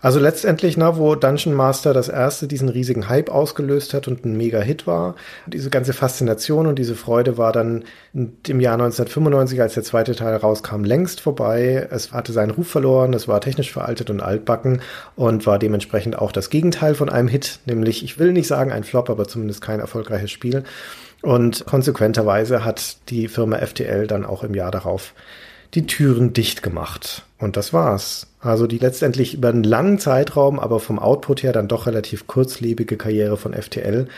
[0.00, 4.36] Also letztendlich, na, wo Dungeon Master das erste diesen riesigen Hype ausgelöst hat und ein
[4.36, 5.16] Mega-Hit war,
[5.46, 7.84] diese ganze Faszination und diese Freude war dann
[8.14, 11.86] im Jahr 1995, als der zweite Teil rauskam, längst vorbei.
[11.90, 14.80] Es hatte seinen Ruf verloren, es war technisch veraltet und altbacken
[15.16, 18.84] und war dementsprechend auch das Gegenteil von einem Hit, nämlich, ich will nicht sagen ein
[18.84, 20.64] Flop, aber zumindest kein erfolgreiches Spiel.
[21.20, 25.12] Und konsequenterweise hat die Firma FTL dann auch im Jahr darauf
[25.74, 27.24] die Türen dicht gemacht.
[27.38, 28.26] Und das war's.
[28.40, 32.96] Also die letztendlich über einen langen Zeitraum, aber vom Output her dann doch relativ kurzlebige
[32.96, 34.08] Karriere von FTL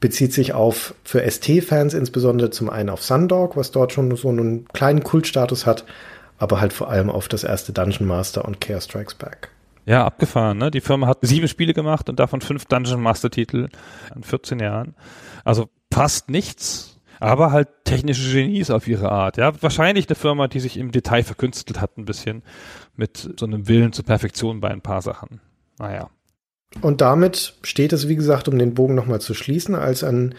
[0.00, 4.66] bezieht sich auf für ST-Fans insbesondere zum einen auf Sundog, was dort schon so einen
[4.72, 5.84] kleinen Kultstatus hat,
[6.38, 9.50] aber halt vor allem auf das erste Dungeon Master und Care Strikes Back.
[9.86, 10.72] Ja, abgefahren, ne?
[10.72, 13.68] Die Firma hat sieben Spiele gemacht und davon fünf Dungeon Master Titel
[14.14, 14.94] in 14 Jahren.
[15.44, 16.91] Also fast nichts
[17.22, 19.36] aber halt technische Genies auf ihre Art.
[19.36, 22.42] Ja, wahrscheinlich eine Firma, die sich im Detail verkünstelt hat, ein bisschen
[22.96, 25.40] mit so einem Willen zur Perfektion bei ein paar Sachen.
[25.78, 26.10] Naja.
[26.80, 30.34] Und damit steht es, wie gesagt, um den Bogen nochmal zu schließen, als ein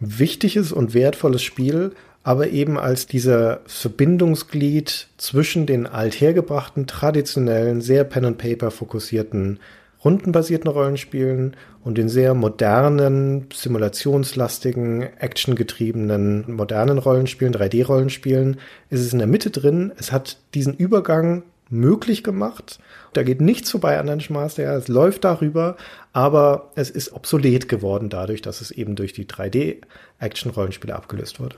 [0.00, 1.92] wichtiges und wertvolles Spiel,
[2.22, 9.60] aber eben als dieser Verbindungsglied zwischen den althergebrachten, traditionellen, sehr Pen-and-Paper fokussierten
[10.04, 18.58] rundenbasierten Rollenspielen und den sehr modernen, simulationslastigen, actiongetriebenen, modernen Rollenspielen, 3D-Rollenspielen
[18.90, 19.92] ist es in der Mitte drin.
[19.96, 22.78] Es hat diesen Übergang möglich gemacht.
[23.14, 25.76] Da geht nichts vorbei an Dungeon Master, ja, es läuft darüber,
[26.12, 31.56] aber es ist obsolet geworden dadurch, dass es eben durch die 3D-Action-Rollenspiele abgelöst wurde.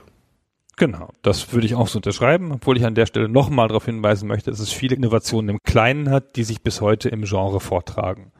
[0.79, 4.27] Genau, das würde ich auch so unterschreiben, obwohl ich an der Stelle nochmal darauf hinweisen
[4.27, 8.31] möchte, dass es viele Innovationen im Kleinen hat, die sich bis heute im Genre vortragen.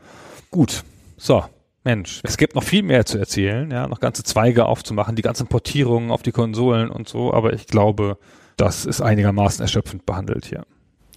[0.51, 0.83] Gut,
[1.17, 1.43] so,
[1.83, 5.47] Mensch, es gibt noch viel mehr zu erzählen, ja, noch ganze Zweige aufzumachen, die ganzen
[5.47, 8.19] Portierungen auf die Konsolen und so, aber ich glaube,
[8.55, 10.63] das ist einigermaßen erschöpfend behandelt hier.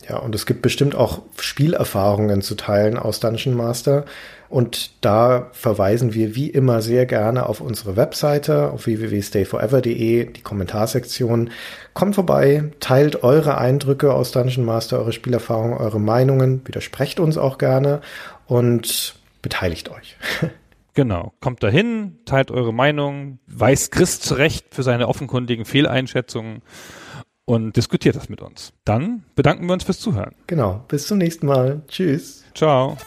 [0.08, 4.06] Ja, und es gibt bestimmt auch Spielerfahrungen zu teilen aus Dungeon Master.
[4.50, 11.50] Und da verweisen wir wie immer sehr gerne auf unsere Webseite auf www.stayforever.de, die Kommentarsektion.
[11.94, 17.58] Kommt vorbei, teilt eure Eindrücke aus Dungeon Master, eure Spielerfahrungen, eure Meinungen, widersprecht uns auch
[17.58, 18.00] gerne
[18.46, 20.16] und beteiligt euch.
[20.94, 26.62] Genau, kommt dahin, teilt eure Meinung, weist Chris zurecht für seine offenkundigen Fehleinschätzungen
[27.44, 28.72] und diskutiert das mit uns.
[28.84, 30.34] Dann bedanken wir uns fürs Zuhören.
[30.48, 31.82] Genau, bis zum nächsten Mal.
[31.86, 32.44] Tschüss.
[32.54, 32.98] Ciao.